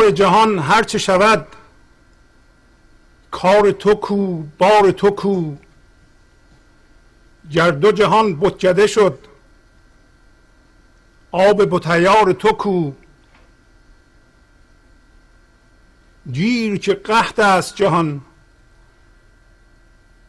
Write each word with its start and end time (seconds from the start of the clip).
کار 0.00 0.10
جهان 0.10 0.58
هر 0.58 0.82
چه 0.82 0.98
شود 0.98 1.46
کار 3.30 3.70
تو 3.70 3.94
کو 3.94 4.42
بار 4.58 4.90
تو 4.90 5.10
کو. 5.10 5.54
گر 7.52 7.70
دو 7.70 7.92
جهان 7.92 8.40
بتکده 8.40 8.86
شد 8.86 9.18
آب 11.32 11.64
بتیار 11.64 12.32
تو 12.32 12.52
کو. 12.52 12.92
گیر 16.32 16.78
که 16.78 16.94
قحط 16.94 17.38
است 17.38 17.76
جهان 17.76 18.20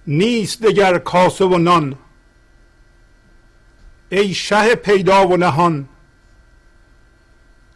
نیست 0.08 0.62
دگر 0.62 0.98
کاسه 0.98 1.46
و 1.46 1.58
نان. 1.58 1.98
ای 4.10 4.34
شه 4.34 4.76
پیدا 4.76 5.28
و 5.28 5.38
نهان 5.38 5.90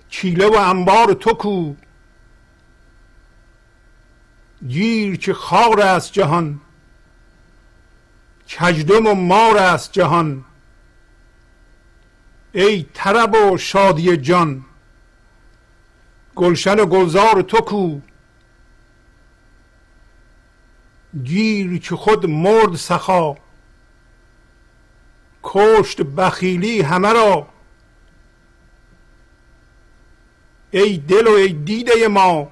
کیله 0.09 0.47
و 0.47 0.55
انبار 0.55 1.13
تو 1.13 1.33
کو. 1.33 1.84
گیر 4.67 5.17
که 5.17 5.33
خار 5.33 5.81
است 5.81 6.13
جهان 6.13 6.61
کجدم 8.49 9.07
و 9.07 9.13
مار 9.13 9.57
است 9.57 9.91
جهان. 9.91 10.45
ای 12.53 12.85
طرب 12.93 13.35
و 13.35 13.57
شادی 13.57 14.17
جان 14.17 14.65
گلشن 16.35 16.79
و 16.79 16.85
گلزار 16.85 17.41
تو 17.41 17.57
کو. 17.57 17.99
گیر 21.23 21.79
که 21.79 21.95
خود 21.95 22.25
مرد 22.25 22.75
سخا 22.75 23.35
کشت 25.43 26.01
بخیلی 26.01 26.81
همه 26.81 27.13
را. 27.13 27.47
ای 30.71 30.97
دل 30.97 31.27
و 31.27 31.31
ای 31.31 31.53
دیده 31.53 32.07
ما 32.07 32.51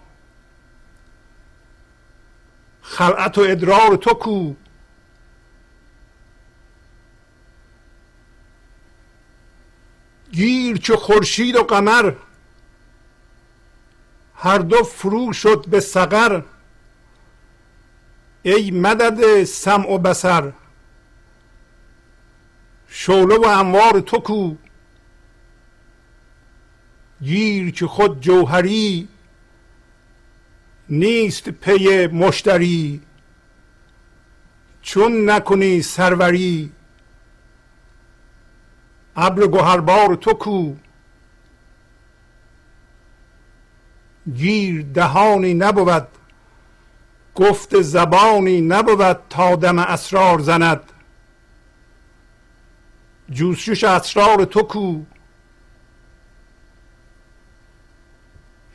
خلعت 2.83 3.37
و 3.37 3.41
ادرار 3.41 3.95
تو 3.95 4.13
کو. 4.13 4.53
گیر 10.31 10.77
چو 10.77 10.95
خورشید 10.95 11.55
و 11.55 11.63
قمر. 11.63 12.13
هر 14.35 14.57
دو 14.57 14.83
فرو 14.83 15.33
شد 15.33 15.65
به 15.69 15.79
سقر. 15.79 16.41
ای 18.43 18.71
مدد 18.71 19.43
سمع 19.43 19.89
و 19.89 19.97
بسر 19.97 20.53
شعله 22.87 23.37
و 23.37 23.45
انوار 23.45 23.99
تو 23.99 24.19
کو. 24.19 24.55
گیر 27.21 27.71
که 27.71 27.87
خود 27.87 28.21
جوهری. 28.21 29.07
نیست 30.99 31.49
پی 31.49 32.07
مشتری. 32.07 33.01
چون 34.81 35.29
نکنی 35.29 35.81
سروری 35.81 36.71
ابر 39.15 39.47
گهربار 39.47 40.15
تو 40.15 40.33
کو. 40.33 40.73
گیر 44.35 44.85
دهانی 44.93 45.53
نبود 45.53 46.07
گفت 47.35 47.81
زبانی 47.81 48.61
نبود 48.61 49.19
تا 49.29 49.55
دم 49.55 49.79
اسرار 49.79 50.39
زند. 50.39 50.81
جوشش 53.29 53.83
اسرار 53.83 54.45
تو 54.45 54.63
کو. 54.63 55.01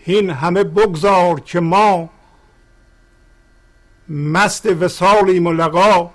هین 0.09 0.31
همه 0.31 0.65
بگذار 0.65 1.41
که 1.41 1.61
ما 1.61 2.11
مست 4.09 4.67
وسالیم 4.67 5.47
و 5.47 5.53
لقا. 5.53 6.11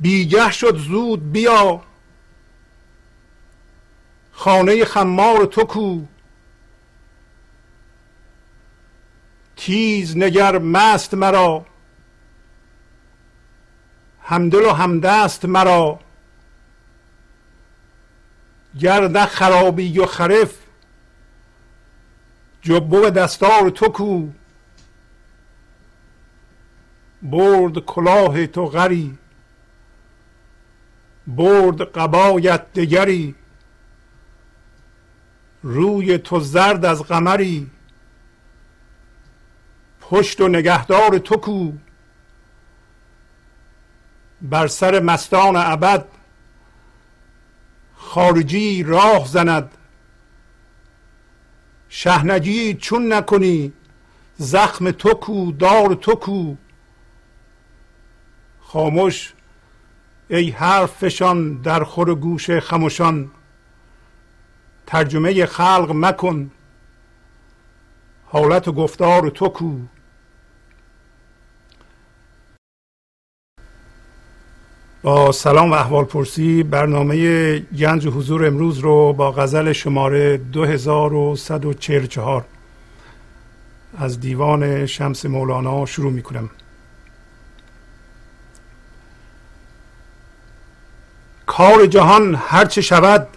بیگه 0.00 0.50
شد 0.50 0.76
زود 0.76 1.32
بیا. 1.32 1.82
خانه 4.32 4.84
خمار 4.84 5.44
تو 5.44 5.64
کو. 5.64 6.00
تیز 9.56 10.16
نگر 10.16 10.58
مست 10.58 11.14
مرا. 11.14 11.66
همدل 14.22 14.64
و 14.64 14.72
همدست 14.72 15.44
مرا. 15.44 16.03
گر 18.80 19.26
خرابی 19.26 19.98
و 19.98 20.06
خرف 20.06 20.54
جبه 22.62 23.10
دستار 23.10 23.70
تو 23.70 23.88
کو. 23.88 24.28
برد 27.22 27.78
کلاه 27.78 28.46
تو 28.46 28.66
غری 28.66 29.18
برد 31.26 31.82
قبایت 31.82 32.72
دگری. 32.72 33.34
روی 35.62 36.18
تو 36.18 36.40
زرد 36.40 36.84
از 36.84 37.02
قمری 37.02 37.70
پشت 40.00 40.40
و 40.40 40.48
نگهدار 40.48 41.18
تو 41.18 41.36
کو. 41.36 41.72
بر 44.42 44.66
سر 44.66 45.00
مستان 45.00 45.56
ابد 45.56 46.04
خارجی 48.14 48.82
راه 48.82 49.26
زند. 49.26 49.70
شهنجی 51.88 52.74
چون 52.74 53.12
نکنی 53.12 53.72
زخم 54.36 54.90
تو 54.90 55.14
کو 55.14 55.52
دار 55.52 55.94
تو 55.94 56.14
کو. 56.14 56.54
خاموش 58.60 59.32
ای 60.28 60.50
حرفشان 60.50 61.54
در 61.62 61.84
خور 61.84 62.14
گوش 62.14 62.50
خموشان 62.50 63.30
ترجمه 64.86 65.46
خلق 65.46 65.92
مکن. 65.94 66.50
حالت 68.26 68.68
و 68.68 68.72
گفتار 68.72 69.30
تو 69.30 69.48
کو. 69.48 69.78
با 75.04 75.32
سلام 75.32 75.70
و 75.70 75.74
احوال 75.74 76.04
پرسی 76.04 76.62
برنامه 76.62 77.58
گنج 77.58 78.06
حضور 78.06 78.46
امروز 78.46 78.78
رو 78.78 79.12
با 79.12 79.32
غزل 79.32 79.72
شماره 79.72 80.36
2144 80.36 82.44
از 83.98 84.20
دیوان 84.20 84.86
شمس 84.86 85.26
مولانا 85.26 85.86
شروع 85.86 86.12
می 86.12 86.22
کنم. 86.22 86.50
کار 91.46 91.86
جهان 91.86 92.34
هرچه 92.34 92.80
شود 92.80 93.28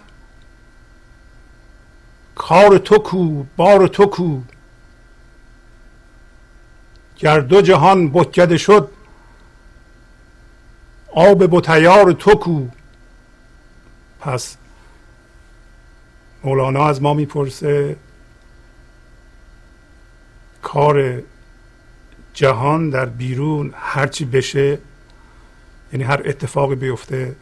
کار 2.34 2.78
تو 2.78 2.98
کو 2.98 3.44
بار 3.56 3.86
تو 3.86 4.06
کو. 4.06 4.40
گر 7.18 7.40
دو 7.40 7.60
جهان 7.60 8.12
بتکده 8.12 8.56
شد 8.56 8.90
آب 11.12 11.46
بتیار 11.56 12.12
تو 12.12 12.34
کو. 12.34 12.66
پس 14.20 14.56
مولانا 16.44 16.88
از 16.88 17.02
ما 17.02 17.14
می‌پرسه 17.14 17.96
کار 20.62 21.22
جهان 22.34 22.90
در 22.90 23.06
بیرون 23.06 23.74
هرچی 23.76 24.24
بشه 24.24 24.78
یعنی 25.92 26.04
هر 26.04 26.22
اتفاقی 26.24 26.74
بیفته 26.74 27.36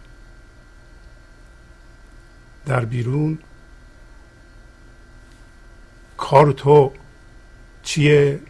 در 2.66 2.84
بیرون 2.84 3.38
کار 6.16 6.52
تو 6.52 6.92
چیه 7.82 8.40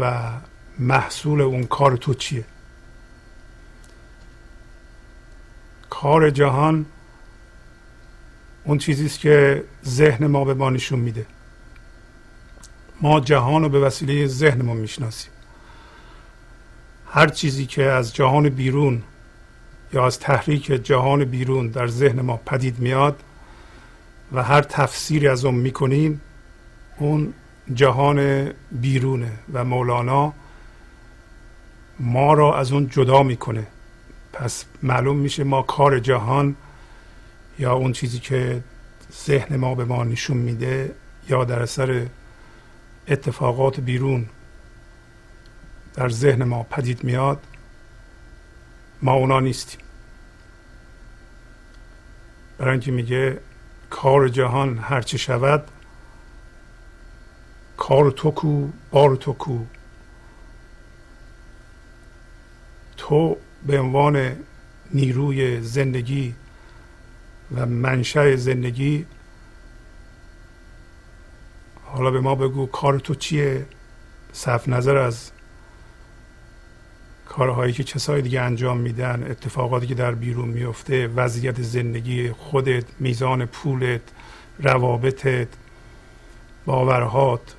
و 0.00 0.30
محصول 0.78 1.40
اون 1.40 1.64
کار 1.64 1.96
تو 1.96 2.14
چیه؟ 2.14 2.44
کار 6.04 6.30
جهان 6.30 6.86
اون 8.64 8.78
چیزی 8.78 9.06
است 9.06 9.20
که 9.20 9.64
ذهن 9.84 10.26
ما 10.26 10.44
به 10.44 10.54
ما 10.54 10.70
نشون 10.70 10.98
میده. 10.98 11.26
ما 13.00 13.20
جهان 13.20 13.62
رو 13.62 13.68
به 13.68 13.80
وسیله 13.80 14.26
ذهنمون 14.26 14.76
می‌شناسیم. 14.76 15.32
هر 17.10 17.28
چیزی 17.28 17.66
که 17.66 17.82
از 17.82 18.14
جهان 18.14 18.48
بیرون 18.48 19.02
یا 19.92 20.06
از 20.06 20.18
تحریک 20.18 20.66
جهان 20.66 21.24
بیرون 21.24 21.68
در 21.68 21.86
ذهن 21.86 22.20
ما 22.20 22.36
پدید 22.36 22.78
میاد 22.78 23.22
و 24.32 24.42
هر 24.42 24.62
تفسیری 24.62 25.28
از 25.28 25.44
اون 25.44 25.54
می‌کنیم 25.54 26.20
اون 26.98 27.34
جهان 27.74 28.50
بیرونه 28.72 29.32
و 29.52 29.64
مولانا 29.64 30.32
ما 32.00 32.32
را 32.32 32.58
از 32.58 32.72
اون 32.72 32.88
جدا 32.88 33.22
می‌کنه. 33.22 33.66
پس 34.34 34.64
معلوم 34.82 35.16
میشه 35.16 35.44
ما 35.44 35.62
کار 35.62 35.98
جهان 35.98 36.56
یا 37.58 37.72
اون 37.72 37.92
چیزی 37.92 38.18
که 38.18 38.62
ذهن 39.26 39.56
ما 39.56 39.74
به 39.74 39.84
ما 39.84 40.04
نشون 40.04 40.36
میده 40.36 40.94
یا 41.28 41.44
در 41.44 41.62
اثر 41.62 42.06
اتفاقات 43.08 43.80
بیرون 43.80 44.26
در 45.94 46.08
ذهن 46.08 46.44
ما 46.44 46.62
پدید 46.62 47.04
میاد 47.04 47.40
ما 49.02 49.12
اونا 49.12 49.40
نیستیم. 49.40 49.80
برای 52.58 52.72
اینکه 52.72 52.90
میگه 52.90 53.40
کار 53.90 54.28
جهان 54.28 54.78
هرچه 54.78 55.18
شود 55.18 55.68
کار 57.76 58.10
تو 58.10 58.30
کو 58.30 58.68
بار 58.90 59.16
تو 59.16 59.32
کو. 59.32 59.58
تو 62.96 63.36
به 63.66 63.80
عنوان 63.80 64.32
نیروی 64.90 65.60
زندگی 65.60 66.34
و 67.54 67.66
منشأ 67.66 68.36
زندگی 68.36 69.06
حالا 71.84 72.10
به 72.10 72.20
ما 72.20 72.34
بگو 72.34 72.66
کار 72.66 72.98
تو 72.98 73.14
چیه؟ 73.14 73.66
صرف 74.32 74.68
نظر 74.68 74.96
از 74.96 75.30
کارهایی 77.28 77.72
که 77.72 77.84
کسای 77.84 78.22
دیگه 78.22 78.40
انجام 78.40 78.78
میدن 78.78 79.30
اتفاقاتی 79.30 79.86
که 79.86 79.94
در 79.94 80.14
بیرون 80.14 80.48
میفته 80.48 81.06
وضعیت 81.06 81.62
زندگی 81.62 82.30
خودت 82.30 82.84
میزان 83.00 83.46
پولت 83.46 84.00
روابطت 84.58 85.48
باورهات 86.66 87.54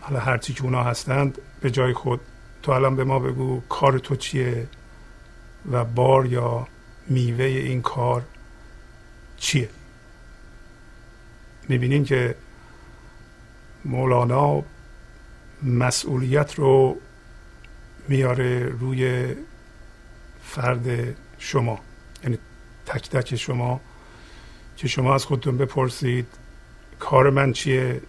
حالا 0.00 0.20
هرچی 0.20 0.52
که 0.52 0.64
اونا 0.64 0.82
هستند 0.82 1.38
به 1.60 1.70
جای 1.70 1.92
خود. 1.92 2.20
تو 2.62 2.72
الان 2.72 2.96
به 2.96 3.04
ما 3.04 3.18
بگو 3.18 3.62
کار 3.68 3.98
تو 3.98 4.16
چیه؟ 4.16 4.66
و 5.72 5.84
بار 5.84 6.26
یا 6.26 6.66
میوه 7.06 7.44
این 7.44 7.82
کار 7.82 8.22
چیه؟ 9.36 9.68
می‌بینین 11.68 12.04
که 12.04 12.34
مولانا 13.84 14.62
مسئولیت 15.62 16.54
رو 16.54 16.96
میاره 18.08 18.64
روی 18.64 19.34
فرد 20.42 21.16
شما 21.38 21.80
یعنی 22.24 22.38
تک 22.86 23.10
تک 23.10 23.36
شما 23.36 23.80
که 24.76 24.88
شما 24.88 25.14
از 25.14 25.24
خودتون 25.24 25.56
بپرسید 25.58 26.26
کار 26.98 27.30
من 27.30 27.52
چیه 27.52 28.00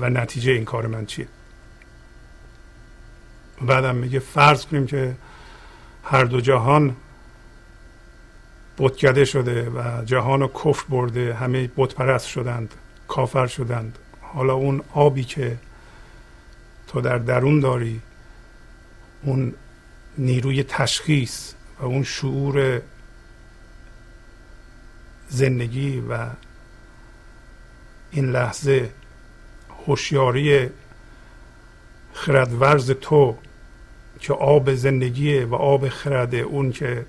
و 0.00 0.10
نتیجه 0.10 0.52
این 0.52 0.64
کار 0.64 0.86
من 0.86 1.06
چیه. 1.06 1.28
بعدم 3.62 3.96
میگه 3.96 4.18
فرض 4.18 4.66
کنیم 4.66 4.86
که 4.86 5.16
هر 6.04 6.24
دو 6.24 6.40
جهان 6.40 6.96
بتکده 8.78 9.24
شده 9.24 9.70
و 9.70 10.04
جهان 10.04 10.40
رو 10.40 10.48
کفر 10.48 10.84
برده 10.88 11.34
همه 11.34 11.70
بت 11.76 11.94
پرست 11.94 12.26
شدند 12.26 12.74
کافر 13.08 13.46
شدند. 13.46 13.98
حالا 14.20 14.54
اون 14.54 14.82
آبی 14.92 15.24
که 15.24 15.58
تو 16.86 17.00
در 17.00 17.18
درون 17.18 17.60
داری 17.60 18.00
اون 19.22 19.54
نیروی 20.18 20.62
تشخیص 20.62 21.52
و 21.80 21.84
اون 21.84 22.02
شعور 22.02 22.82
زندگی 25.28 26.00
و 26.00 26.26
این 28.10 28.30
لحظه 28.30 28.90
هوشیاری 29.86 30.70
خردورز 32.12 32.90
تو 32.90 33.38
که 34.22 34.32
آب 34.32 34.74
زندگیه 34.74 35.44
و 35.44 35.54
آب 35.54 35.88
خرده 35.88 36.36
اون 36.36 36.72
که 36.72 37.06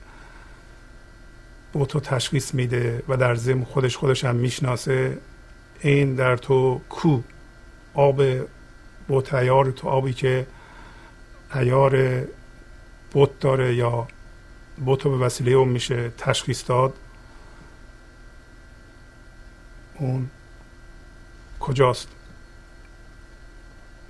با 1.74 1.86
تو 1.86 2.00
تشخیص 2.00 2.54
میده 2.54 3.04
و 3.07 3.18
در 3.18 3.36
ضمن 3.36 3.63
خودش 3.63 3.98
خودش 3.98 4.25
هم 4.25 4.36
می‌شناسه. 4.36 5.18
این 5.80 6.15
در 6.15 6.38
تو 6.38 6.81
کو 6.89 7.21
آب 7.94 8.24
با 9.07 9.21
تیار 9.21 9.71
تو 9.71 9.88
آبی 9.88 10.13
که 10.13 10.48
ایار 11.56 12.24
بوت 13.12 13.39
داره 13.39 13.75
یا 13.75 14.07
بوت 14.86 15.04
به 15.04 15.18
وسیله 15.18 15.51
اون 15.51 15.69
میشه 15.69 16.10
تشخیص 16.18 16.63
داد. 16.68 16.94
اون 19.95 20.30
کجاست؟ 21.60 22.07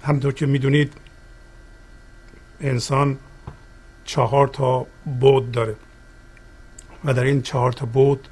همطور 0.03 0.33
که 0.33 0.45
می‌دونید 0.45 0.93
انسان 2.63 3.17
چهار 4.05 4.47
تا 4.47 4.87
بود 5.19 5.51
داره. 5.51 5.75
و 7.05 7.13
در 7.13 7.23
این 7.23 7.41
چهار 7.41 7.71
تا 7.71 7.85
بود 7.85 8.27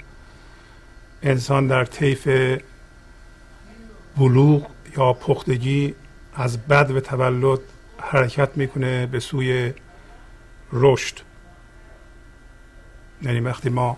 انسان 1.23 1.67
در 1.67 1.85
طیف 1.85 2.27
بلوغ 4.17 4.67
یا 4.97 5.13
پختگی 5.13 5.95
از 6.33 6.67
بد 6.67 6.91
و 6.91 6.99
تولد 6.99 7.59
حرکت 7.97 8.57
می‌کنه 8.57 9.05
به 9.05 9.19
سوی 9.19 9.73
رشد. 10.73 11.19
یعنی 13.21 13.39
وقتی 13.39 13.69
ما 13.69 13.97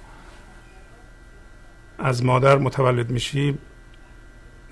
از 1.98 2.24
مادر 2.24 2.58
متولد 2.58 3.10
میشیم 3.10 3.58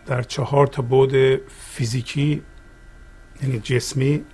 در 0.05 0.23
چهار 0.23 0.67
تا 0.67 0.81
بود 0.81 1.41
فیزیکی 1.47 2.41
یعنی 3.41 3.59
جسمی 3.59 4.25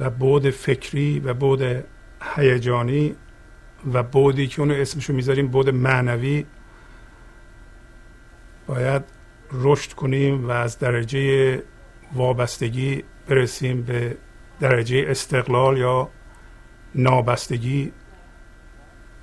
و 0.00 0.10
بود 0.10 0.50
فکری 0.50 1.18
و 1.18 1.34
بود 1.34 1.84
هیجانی 2.36 3.16
و 3.92 4.02
بودی 4.02 4.46
که 4.46 4.60
اونو 4.60 4.74
اسمشو 4.74 5.12
می‌ذاریم 5.12 5.48
بود 5.48 5.70
معنوی 5.70 6.46
باید 8.66 9.02
رشد 9.52 9.92
کنیم 9.92 10.48
و 10.48 10.50
از 10.50 10.78
درجه 10.78 11.62
وابستگی 12.14 13.04
برسیم 13.28 13.82
به 13.82 14.16
درجه 14.60 15.04
استقلال 15.08 15.78
یا 15.78 16.10
نابستگی. 16.94 17.92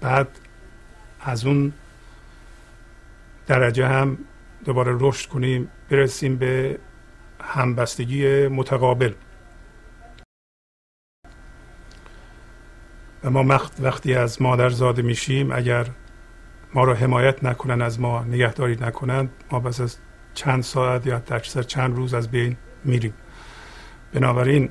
بعد 0.02 0.28
از 1.22 1.46
اون 1.46 1.74
درجه 3.48 3.88
هم 3.88 4.18
دوباره 4.66 4.98
رشد 5.00 5.30
کنیم 5.30 5.70
برسیم 5.90 6.36
به 6.36 6.80
همبستگی 7.42 8.48
متقابل. 8.48 9.14
و 13.24 13.30
ما 13.30 13.60
وقتی 13.80 14.16
از 14.16 14.42
مادر 14.42 14.70
زاده 14.70 15.02
میشیم 15.02 15.52
اگر 15.52 15.88
ما 16.74 16.84
رو 16.84 16.94
حمایت 16.94 17.44
نکنن 17.44 17.82
از 17.82 18.00
ما 18.00 18.24
نگهداری 18.24 18.78
نکنند 18.82 19.30
ما 19.52 19.60
بس 19.60 19.82
از 19.82 19.98
چند 20.34 20.64
ساعت 20.64 21.08
یا 21.08 21.22
اکثر 21.32 21.64
چند 21.64 21.96
روز 21.96 22.14
از 22.14 22.32
بین 22.32 22.58
میریم. 22.86 23.14
بنابراین 24.14 24.70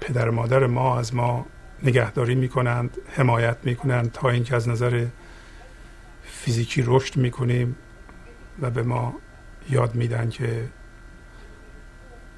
پدر 0.00 0.30
مادر 0.30 0.66
ما 0.66 0.98
از 0.98 1.14
ما 1.14 1.46
نگهداری 1.82 2.34
می‌کنند 2.34 2.96
حمایت 3.16 3.56
می‌کنند 3.62 4.12
تا 4.12 4.30
اینکه 4.30 4.56
از 4.56 4.68
نظر 4.68 5.06
فیزیکی 6.24 6.82
رشد 6.86 7.16
می‌کنیم 7.16 7.76
و 8.60 8.70
به 8.70 8.82
ما 8.82 9.14
یاد 9.70 9.94
میدن 9.94 10.28
که 10.28 10.68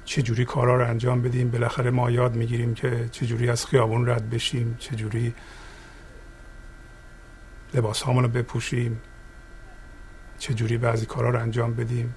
چجوری 0.05 0.45
کارا 0.45 0.75
رو 0.75 0.87
انجام 0.89 1.21
بدیم؟ 1.21 1.51
بالاخره 1.51 1.91
ما 1.91 2.11
یاد 2.11 2.35
می‌گیریم 2.35 2.73
که 2.73 3.09
چجوری 3.11 3.49
از 3.49 3.65
خیابون 3.65 4.09
رد 4.09 4.29
بشیم 4.29 4.75
چجوری 4.79 5.33
لباس 7.73 8.07
رو 8.07 8.27
بپوشیم 8.27 9.01
چجوری 10.39 10.77
بعضی 10.77 11.05
کارا 11.05 11.29
رو 11.29 11.39
انجام 11.39 11.73
بدیم. 11.73 12.15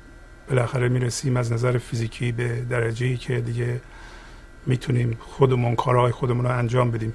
بالاخره 0.49 0.88
می‌رسیم 0.88 1.37
از 1.37 1.52
نظر 1.52 1.78
فیزیکی 1.78 2.33
به 2.33 2.61
درجه 2.61 3.07
ای 3.07 3.16
که 3.16 3.40
دیگه 3.40 3.81
می‌تونیم 4.66 5.16
خودمون 5.21 5.76
کارهای 5.76 6.12
خودمون 6.12 6.45
رو 6.45 6.59
انجام 6.59 6.90
بدیم. 6.90 7.12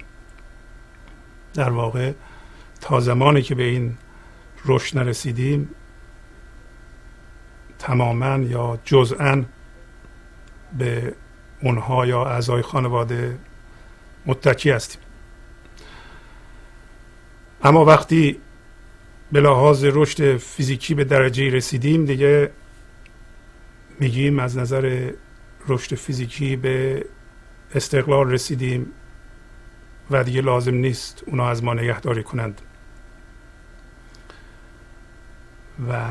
در 1.54 1.70
واقع 1.70 2.12
تا 2.80 3.00
زمانی 3.00 3.42
که 3.42 3.54
به 3.54 3.62
این 3.62 3.96
رشد 4.64 4.98
نرسیدیم 4.98 5.68
تماما 7.78 8.38
یا 8.38 8.78
جزءا 8.84 9.44
به 10.78 11.14
اونها 11.62 12.06
یا 12.06 12.24
اعضای 12.24 12.62
خانواده 12.62 13.38
متکی 14.26 14.70
هستیم. 14.70 15.00
اما 17.64 17.84
وقتی 17.84 18.40
به 19.32 19.40
لحاظ 19.40 19.84
رشد 19.84 20.36
فیزیکی 20.36 20.94
به 20.94 21.04
درجه 21.04 21.50
رسیدیم 21.50 22.04
دیگه 22.04 22.50
میگیم 24.00 24.38
از 24.38 24.58
نظر 24.58 25.10
رشد 25.68 25.94
فیزیکی 25.94 26.56
به 26.56 27.06
استقلال 27.74 28.30
رسیدیم 28.30 28.86
و 30.10 30.24
دیگه 30.24 30.40
لازم 30.40 30.74
نیست 30.74 31.22
اونا 31.26 31.48
از 31.48 31.64
ما 31.64 31.74
نگهداری 31.74 32.22
کنند. 32.22 32.60
و 35.88 36.10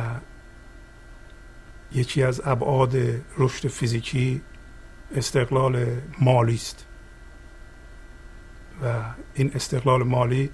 یکی 1.92 2.24
از 2.24 2.42
ابعاد 2.46 2.98
رشد 3.38 3.68
فیزیکی 3.68 4.42
استقلال 5.16 5.86
مالی 6.20 6.56
است. 6.56 6.86
و 8.84 8.94
این 9.34 9.52
استقلال 9.56 10.04
مالی 10.04 10.50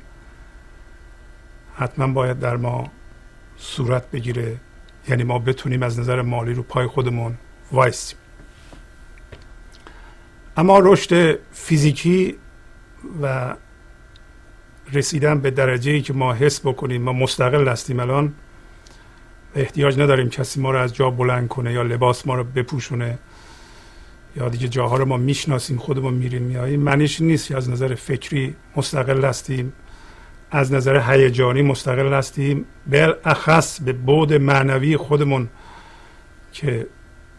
حتما 1.76 2.08
باید 2.08 2.40
در 2.40 2.58
ما 2.58 2.92
صورت 3.58 4.12
بگیره. 4.12 4.58
یعنی 5.08 5.24
ما 5.24 5.40
بتونیم 5.40 5.84
از 5.84 6.00
نظر 6.00 6.22
مالی 6.22 6.54
رو 6.54 6.64
پای 6.64 6.88
خودمون 6.88 7.38
وایسیم. 7.72 8.18
اما 10.58 10.80
رشد 10.80 11.40
فیزیکی 11.52 12.36
و 13.22 13.56
رسیدن 14.94 15.40
به 15.40 15.52
درجه 15.52 15.92
ای 15.92 16.02
که 16.02 16.14
ما 16.14 16.34
حس 16.34 16.60
بکنیم 16.60 17.02
ما 17.02 17.14
مستقل 17.14 17.68
هستیم 17.68 18.00
الان 18.00 18.34
احتیاج 19.56 20.00
نداریم 20.00 20.30
کسی 20.30 20.62
ما 20.62 20.72
رو 20.72 20.80
از 20.80 20.94
جا 20.94 21.10
بلند 21.10 21.48
کنه 21.48 21.74
یا 21.74 21.84
لباس 21.84 22.28
ما 22.28 22.36
رو 22.36 22.44
بپوشونه. 22.44 23.20
یا 24.38 24.50
دیگه 24.50 24.68
جاها 24.68 24.98
رو 24.98 25.06
ما 25.06 25.18
می‌شناسیم 25.18 25.78
خودمون 25.78 26.14
میریم 26.14 26.42
میاییم 26.42 26.80
معنیش 26.80 27.22
نیست 27.22 27.52
از 27.52 27.70
نظر 27.70 27.96
فکری 27.96 28.56
مستقل 28.76 29.26
هستیم. 29.26 29.74
از 30.52 30.74
نظر 30.74 31.12
هیجانی 31.12 31.62
مستقل 31.62 32.14
هستیم. 32.14 32.66
بالاخص 32.92 33.82
به 33.82 33.94
بود 33.94 34.34
معنوی 34.34 34.98
خودمون 34.98 35.48
که 36.52 36.88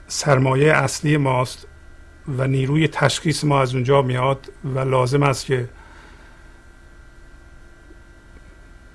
سرمایه 0.06 0.72
اصلی 0.72 1.16
ماست 1.16 1.66
و 2.38 2.46
نیروی 2.46 2.88
تشخیص 2.88 3.44
ما 3.44 3.60
از 3.60 3.74
اونجا 3.74 4.02
میاد 4.02 4.52
و 4.74 4.78
لازم 4.78 5.22
است 5.22 5.46
که 5.46 5.68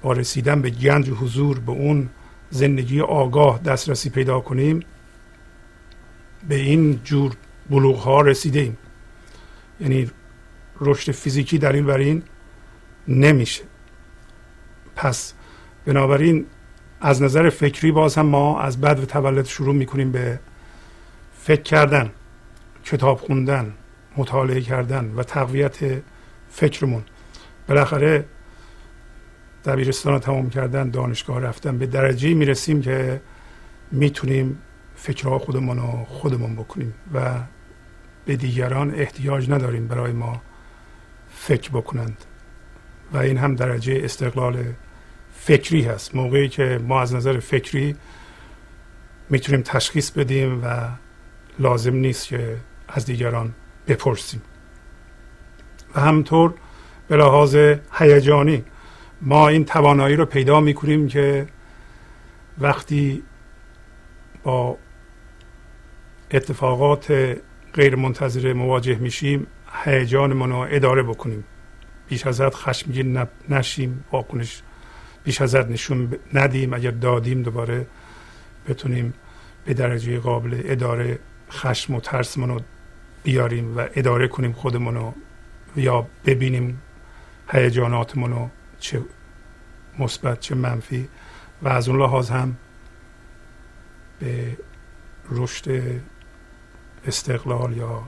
با 0.01 0.13
رسیدن 0.13 0.61
به 0.61 0.69
گنج 0.69 1.09
حضور 1.09 1.59
به 1.59 1.71
اون 1.71 2.09
زندگی 2.49 3.01
آگاه 3.01 3.59
دسترسی 3.59 4.09
پیدا 4.09 4.39
کنیم. 4.39 4.79
به 6.49 6.55
این 6.55 6.99
جور 7.03 7.35
بلوغ 7.69 7.95
ها 7.99 8.21
رسیده 8.21 8.59
ایم 8.59 8.77
یعنی 9.79 10.11
رشد 10.81 11.11
فیزیکی 11.11 11.57
در 11.57 11.71
این 11.71 11.85
برین 11.85 12.23
نمیشه. 13.07 13.63
پس 14.95 15.33
بنابراین 15.85 16.45
از 17.01 17.21
نظر 17.21 17.49
فکری 17.49 17.91
باز 17.91 18.15
هم 18.15 18.25
ما 18.25 18.61
از 18.61 18.81
بد 18.81 18.99
و 18.99 19.05
تولد 19.05 19.45
شروع 19.45 19.75
می‌کنیم 19.75 20.11
به 20.11 20.39
فکر 21.39 21.61
کردن 21.61 22.11
کتاب 22.85 23.17
خوندن 23.17 23.73
مطالعه 24.17 24.61
کردن 24.61 25.13
و 25.15 25.23
تقویت 25.23 25.77
فکرمون. 26.49 27.03
بالاخره 27.67 28.25
دبیرستان 29.65 30.13
رو 30.13 30.19
تمام 30.19 30.49
کردن 30.49 30.89
دانشگاه 30.89 31.39
رفتن 31.39 31.77
به 31.77 31.85
درجه 31.85 32.33
می‌رسیم 32.33 32.81
که 32.81 33.21
می‌تونیم 33.91 34.57
فکرها 34.95 35.39
خودمون 35.39 35.77
رو 35.77 36.05
خودمون 36.07 36.55
بکنیم 36.55 36.93
و 37.13 37.33
به 38.25 38.35
دیگران 38.35 38.95
احتیاج 38.95 39.49
نداریم 39.49 39.87
برای 39.87 40.11
ما 40.11 40.41
فکر 41.35 41.69
بکنند. 41.69 42.25
و 43.13 43.17
این 43.17 43.37
هم 43.37 43.55
درجه 43.55 44.01
استقلال 44.03 44.63
فکری 45.35 45.81
هست. 45.81 46.15
موقعی 46.15 46.49
که 46.49 46.79
ما 46.87 47.01
از 47.01 47.15
نظر 47.15 47.39
فکری 47.39 47.95
می‌تونیم 49.29 49.61
تشخیص 49.61 50.11
بدیم 50.11 50.61
و 50.63 50.89
لازم 51.59 51.95
نیست 51.95 52.27
که 52.27 52.57
از 52.87 53.05
دیگران 53.05 53.53
بپرسیم. 53.87 54.41
و 55.95 56.01
همطور 56.01 56.53
به 57.07 57.17
لحاظ 57.17 57.55
هیجانی 57.93 58.63
ما 59.21 59.47
این 59.47 59.65
توانایی 59.65 60.15
رو 60.15 60.25
پیدا 60.25 60.59
می‌کنیم 60.59 61.07
که 61.07 61.47
وقتی 62.59 63.23
با 64.43 64.77
اتفاقات 66.31 67.35
غیر 67.73 67.95
منتظره 67.95 68.53
مواجه 68.53 68.95
میشیم 68.95 69.47
هیجانمون 69.83 70.49
رو 70.49 70.67
اداره 70.69 71.03
بکنیم. 71.03 71.43
بیش 72.07 72.27
از 72.27 72.41
حد 72.41 72.53
خشمگین 72.53 73.27
نشیم 73.49 74.03
واکنش 74.11 74.61
بیش 75.23 75.41
از 75.41 75.55
حد 75.55 75.71
نشون 75.71 76.15
ندیم. 76.33 76.73
اگر 76.73 76.91
دادیم 76.91 77.41
دوباره 77.41 77.87
بتونیم 78.69 79.13
به 79.65 79.73
درجه 79.73 80.19
قابل 80.19 80.61
اداره 80.65 81.19
خشم 81.51 81.95
و 81.95 81.99
ترسمون 81.99 82.49
رو 82.49 82.61
بیاریم 83.23 83.77
و 83.77 83.87
اداره 83.95 84.27
کنیم 84.27 84.53
خودمون 84.53 84.95
رو 84.95 85.13
یا 85.75 86.07
ببینیم 86.25 86.81
هیجاناتمون 87.49 88.31
رو 88.31 88.49
چه 88.79 89.01
مثبت 89.99 90.39
چه 90.39 90.55
منفی. 90.55 91.07
و 91.61 91.67
از 91.67 91.89
اون 91.89 92.01
لحاظ 92.01 92.31
هم 92.31 92.57
به 94.19 94.57
رشد 95.31 95.81
استقلال 97.07 97.77
یا 97.77 98.03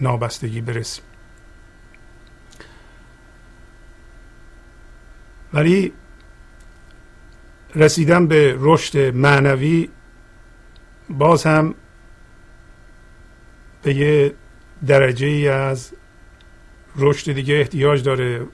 نابستگی 0.00 0.60
برسیم. 0.60 1.04
ولی 5.52 5.92
رسیدن 7.74 8.26
به 8.26 8.56
رشد 8.58 9.14
معنوی 9.14 9.88
باز 11.10 11.46
هم 11.46 11.74
به 13.82 13.94
یه 13.94 14.34
درجه 14.86 15.26
ای 15.26 15.48
از 15.48 15.92
رشد 16.96 17.32
دیگه 17.32 17.54
احتیاج 17.54 18.02
داره 18.02 18.46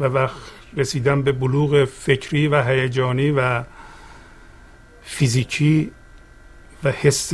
و 0.00 0.04
وقت 0.04 0.36
رسیدن 0.76 1.22
به 1.22 1.32
بلوغ 1.32 1.84
فکری 1.84 2.48
و 2.48 2.62
هیجانی 2.62 3.30
و 3.30 3.64
فیزیکی 5.02 5.92
و 6.84 6.90
حس 6.90 7.32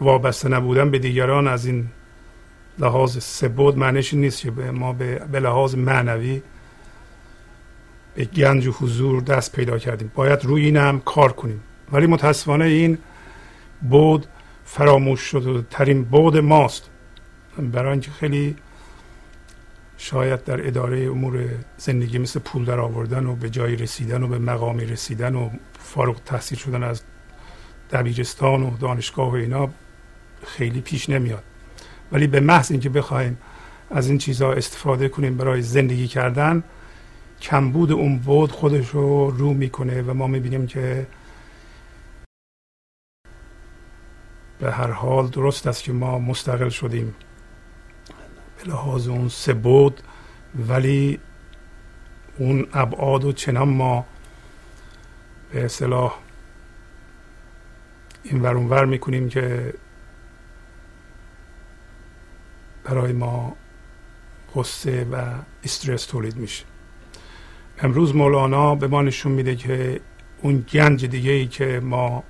وابسته 0.00 0.48
نبودن 0.48 0.90
به 0.90 0.98
دیگران 0.98 1.48
از 1.48 1.66
این 1.66 1.86
لحاظ 2.78 3.18
سبود 3.18 3.78
معنیش 3.78 4.14
نیست 4.14 4.40
که 4.40 4.50
ما 4.50 4.92
به 5.32 5.40
لحاظ 5.40 5.74
معنوی 5.74 6.42
به 8.14 8.24
گنج 8.24 8.66
و 8.66 8.72
حضور 8.72 9.22
دست 9.22 9.52
پیدا 9.52 9.78
کردیم. 9.78 10.10
باید 10.14 10.44
روی 10.44 10.64
این 10.64 10.76
هم 10.76 11.00
کار 11.00 11.32
کنیم. 11.32 11.60
ولی 11.92 12.06
متاسفانه 12.06 12.64
این 12.64 12.98
بود 13.82 14.26
فراموش 14.64 15.20
شده 15.20 15.66
ترین 15.70 16.04
بود 16.04 16.36
ماست. 16.36 16.90
برای 17.58 17.92
اینکه 17.92 18.10
خیلی 18.10 18.56
شاید 19.96 20.44
در 20.44 20.66
اداره 20.66 21.04
امور 21.04 21.48
زندگی 21.76 22.18
مثل 22.18 22.40
پول 22.40 22.64
در 22.64 22.80
آوردن 22.80 23.26
و 23.26 23.36
به 23.36 23.50
جای 23.50 23.76
رسیدن 23.76 24.22
و 24.22 24.28
به 24.28 24.38
مقامی 24.38 24.84
رسیدن 24.84 25.34
و 25.34 25.50
فارغ 25.78 26.20
تحصیل 26.24 26.58
شدن 26.58 26.82
از 26.82 27.02
دبیرستان 27.90 28.62
و 28.62 28.76
دانشگاه 28.76 29.30
و 29.30 29.34
اینا 29.34 29.70
خیلی 30.46 30.80
پیش 30.80 31.10
نمیاد. 31.10 31.44
ولی 32.12 32.26
به 32.26 32.40
محض 32.40 32.70
اینکه 32.70 32.88
بخوایم 32.88 33.38
از 33.90 34.08
این 34.08 34.18
چیزها 34.18 34.52
استفاده 34.52 35.08
کنیم 35.08 35.36
برای 35.36 35.62
زندگی 35.62 36.08
کردن 36.08 36.62
کمبود 37.40 37.92
اون 37.92 38.18
بود 38.18 38.52
خودش 38.52 38.88
رو 38.88 39.30
رو 39.30 39.54
می‌کنه 39.54 40.02
و 40.02 40.14
ما 40.14 40.26
می‌بینیم 40.26 40.66
که 40.66 41.06
به 44.58 44.72
هر 44.72 44.90
حال 44.90 45.28
درست 45.28 45.66
است 45.66 45.82
که 45.82 45.92
ما 45.92 46.18
مستقل 46.18 46.68
شدیم. 46.68 47.14
به 48.58 48.70
لحاظ 48.70 49.08
اون 49.08 49.28
سه 49.28 49.54
بود 49.54 50.00
ولی 50.68 51.20
اون 52.38 52.66
ابعاد 52.72 53.24
و 53.24 53.32
چنان 53.32 53.68
ما 53.68 54.06
به 55.52 55.64
اصطلاح 55.64 56.18
این 58.22 58.42
ور 58.42 58.56
ور 58.56 58.84
می‌کنیم 58.84 59.28
که 59.28 59.74
برای 62.84 63.12
ما 63.12 63.56
غصه 64.54 65.04
و 65.12 65.32
استرس 65.64 66.06
تولید 66.06 66.36
میشه. 66.36 66.64
امروز 67.78 68.16
مولانا 68.16 68.74
به 68.74 68.86
ما 68.86 69.02
نشون 69.02 69.32
میده 69.32 69.56
که 69.56 70.00
اون 70.42 70.64
گنج 70.72 71.06
دیگه 71.06 71.32
ای 71.32 71.46
که 71.46 71.80
ما 71.80 72.24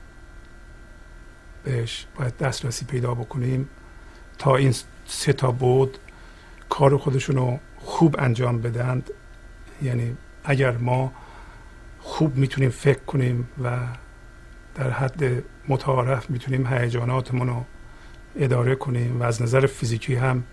بهش 1.64 2.06
باید 2.14 2.36
دسترسی 2.36 2.84
پیدا 2.84 3.14
بکنیم 3.14 3.68
تا 4.38 4.56
این 4.56 4.74
سه 5.06 5.32
تا 5.32 5.50
بود 5.50 5.98
کار 6.68 6.96
خودشون 6.96 7.36
رو 7.36 7.58
خوب 7.76 8.16
انجام 8.18 8.60
بدند 8.60 9.10
یعنی 9.82 10.16
اگر 10.44 10.76
ما 10.76 11.12
خوب 12.00 12.36
می‌تونیم 12.36 12.70
فکر 12.70 13.04
کنیم 13.04 13.48
و 13.64 13.78
در 14.74 14.90
حد 14.90 15.44
متعارف 15.68 16.30
می‌تونیم 16.30 16.66
هیجاناتمون 16.66 17.48
رو 17.48 17.64
اداره 18.36 18.74
کنیم 18.74 19.20
و 19.20 19.24
از 19.24 19.42
نظر 19.42 19.66
فیزیکی 19.66 20.14
هم 20.14 20.44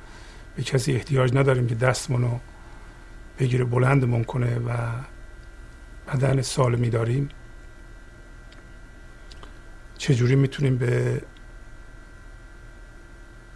به 0.56 0.64
کسی 0.64 0.94
احتیاج 0.94 1.38
نداریم 1.38 1.68
که 1.68 1.76
دستمون 1.76 2.22
رو 2.22 2.40
بگیره 3.40 3.66
بلندمون 3.66 4.24
کنه 4.24 4.60
و 4.60 4.72
بدن 6.08 6.42
سالمی 6.42 6.90
داریم. 6.90 7.30
چجوری 9.98 10.36
می‌تونیم 10.36 10.78
به 10.78 11.22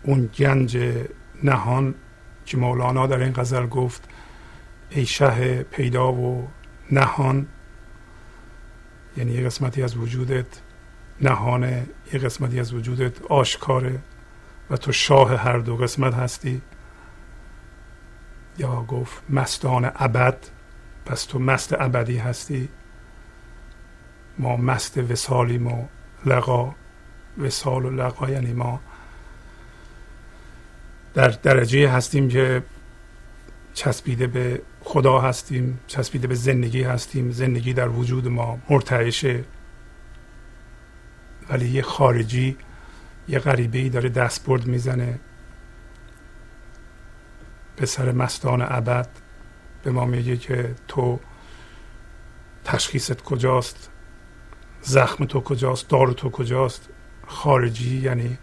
اون 0.03 0.29
گنج 0.38 0.77
نهان 1.44 1.96
که 2.46 2.58
مولانا 2.58 3.08
در 3.08 3.20
این 3.20 3.34
غزل 3.34 3.67
گفت 3.67 4.10
ای 4.89 5.05
شه 5.05 5.63
پیدا 5.63 6.13
و 6.13 6.48
نهان 6.91 7.48
یعنی 9.17 9.32
یه 9.32 9.46
قسمتی 9.46 9.84
از 9.84 9.98
وجودت 9.98 10.46
نهانه 11.22 11.88
یه 12.13 12.20
قسمتی 12.20 12.60
از 12.60 12.74
وجودت 12.74 13.22
آشکاره 13.22 14.00
و 14.70 14.78
تو 14.78 14.92
شاه 14.92 15.36
هر 15.36 15.58
دو 15.58 15.78
قسمت 15.78 16.14
هستی؟ 16.14 16.62
یا 18.58 18.82
گفت 18.82 19.24
مستان 19.30 19.92
ابد 19.96 20.38
پس 21.06 21.26
تو 21.26 21.40
مست 21.40 21.74
ابدی 21.74 22.18
هستی؟ 22.18 22.70
ما 24.40 24.58
مست 24.58 24.98
وسالیم 24.98 25.68
و 25.68 25.86
لقا. 26.26 26.76
وسال 27.38 27.86
و 27.86 27.90
لقا 27.90 28.30
یعنی 28.30 28.54
ما. 28.54 28.80
در 31.14 31.28
درجه 31.28 31.90
هستیم 31.90 32.30
که 32.30 32.64
چسبیده 33.74 34.28
به 34.28 34.62
خدا 34.84 35.20
هستیم 35.20 35.80
چسبیده 35.88 36.28
به 36.28 36.36
زندگی 36.36 36.84
هستیم. 36.84 37.32
زندگی 37.32 37.74
در 37.74 37.90
وجود 37.90 38.28
ما 38.28 38.60
مرتعشه. 38.70 39.44
ولی 41.50 41.70
یه 41.70 41.82
خارجی 41.82 42.58
یه 43.27 43.39
غریبه 43.39 43.77
ای 43.77 43.89
داره 43.89 44.10
دستبرد 44.10 44.65
می‌زنه. 44.65 45.20
به 47.75 47.86
سر 47.86 48.12
مستان 48.12 48.62
ابد 48.62 49.08
به 49.84 49.91
ما 49.91 50.05
میگه 50.05 50.38
که 50.38 50.75
تو 50.88 51.20
تشخیصت 52.63 53.22
کجاست؟ 53.22 53.89
زخم 54.82 55.25
تو 55.25 55.41
کجاست؟ 55.41 55.89
دار 55.89 56.12
تو 56.12 56.29
کجاست؟ 56.29 56.89
خارجی 57.27 58.01
یعنی 58.01 58.38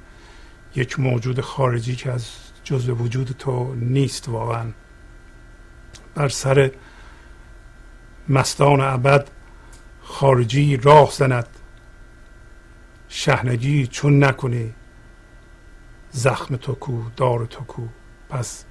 یک 0.74 1.00
موجود 1.00 1.40
خارجی 1.40 1.96
که 1.96 2.12
از 2.12 2.28
جزء 2.64 2.92
وجود 2.92 3.28
تو 3.38 3.74
نیست 3.74 4.28
واقعا. 4.28 4.70
بر 6.14 6.28
سر 6.28 6.70
مستان 8.28 8.80
ابد 8.80 9.30
خارجی 10.02 10.76
راه 10.76 11.10
زند. 11.10 11.46
شهنگی 13.14 13.86
چون 13.86 14.24
نکنی. 14.24 14.74
زخم 16.10 16.56
تو 16.56 16.74
کو 16.74 17.02
دار 17.16 17.46
تو 17.46 17.64
کو. 17.64 17.82
پس 18.28 18.64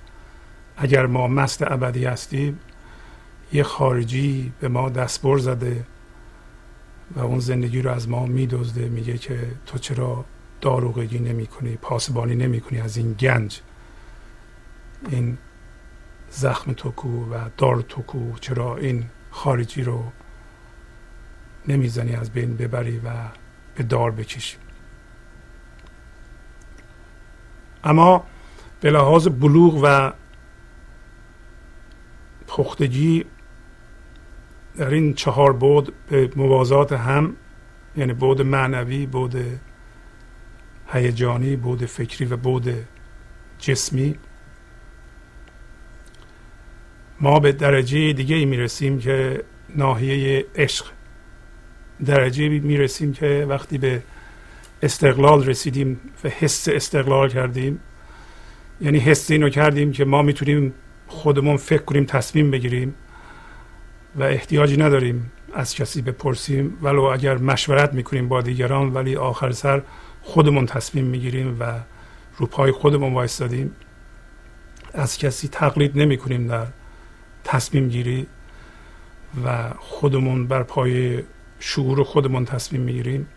اگر 0.78 1.06
ما 1.06 1.28
مست 1.28 1.72
ابدی 1.72 2.06
هستیم 2.06 2.60
یه 3.54 3.64
خارجی 3.64 4.54
به 4.60 4.68
ما 4.68 4.90
دستبر 4.90 5.38
زده 5.38 5.84
و 7.16 7.20
اون 7.20 7.40
زندگی 7.40 7.82
رو 7.82 7.92
از 7.92 8.10
ما 8.10 8.26
میدزده 8.26 8.90
میگه 8.90 9.18
که 9.18 9.52
تو 9.66 9.78
چرا 9.78 10.26
داروغگی 10.62 11.20
نمی 11.20 11.48
کنی 11.48 11.76
پاسبانی 11.76 12.36
نمی 12.36 12.62
کنی 12.62 12.82
از 12.82 12.98
این 12.98 13.14
گنج. 13.14 13.62
این 15.10 15.38
زخم 16.30 16.74
توکو 16.74 17.34
و 17.34 17.50
دار 17.58 17.82
توکو 17.82 18.34
چرا 18.40 18.78
این 18.78 19.06
خارجی 19.32 19.84
رو 19.84 20.04
نمی‌زنی 21.68 22.16
از 22.16 22.32
بین 22.32 22.58
ببری 22.58 22.98
و 22.98 23.10
به 23.82 23.88
دار 23.88 24.12
بکشی 24.12 24.58
اما 27.84 28.24
به 28.82 28.92
لحاظ 28.92 29.28
بلوغ 29.28 29.80
و 29.84 30.14
پختگی 32.48 33.26
در 34.78 34.90
این 34.90 35.14
چهار 35.14 35.54
بود 35.54 35.94
به 36.10 36.30
موازات 36.36 36.94
هم 36.94 37.36
یعنی 37.98 38.14
بود 38.14 38.42
معنوی 38.42 39.06
بود 39.06 39.36
هیجانی 40.88 41.56
بود 41.56 41.86
فکری 41.86 42.26
و 42.26 42.38
بود 42.38 42.74
جسمی 43.60 44.16
ما 47.20 47.40
به 47.40 47.52
درجه 47.52 48.14
دیگه 48.14 48.36
ای 48.36 48.46
می‌رسیم 48.46 49.00
که 49.00 49.44
ناحیه 49.76 50.46
عشق. 50.56 50.86
درجه 52.06 52.50
می‌رسیم 52.50 53.14
که 53.14 53.46
وقتی 53.50 53.78
به 53.78 54.04
استقلال 54.84 55.46
رسیدیم 55.46 56.00
و 56.24 56.28
حس 56.28 56.68
استقلال 56.68 57.30
کردیم. 57.30 57.80
یعنی 58.82 59.00
حس 59.00 59.32
اینو 59.32 59.50
کردیم 59.50 59.92
که 59.92 60.06
ما 60.06 60.22
می‌تونیم 60.22 60.74
خودمون 61.08 61.58
فکر 61.58 61.82
کنیم 61.82 62.06
تصمیم 62.06 62.52
بگیریم 62.52 62.96
و 64.16 64.24
احتیاجی 64.24 64.78
نداریم 64.78 65.32
از 65.54 65.76
کسی 65.76 66.02
بپرسیم. 66.02 66.78
ولو 66.82 67.02
اگر 67.02 67.38
مشورت 67.38 67.94
می‌کنیم 67.94 68.28
با 68.28 68.42
دیگران 68.42 68.94
ولی 68.94 69.16
آخر 69.16 69.52
سر 69.52 69.82
خودمون 70.22 70.66
تصمیم 70.66 71.06
می‌گیریم 71.06 71.58
و 71.60 71.80
رو 72.38 72.46
پای 72.46 72.72
خودمون 72.72 73.14
وایستادیم. 73.14 73.72
از 74.94 75.18
کسی 75.18 75.48
تقلید 75.48 75.98
نمی 75.98 76.18
کنیم 76.18 76.48
در 76.48 76.66
تصمیم 77.44 77.90
گیری 77.90 78.28
و 79.46 79.70
خودمون 79.80 80.48
بر 80.48 80.64
پای 80.64 81.24
شعور 81.62 82.04
خودمون 82.04 82.46
تصمیم 82.46 82.82
می‌گیریم 82.82 83.28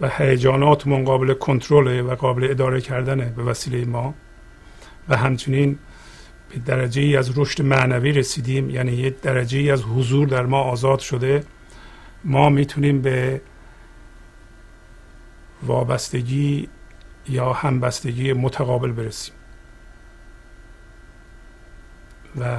و 0.00 0.08
هیجاناتمون 0.08 1.04
قابل 1.04 1.34
کنترل 1.34 2.00
و 2.00 2.14
قابل 2.14 2.50
اداره 2.50 2.80
کردنه 2.80 3.24
به 3.24 3.42
وسیله 3.42 3.84
ما 3.84 4.14
و 5.08 5.16
همچنین 5.16 5.78
به 6.50 6.58
درجه 6.58 7.02
ای 7.02 7.16
از 7.16 7.38
رشد 7.38 7.62
معنوی 7.62 8.12
رسیدیم 8.12 8.70
یعنی 8.70 8.92
یک 8.92 9.20
درجه 9.20 9.58
ای 9.58 9.70
از 9.70 9.82
حضور 9.82 10.28
در 10.28 10.46
ما 10.46 10.60
آزاد 10.60 10.98
شده. 10.98 11.44
ما 12.24 12.48
می‌تونیم 12.48 13.02
به 13.02 13.40
وابستگی 15.62 16.68
یا 17.28 17.52
همبستگی 17.52 18.32
متقابل 18.32 18.92
برسیم 18.92 19.34
و 22.40 22.56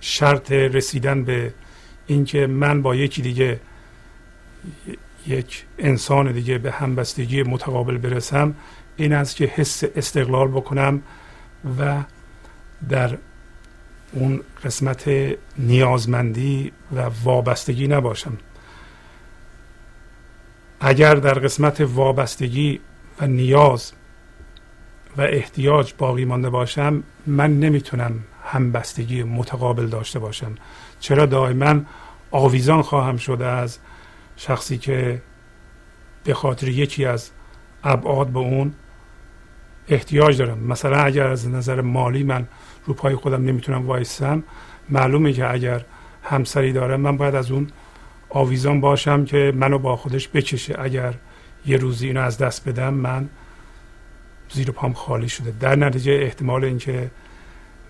شرط 0.00 0.52
رسیدن 0.52 1.24
به 1.24 1.54
اینکه 2.06 2.46
من 2.46 2.82
با 2.82 2.94
یکی 2.94 3.22
دیگه 3.22 3.60
یک 5.26 5.64
انسان 5.78 6.32
دیگه 6.32 6.58
به 6.58 6.72
همبستگی 6.72 7.42
متقابل 7.42 7.98
برسم 7.98 8.54
این 8.96 9.12
است 9.12 9.36
که 9.36 9.44
حس 9.44 9.84
استقلال 9.96 10.48
بکنم 10.48 11.02
و 11.78 12.02
در 12.88 13.18
اون 14.12 14.40
قسمت 14.64 15.10
نیازمندی 15.58 16.72
و 16.96 17.10
وابستگی 17.24 17.88
نباشم. 17.88 18.38
اگر 20.80 21.14
در 21.14 21.34
قسمت 21.34 21.80
وابستگی 21.80 22.80
و 23.20 23.26
نیاز 23.26 23.92
و 25.16 25.22
احتیاج 25.22 25.92
باقی 25.98 26.24
مانده 26.24 26.50
باشم 26.50 27.02
من 27.26 27.60
نمی‌تونم 27.60 28.24
همبستگی 28.44 29.22
متقابل 29.22 29.86
داشته 29.86 30.18
باشم. 30.18 30.54
چرا 31.00 31.26
دائما 31.26 31.80
آویزان 32.30 32.82
خواهم 32.82 33.16
شده 33.16 33.46
از 33.46 33.78
شخصی 34.40 34.78
که 34.78 35.22
به 36.24 36.34
خاطر 36.34 36.68
یکی 36.68 37.04
از 37.04 37.30
ابعاد 37.84 38.28
به 38.28 38.38
اون 38.38 38.74
احتیاج 39.88 40.38
دارم. 40.38 40.58
مثلا 40.58 40.96
اگر 40.96 41.26
از 41.26 41.48
نظر 41.48 41.80
مالی 41.80 42.22
من 42.22 42.46
رو 42.86 42.94
پای 42.94 43.14
خودم 43.14 43.44
نمی‌تونم 43.44 43.86
وایسم 43.86 44.42
معلومه 44.88 45.32
که 45.32 45.52
اگر 45.52 45.84
همسری 46.22 46.72
دارم 46.72 47.00
من 47.00 47.16
باید 47.16 47.34
از 47.34 47.50
اون 47.50 47.70
آویزان 48.28 48.80
باشم 48.80 49.24
که 49.24 49.52
منو 49.56 49.78
با 49.78 49.96
خودش 49.96 50.28
بکشه 50.28 50.74
اگر 50.78 51.14
یه 51.66 51.76
روزی 51.76 52.06
اینو 52.06 52.20
از 52.20 52.38
دست 52.38 52.68
بدم 52.68 52.94
من 52.94 53.28
زیر 54.52 54.70
پام 54.70 54.92
خالی 54.92 55.28
شده. 55.28 55.54
در 55.60 55.76
نتیجه 55.76 56.12
احتمال 56.12 56.64
اینکه 56.64 57.10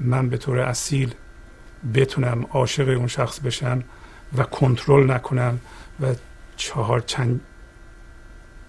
من 0.00 0.28
به 0.28 0.36
طور 0.36 0.58
اصیل 0.58 1.14
بتونم 1.94 2.46
عاشق 2.50 2.88
اون 2.88 3.06
شخص 3.06 3.40
بشم 3.40 3.82
و 4.36 4.42
کنترل 4.42 5.10
نکنم 5.10 5.58
و 6.00 6.14
چهار 6.60 7.00
چنگ 7.00 7.40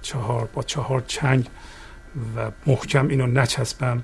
چهار 0.01 0.49
با 0.53 0.63
چهار 0.63 1.03
چنگ 1.07 1.49
و 2.35 2.51
محکم 2.65 3.07
اینو 3.07 3.27
نچسبم 3.27 4.03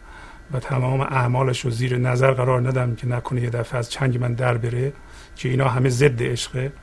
و 0.52 0.60
تمام 0.60 1.02
اعمالش 1.02 1.66
رو 1.66 1.72
زیر 1.72 1.98
نظر 1.98 2.32
قرار 2.32 2.68
ندم 2.68 2.96
که 2.96 3.08
نکنه 3.08 3.42
یه 3.42 3.50
دفعه 3.50 3.80
از 3.80 3.92
چنگ 3.92 4.18
من 4.18 4.34
در 4.34 4.58
بره 4.58 4.94
که 5.36 5.50
اینا 5.50 5.68
همه 5.68 5.90
ضد 5.90 6.24
عشقه. 6.24 6.74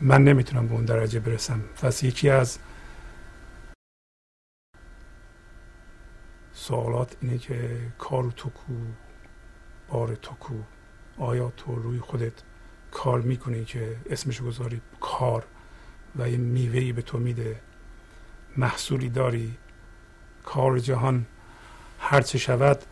من 0.00 0.24
نمی‌تونم 0.24 0.66
به 0.66 0.74
اون 0.74 0.84
درجه 0.84 1.20
برسم. 1.20 1.60
پس 1.82 2.02
یکی 2.02 2.30
از 2.30 2.58
سوالات 6.52 7.16
اینه 7.20 7.38
که 7.38 7.78
کار 7.98 8.30
تو 8.36 8.50
کو؟ 8.50 8.72
بار 9.88 10.14
تو 10.14 10.34
کو؟ 10.34 10.54
آیا 11.18 11.52
تو 11.56 11.74
روی 11.74 11.98
خودت 11.98 12.32
کار 12.90 13.20
می‌کنی 13.20 13.64
که 13.64 13.96
اسمشو 14.10 14.44
گذاری؟ 14.44 14.80
کار. 15.00 15.44
و 16.18 16.30
یه 16.30 16.36
میوهی 16.36 16.92
به 16.92 17.02
تو 17.02 17.18
میده. 17.18 17.60
محصولی 18.56 19.08
داری. 19.08 19.56
کار 20.44 20.78
جهان 20.78 21.26
هرچه 22.00 22.38
شود 22.38 22.82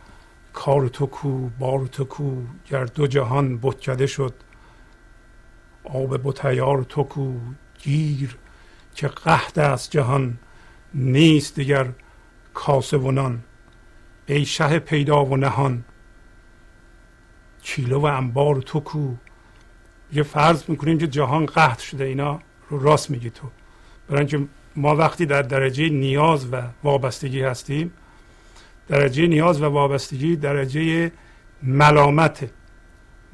کار 0.53 0.87
تو 0.87 1.05
کو 1.05 1.49
بار 1.49 1.87
تو 1.87 2.05
کو. 2.05 2.41
گر 2.69 2.85
دو 2.85 3.07
جهان 3.07 3.59
بتکده 3.61 4.07
شد 4.07 4.33
آب 5.83 6.17
بتیار 6.23 6.83
تو 6.83 7.03
کو. 7.03 7.33
گیر 7.83 8.37
که 8.95 9.07
قهد 9.07 9.59
است 9.59 9.91
جهان 9.91 10.37
نیست 10.93 11.55
دیگر 11.55 11.87
کاسه 12.53 12.97
و 12.97 13.11
نان. 13.11 13.43
ای 14.25 14.45
شه 14.45 14.79
پیدا 14.79 15.25
و 15.25 15.37
نهان 15.37 15.83
کیلو 17.61 17.99
و 17.99 18.05
انبار 18.05 18.61
تو 18.61 18.79
کو. 18.79 19.15
یه 20.13 20.23
فرض 20.23 20.63
می‌کنیم 20.69 20.97
که 20.97 21.07
جهان 21.07 21.45
قهد 21.45 21.79
شده 21.79 22.03
اینا. 22.03 22.39
رو 22.69 22.79
راست 22.79 23.09
میگی 23.09 23.29
تو. 23.29 23.47
برای 24.07 24.19
اینکه 24.19 24.47
ما 24.75 24.95
وقتی 24.95 25.25
در 25.25 25.41
درجه 25.41 25.89
نیاز 25.89 26.53
و 26.53 26.61
وابستگی 26.83 27.41
هستیم 27.41 27.93
درجه 28.87 29.27
نیاز 29.27 29.61
و 29.61 29.65
وابستگی 29.65 30.35
درجه 30.35 31.11
ملامت 31.63 32.49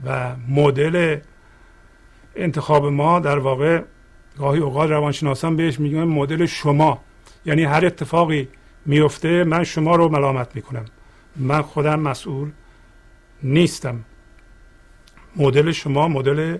و 0.06 0.36
مدل 0.50 1.20
انتخاب 2.36 2.86
ما 2.86 3.20
در 3.20 3.38
واقع 3.40 3.82
گاهی 4.38 4.60
اوقات 4.60 4.90
روانشناسان 4.90 5.56
بهش 5.56 5.80
میگن 5.80 6.04
مدل 6.04 6.46
شما. 6.46 7.04
یعنی 7.46 7.64
هر 7.64 7.86
اتفاقی 7.86 8.48
میفته 8.86 9.44
من 9.44 9.64
شما 9.64 9.96
رو 9.96 10.10
ملامت 10.10 10.56
می‌کنم. 10.56 10.86
من 11.36 11.62
خودم 11.62 12.00
مسئول 12.00 12.52
نیستم. 13.44 14.04
مدل 15.36 15.72
شما 15.72 16.08
مدل 16.08 16.58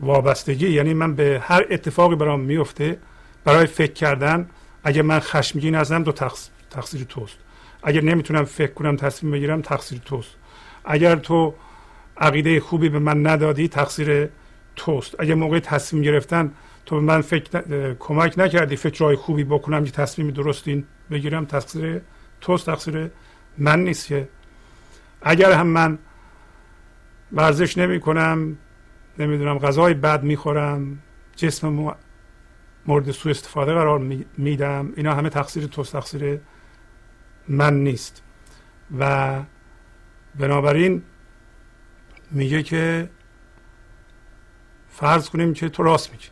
وابستگی. 0.00 0.68
یعنی 0.68 0.94
من 0.94 1.14
به 1.14 1.42
هر 1.42 1.66
اتفاقی 1.70 2.16
برام 2.16 2.40
میفته 2.40 2.98
برای 3.44 3.66
فکر 3.66 3.92
کردن 3.92 4.48
اگر 4.84 5.02
من 5.02 5.20
خشمگین 5.20 5.74
هستم 5.74 6.02
دو 6.02 6.12
تقصیر 6.70 7.04
توست. 7.04 7.38
اگر 7.82 8.00
نمی‌تونم 8.00 8.44
فکر 8.44 8.72
کنم 8.72 8.96
تصمیم 8.96 9.32
بگیرم 9.32 9.62
تقصیر 9.62 9.98
توست. 10.04 10.30
اگر 10.84 11.16
تو 11.16 11.54
عقیده 12.16 12.60
خوبی 12.60 12.88
به 12.88 12.98
من 12.98 13.26
ندادی 13.26 13.68
تقصیر 13.68 14.28
توست. 14.76 15.20
اگر 15.20 15.34
موقع 15.34 15.60
تصمیم 15.60 16.02
گرفتن 16.02 16.52
تو 16.86 16.94
به 16.94 17.00
من 17.00 17.20
فکر 17.20 17.94
کمک 17.98 18.38
نکردی 18.38 18.76
فکرهای 18.76 19.16
خوبی 19.16 19.44
بکنم 19.44 19.84
که 19.84 19.90
تصمیم 19.90 20.30
درستی 20.30 20.84
بگیرم 21.10 21.44
تقصیر 21.44 22.00
توست 22.40 22.66
تقصیر 22.66 23.10
من 23.58 23.84
نیست 23.84 24.06
که. 24.06 24.28
اگر 25.22 25.52
هم 25.52 25.66
من 25.66 25.98
ورزش 27.32 27.78
نمی 27.78 28.00
کنم 28.00 28.58
نمی‌دونم 29.18 29.58
غذای 29.58 29.94
بد 29.94 30.22
می‌خورم 30.22 30.98
جسم 31.36 31.94
مورد 32.86 33.10
سوء 33.10 33.30
استفاده 33.30 33.74
قرار 33.74 33.98
میدم 34.36 34.92
اینا 34.96 35.14
همه 35.14 35.28
تقصیر 35.28 35.66
توست 35.66 35.92
تقصیر 35.92 36.40
من 37.48 37.74
نیست. 37.84 38.22
و 38.98 39.42
بنابراین 40.38 41.02
میگه 42.30 42.62
که 42.62 43.10
فرض 44.88 45.28
کنیم 45.28 45.54
که 45.54 45.68
تو 45.68 45.82
راست 45.82 46.12
میگی. 46.12 46.26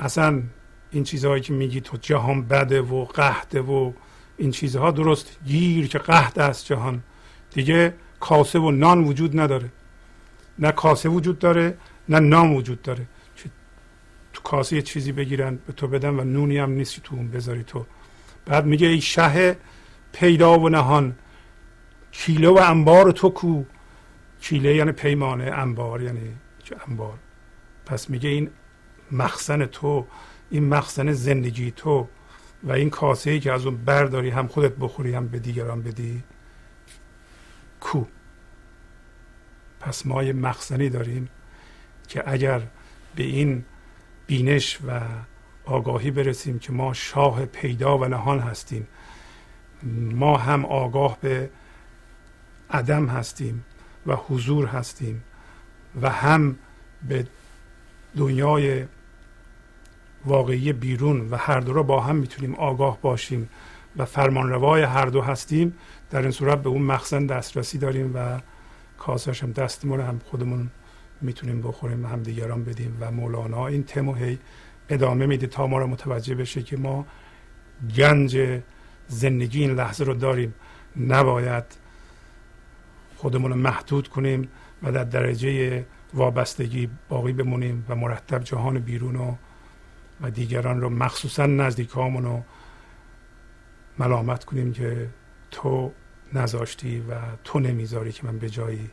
اصلا 0.00 0.42
این 0.90 1.04
چیزهایی 1.04 1.42
که 1.42 1.52
میگی 1.52 1.80
تو 1.80 1.96
جهان 1.96 2.42
بده 2.42 2.82
و 2.82 3.04
قهده 3.04 3.60
و 3.60 3.92
این 4.36 4.50
چیزها 4.50 4.90
درست 4.90 5.38
گیر 5.44 5.88
که 5.88 5.98
قهد 5.98 6.38
است 6.38 6.66
جهان. 6.66 7.02
دیگه 7.50 7.94
کاسه 8.20 8.58
و 8.58 8.70
نان 8.70 9.04
وجود 9.04 9.40
نداره. 9.40 9.72
نه 10.58 10.72
کاسه 10.72 11.08
وجود 11.08 11.38
داره 11.38 11.78
نه 12.08 12.18
نان 12.18 12.54
وجود 12.54 12.82
داره. 12.82 13.06
تو 14.32 14.42
کاسه 14.42 14.76
یه 14.76 14.82
چیزی 14.82 15.12
بگیرن 15.12 15.58
به 15.66 15.72
تو 15.72 15.88
بدن 15.88 16.20
و 16.20 16.24
نونی 16.24 16.58
هم 16.58 16.70
نیستی 16.70 17.00
تو 17.04 17.16
اون 17.16 17.28
بذاری 17.28 17.64
تو. 17.64 17.86
بعد 18.46 18.66
میگه 18.66 18.86
ای 18.86 19.00
شه 19.00 19.56
پیدا 20.12 20.58
و 20.58 20.68
نهان 20.68 21.16
کیله 22.12 22.48
و 22.48 22.58
انبار 22.62 23.12
تو 23.12 23.30
کو. 23.30 23.64
کیله 24.40 24.74
یعنی 24.74 24.92
پیمانه 24.92 25.44
انبار 25.44 26.02
یعنی 26.02 26.36
انبار؟ 26.88 27.18
پس 27.86 28.10
میگه 28.10 28.28
این 28.28 28.50
مخزن 29.12 29.66
تو 29.66 30.06
این 30.50 30.68
مخزن 30.68 31.12
زندگی 31.12 31.70
تو 31.70 32.08
و 32.62 32.72
این 32.72 32.90
کاسه 32.90 33.30
ای 33.30 33.40
که 33.40 33.52
از 33.52 33.66
اون 33.66 33.76
برداری 33.76 34.30
هم 34.30 34.46
خودت 34.46 34.72
بخوری 34.72 35.14
هم 35.14 35.28
به 35.28 35.38
دیگران 35.38 35.82
بدی 35.82 36.22
کو. 37.80 38.04
پس 39.82 40.06
ما 40.06 40.22
یه 40.22 40.32
مخزنی 40.32 40.88
داریم 40.88 41.28
که 42.08 42.22
اگر 42.26 42.60
به 43.16 43.22
این 43.22 43.64
بینش 44.26 44.78
و 44.86 45.00
آگاهی 45.64 46.10
برسیم 46.10 46.58
که 46.58 46.72
ما 46.72 46.92
شاه 46.92 47.46
پیدا 47.46 47.98
و 47.98 48.04
نهان 48.04 48.38
هستیم 48.38 48.88
ما 50.12 50.36
هم 50.36 50.64
آگاه 50.64 51.18
به 51.20 51.50
عدم 52.70 53.06
هستیم 53.06 53.64
و 54.06 54.16
حضور 54.16 54.66
هستیم 54.66 55.24
و 56.02 56.10
هم 56.10 56.56
به 57.08 57.26
دنیای 58.16 58.84
واقعی 60.24 60.72
بیرون 60.72 61.30
و 61.30 61.36
هر 61.36 61.60
دو 61.60 61.72
را 61.72 61.82
با 61.82 62.00
هم 62.00 62.16
می‌تونیم 62.16 62.54
آگاه 62.54 62.98
باشیم 63.00 63.48
و 63.96 64.04
فرمانروای 64.04 64.82
هر 64.82 65.06
دو 65.06 65.22
هستیم 65.22 65.74
در 66.10 66.22
این 66.22 66.30
صورت 66.30 66.62
به 66.62 66.68
اون 66.68 66.82
مخزن 66.82 67.26
دسترسی 67.26 67.78
داریم 67.78 68.12
و 68.14 68.40
کاسش 69.02 69.42
هم 69.42 69.52
دستمون 69.52 70.00
هم 70.00 70.20
خودمون 70.24 70.70
می‌تونیم 71.20 71.62
بخوریم 71.62 72.06
هم 72.06 72.22
دیگران 72.22 72.64
بدیم 72.64 72.96
و 73.00 73.10
مولانا 73.10 73.66
این 73.66 73.84
تمو 73.84 74.14
هی 74.14 74.38
ادامه 74.88 75.26
میده 75.26 75.46
تا 75.46 75.66
ما 75.66 75.78
را 75.78 75.86
متوجه 75.86 76.34
بشه 76.34 76.62
که 76.62 76.76
ما 76.76 77.06
گنج 77.96 78.60
زندگی 79.08 79.60
این 79.60 79.74
لحظه 79.74 80.04
رو 80.04 80.14
داریم. 80.14 80.54
نباید 80.96 81.64
خودمون 83.16 83.50
رو 83.50 83.56
محدود 83.56 84.08
کنیم 84.08 84.48
و 84.82 84.92
در 84.92 85.04
درجه 85.04 85.84
وابستگی 86.14 86.88
باقی 87.08 87.32
بمونیم 87.32 87.86
و 87.88 87.94
مرتب 87.94 88.44
جهان 88.44 88.78
بیرون 88.78 89.16
و, 89.16 89.34
و 90.20 90.30
دیگران 90.30 90.80
رو 90.80 90.90
مخصوصا 90.90 91.46
نزدیکامون 91.46 92.24
رو 92.24 92.42
ملامت 93.98 94.44
کنیم 94.44 94.72
که 94.72 95.08
تو 95.50 95.92
نذاشتی 96.34 97.00
و 97.00 97.14
تو 97.44 97.60
نمی‌ذاری 97.60 98.12
که 98.12 98.26
من 98.26 98.38
به 98.38 98.50
جایی 98.50 98.90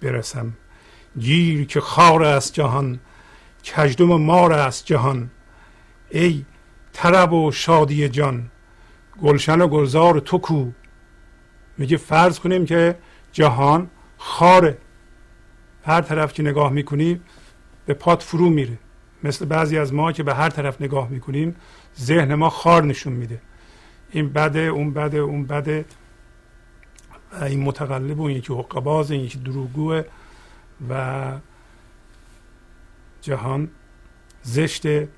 برسم. 0.00 0.52
گیر 1.18 1.66
که 1.66 1.80
خار 1.80 2.24
است 2.24 2.54
جهان 2.54 3.00
کجدم 3.76 4.06
مار 4.06 4.52
است 4.52 4.86
جهان. 4.86 5.30
ای 6.10 6.44
طرب 6.92 7.32
و 7.32 7.50
شادی 7.50 8.08
جان 8.08 8.50
گلشن 9.22 9.60
و 9.60 9.68
گلزار 9.68 10.20
تو 10.20 10.38
کو. 10.38 10.70
میگه 11.78 11.96
فرض 11.96 12.38
کنیم 12.38 12.64
که 12.64 12.98
جهان 13.32 13.90
خاره. 14.18 14.78
هر 15.84 16.00
طرف 16.00 16.32
که 16.32 16.42
نگاه 16.42 16.72
می‌کنی 16.72 17.20
به 17.86 17.94
پات 17.94 18.22
فرو 18.22 18.50
میره. 18.50 18.78
مثل 19.24 19.44
بعضی 19.44 19.78
از 19.78 19.94
ما 19.94 20.12
که 20.12 20.22
به 20.22 20.34
هر 20.34 20.48
طرف 20.48 20.80
نگاه 20.80 21.08
می‌کنیم 21.08 21.56
ذهن 22.00 22.34
ما 22.34 22.50
خار 22.50 22.84
نشون 22.84 23.12
میده. 23.12 23.40
این 24.10 24.32
بده 24.32 24.60
اون 24.60 24.92
بده 24.92 25.18
اون 25.18 25.46
بده. 25.46 25.84
این 27.40 27.62
متقلب 27.62 28.20
و 28.20 28.22
این 28.22 28.36
یکی 28.36 28.52
حقباز 28.52 29.10
این 29.10 29.20
یکی 29.20 29.38
دروگوه 29.38 30.02
و 30.88 31.32
جهان 33.20 33.70
زشته 34.42 35.08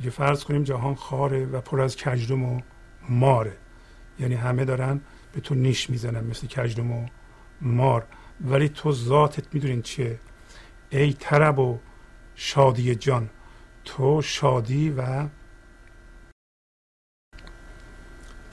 اگه 0.00 0.10
فرض 0.10 0.44
کنیم 0.44 0.62
جهان 0.62 0.94
خاره 0.94 1.46
و 1.46 1.60
پر 1.60 1.80
از 1.80 1.96
کجدم 1.96 2.42
و 2.42 2.60
ماره. 3.08 3.56
یعنی 4.18 4.34
همه 4.34 4.64
دارن 4.64 5.00
به 5.32 5.40
تو 5.40 5.54
نیش 5.54 5.90
می‌زنن 5.90 6.24
مثل 6.24 6.46
کجدم 6.46 6.92
و 6.92 7.06
مار. 7.60 8.06
ولی 8.40 8.68
تو 8.68 8.92
ذاتت 8.92 9.54
می‌دونین 9.54 9.82
چیه 9.82 10.18
ای 10.90 11.12
طرب 11.12 11.58
و 11.58 11.78
شادی 12.34 12.94
جان 12.94 13.30
تو 13.84 14.22
شادی 14.22 14.90
و 14.90 15.26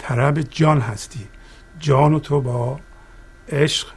طرب 0.07 0.41
جان 0.41 0.81
هستی. 0.81 1.27
جان 1.79 2.19
تو 2.19 2.41
با 2.41 2.79
عشق 3.49 3.87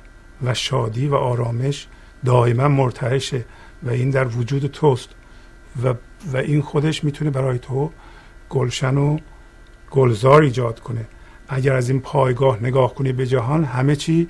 و 0.42 0.54
شادی 0.54 1.08
و 1.08 1.14
آرامش 1.14 1.86
دائما 2.24 2.68
مرتعشه 2.68 3.44
و 3.82 3.90
این 3.90 4.10
در 4.10 4.26
وجود 4.26 4.66
توست 4.66 5.08
و, 5.82 5.94
و 6.32 6.36
این 6.36 6.62
خودش 6.62 7.04
می‌تونه 7.04 7.30
برای 7.30 7.58
تو 7.58 7.90
گلشن 8.50 8.96
و 8.96 9.18
گلزار 9.90 10.42
ایجاد 10.42 10.80
کنه. 10.80 11.06
اگر 11.48 11.74
از 11.74 11.90
این 11.90 12.00
پایگاه 12.00 12.62
نگاه 12.62 12.94
کنی 12.94 13.12
به 13.12 13.26
جهان 13.26 13.64
همه 13.64 13.96
چی 13.96 14.28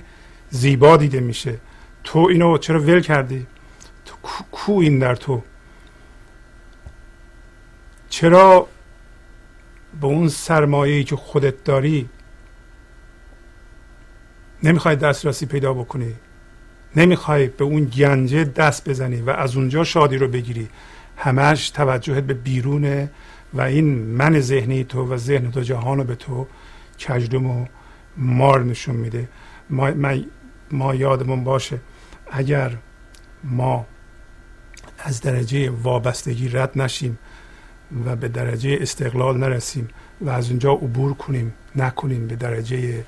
زیبا 0.49 0.97
دیده 0.97 1.19
میشه. 1.19 1.57
تو 2.03 2.19
اینو 2.19 2.57
چرا 2.57 2.79
ول 2.79 3.01
کردی؟ 3.01 3.47
تو 4.05 4.15
کو 4.51 4.79
این 4.79 4.99
در 4.99 5.15
تو؟ 5.15 5.41
چرا 8.09 8.67
به 10.01 10.07
اون 10.07 10.27
سرمایه 10.29 11.03
که 11.03 11.15
خودت 11.15 11.63
داری 11.63 12.09
نمی‌خوای 14.63 14.95
دسترسی 14.95 15.45
پیدا 15.45 15.73
بکنی. 15.73 16.15
نمی‌خوای 16.95 17.47
به 17.47 17.63
اون 17.63 17.85
گنجه 17.85 18.43
دست 18.43 18.89
بزنی 18.89 19.21
و 19.21 19.29
از 19.29 19.55
اونجا 19.55 19.83
شادی 19.83 20.17
رو 20.17 20.27
بگیری. 20.27 20.69
همش 21.17 21.69
توجهت 21.69 22.23
به 22.23 22.33
بیرونه 22.33 23.11
و 23.53 23.61
این 23.61 23.85
من 23.97 24.39
ذهنی 24.39 24.83
تو 24.83 25.13
و 25.13 25.17
ذهن 25.17 25.51
تو 25.51 25.61
جهان 25.61 25.97
رو 25.97 26.03
به 26.03 26.15
تو 26.15 26.47
کجدم 26.99 27.45
و 27.45 27.65
مار 28.17 28.63
نشون 28.63 28.95
میده. 28.95 29.29
ما, 29.69 29.91
ما 30.71 30.95
یادمون 30.95 31.43
باشه 31.43 31.79
اگر 32.31 32.77
ما 33.43 33.85
از 34.99 35.21
درجه 35.21 35.69
وابستگی 35.69 36.49
رد 36.49 36.71
نشیم 36.75 37.19
و 38.05 38.15
به 38.15 38.27
درجه 38.27 38.77
استقلال 38.81 39.37
نرسیم 39.37 39.87
و 40.21 40.29
از 40.29 40.49
اونجا 40.49 40.71
عبور 40.71 41.13
کنیم 41.13 41.53
نکنیم 41.75 42.27
به 42.27 42.35
درجه 42.35 43.03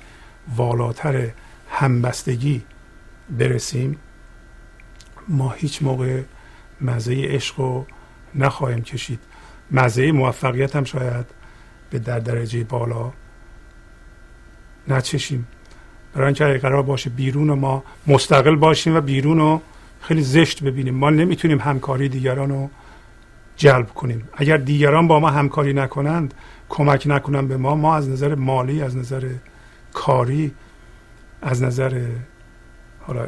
والاتر 0.56 1.28
همبستگی 1.70 2.62
برسیم 3.30 3.96
ما 5.28 5.50
هیچ 5.50 5.82
موقع 5.82 6.22
مزه 6.80 7.24
عشق 7.24 7.60
رو 7.60 7.86
نخواهیم 8.34 8.82
کشید. 8.82 9.20
مزه 9.70 10.12
موفقیت 10.12 10.76
هم 10.76 10.84
شاید 10.84 11.26
به 11.90 11.98
در 11.98 12.18
درجه 12.18 12.64
بالا 12.64 13.12
نچشیم. 14.88 15.46
برای 16.14 16.26
اینکه 16.26 16.44
قرار 16.44 16.82
باشه 16.82 17.10
بیرون 17.10 17.52
ما 17.52 17.84
مستقل 18.06 18.56
باشیم 18.56 18.96
و 18.96 19.00
بیرون 19.00 19.38
رو 19.38 19.60
خیلی 20.00 20.22
زشت 20.22 20.62
ببینیم. 20.62 20.94
ما 20.94 21.10
نمی‌تونیم 21.10 21.60
همکاری 21.60 22.08
دیگران 22.08 22.50
رو 22.50 22.70
جلب 23.56 23.86
کنیم. 23.86 24.28
اگر 24.34 24.56
دیگران 24.56 25.08
با 25.08 25.20
ما 25.20 25.30
همکاری 25.30 25.72
نکنند 25.72 26.34
کمک 26.68 27.04
نکنند 27.06 27.48
به 27.48 27.56
ما 27.56 27.74
ما 27.74 27.96
از 27.96 28.08
نظر 28.08 28.34
مالی 28.34 28.82
از 28.82 28.96
نظر 28.96 29.30
کاری 29.92 30.54
از 31.42 31.62
نظر 31.62 32.06
حالا 33.00 33.26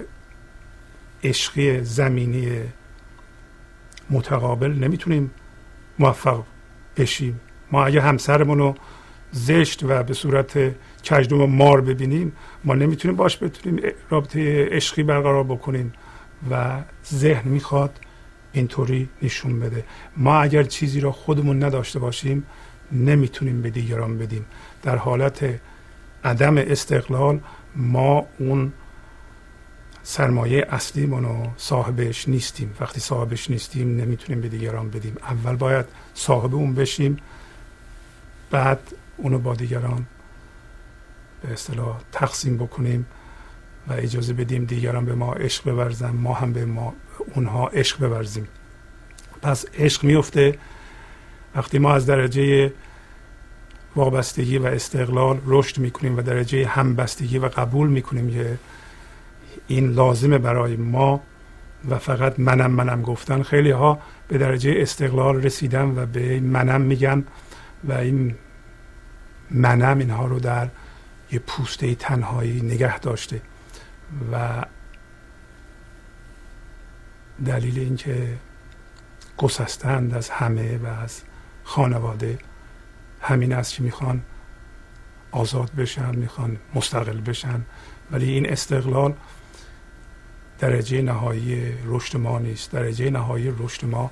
عشقی 1.25 1.85
زمینی 1.85 2.61
متقابل 4.11 4.73
نمی‌تونیم 4.73 5.31
موفق 5.99 6.43
بشیم. 6.97 7.41
ما 7.73 7.85
اگه 7.85 8.01
همسرمون 8.01 8.59
رو 8.59 8.75
زشت 9.33 9.83
و 9.83 10.03
به 10.03 10.15
صورت 10.15 10.75
کجدوم 11.11 11.41
و 11.41 11.47
مار 11.47 11.81
ببینیم 11.81 12.33
ما 12.65 12.75
نمی‌تونیم 12.75 13.17
باش 13.17 13.43
بتونیم 13.43 13.83
رابطه 14.11 14.69
عشقی 14.69 15.03
برقرار 15.03 15.45
بکنیم 15.45 15.93
و 16.51 16.83
ذهن 17.13 17.49
می‌خواد 17.49 18.01
اینطوری 18.55 19.09
نشون 19.23 19.61
بده. 19.61 19.85
ما 20.17 20.41
اگر 20.41 20.63
چیزی 20.63 21.01
را 21.01 21.13
خودمون 21.13 21.65
نداشته 21.65 21.99
باشیم 21.99 22.47
نمی‌تونیم 22.93 23.63
به 23.63 23.71
دیگران 23.71 24.19
بدیم. 24.19 24.47
در 24.83 24.97
حالت 24.97 25.61
عدم 26.25 26.59
استقلال 26.59 27.41
ما 27.77 28.27
اون 28.39 28.73
سرمایه 30.03 30.67
اصلی 30.71 31.07
رو 31.07 31.47
صاحبش 31.57 32.29
نیستیم. 32.29 32.75
وقتی 32.81 33.01
صاحبش 33.01 33.51
نیستیم 33.51 33.97
نمی‌تونیم 33.97 34.41
به 34.41 34.49
دیگران 34.49 34.91
بدیم. 34.91 35.17
اول 35.23 35.57
باید 35.57 35.87
صاحب 36.15 36.55
اون 36.55 36.75
بشیم 36.75 37.17
بعد 38.51 38.81
اونو 39.17 39.39
با 39.39 39.55
دیگران 39.55 40.07
به 41.43 41.53
اصطلاح 41.53 42.01
تقسیم 42.13 42.57
بکنیم. 42.57 43.07
و 43.89 43.93
اجازه 43.93 44.33
بدیم 44.33 44.65
دیگران 44.65 45.05
به 45.05 45.15
ما 45.15 45.33
عشق 45.33 45.71
بورزن 45.71 46.11
ما 46.11 46.35
هم 46.35 46.53
به 46.53 46.65
ما 46.65 46.95
اونها 47.35 47.67
عشق 47.67 48.09
بورزیم. 48.09 48.49
پس 49.43 49.65
عشق 49.79 50.05
میفته 50.05 50.59
وقتی 51.55 51.79
ما 51.79 51.95
از 51.95 52.07
درجه 52.07 52.73
وابستگی 53.97 54.59
و 54.59 54.67
استقلال 54.67 55.41
رشد 55.47 55.79
می‌کنیم 55.79 56.17
و 56.17 56.23
درجه 56.23 56.67
همبستگی 56.67 57.39
و 57.39 57.49
قبول 57.49 57.89
می‌کنیم 57.89 58.31
که 58.31 58.59
این 59.67 59.91
لازمه 59.93 60.39
برای 60.39 60.77
ما 60.77 61.21
و 61.91 61.99
فقط 61.99 62.35
منم 62.39 62.71
منم 62.71 63.03
گفتن 63.03 63.43
خیلی 63.43 63.71
ها 63.71 63.99
به 64.29 64.39
درجه 64.39 64.75
استقلال 64.77 65.43
رسیدن 65.43 65.85
و 65.99 66.07
به 66.07 66.41
منم 66.41 66.81
میگن 66.81 67.25
و 67.85 67.93
این 67.93 68.35
منم 69.51 69.99
اینها 69.99 70.27
رو 70.27 70.39
در 70.39 70.69
یه 71.33 71.39
پوسته 71.39 71.95
تنهایی 71.95 72.61
نگه 72.61 72.99
داشته. 72.99 73.41
و 74.33 74.65
دلیل 77.47 77.79
اینکه 77.79 78.37
گسستند 79.37 80.15
از 80.15 80.31
همه 80.31 80.79
و 80.79 80.87
از 80.87 81.23
خانواده 81.65 82.39
همین 83.21 83.53
است 83.53 83.75
که 83.75 83.83
می‌خوان 83.83 84.23
آزاد 85.31 85.71
بشن 85.75 86.17
می‌خوان 86.17 86.57
مستقل 86.75 87.21
بشن. 87.21 87.63
ولی 88.11 88.31
این 88.31 88.51
استقلال 88.51 89.15
درجه 90.59 91.03
نهایی 91.03 91.75
رشد 91.85 92.17
ما 92.17 92.39
نیست. 92.39 92.71
درجه 92.71 93.11
نهایی 93.11 93.55
رشد 93.59 93.85
ما 93.85 94.11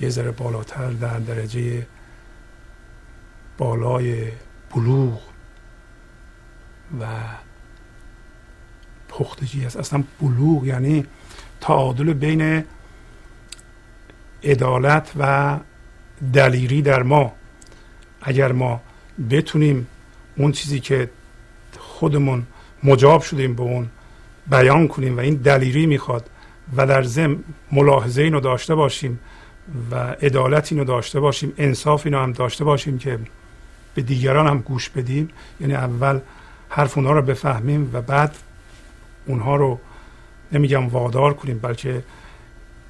یه 0.00 0.08
ذره 0.08 0.30
بالاتر 0.30 0.90
در 0.90 1.18
درجه 1.18 1.86
بالای 3.58 4.32
بلوغ 4.74 5.20
و 7.00 7.06
پختگی 9.18 9.66
است. 9.66 9.76
اصلا 9.76 10.04
بلوغ 10.20 10.64
یعنی 10.64 11.06
تعادل 11.60 12.12
بین 12.12 12.64
عدالت 14.44 15.12
و 15.18 15.56
دلیری 16.32 16.82
در 16.82 17.02
ما. 17.02 17.32
اگر 18.22 18.52
ما 18.52 18.80
بتونیم 19.30 19.86
اون 20.36 20.52
چیزی 20.52 20.80
که 20.80 21.10
خودمون 21.78 22.46
مجاب 22.84 23.22
شدیم 23.22 23.54
به 23.54 23.62
اون 23.62 23.88
بیان 24.46 24.88
کنیم 24.88 25.16
و 25.16 25.20
این 25.20 25.34
دلیری 25.34 25.86
می‌خواد 25.86 26.30
و 26.76 26.86
در 26.86 27.02
ضمن 27.02 27.36
ملاحظه 27.72 28.22
اینو 28.22 28.40
داشته 28.40 28.74
باشیم 28.74 29.20
و 29.90 29.96
عدالت 29.96 30.72
اینو 30.72 30.84
داشته 30.84 31.20
باشیم 31.20 31.52
انصاف 31.58 32.06
اینو 32.06 32.18
هم 32.18 32.32
داشته 32.32 32.64
باشیم 32.64 32.98
که 32.98 33.18
به 33.94 34.02
دیگران 34.02 34.46
هم 34.46 34.58
گوش 34.58 34.88
بدیم 34.88 35.28
یعنی 35.60 35.74
اول 35.74 36.20
حرف 36.68 36.98
اونها 36.98 37.12
رو 37.12 37.22
بفهمیم 37.22 37.90
و 37.92 38.02
بعد 38.02 38.36
اونها 39.26 39.56
رو 39.56 39.78
نمیگم 40.52 40.88
وادار 40.88 41.34
کنیم 41.34 41.58
بلکه 41.58 42.02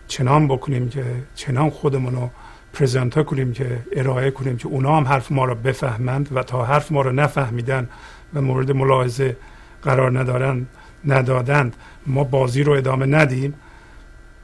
چنان 0.08 0.48
بکنیم 0.48 0.88
که 0.88 1.04
چنان 1.34 1.70
خودمون 1.70 2.14
رو 2.14 2.30
پرزنت 2.72 3.24
کنیم 3.24 3.52
که 3.52 3.78
ارائه 3.92 4.30
کنیم 4.30 4.56
که 4.56 4.68
اونا 4.68 4.96
هم 4.96 5.04
حرف 5.04 5.32
ما 5.32 5.44
رو 5.44 5.54
بفهمند 5.54 6.28
و 6.32 6.42
تا 6.42 6.64
حرف 6.64 6.92
ما 6.92 7.02
رو 7.02 7.12
نفهمیدن 7.12 7.88
و 8.34 8.40
مورد 8.40 8.72
ملاحظه 8.72 9.36
قرار 9.82 10.18
ندارن 10.18 10.66
ندادند 11.04 11.76
ما 12.06 12.24
بازی 12.24 12.62
رو 12.62 12.72
ادامه 12.72 13.06
ندیم. 13.06 13.54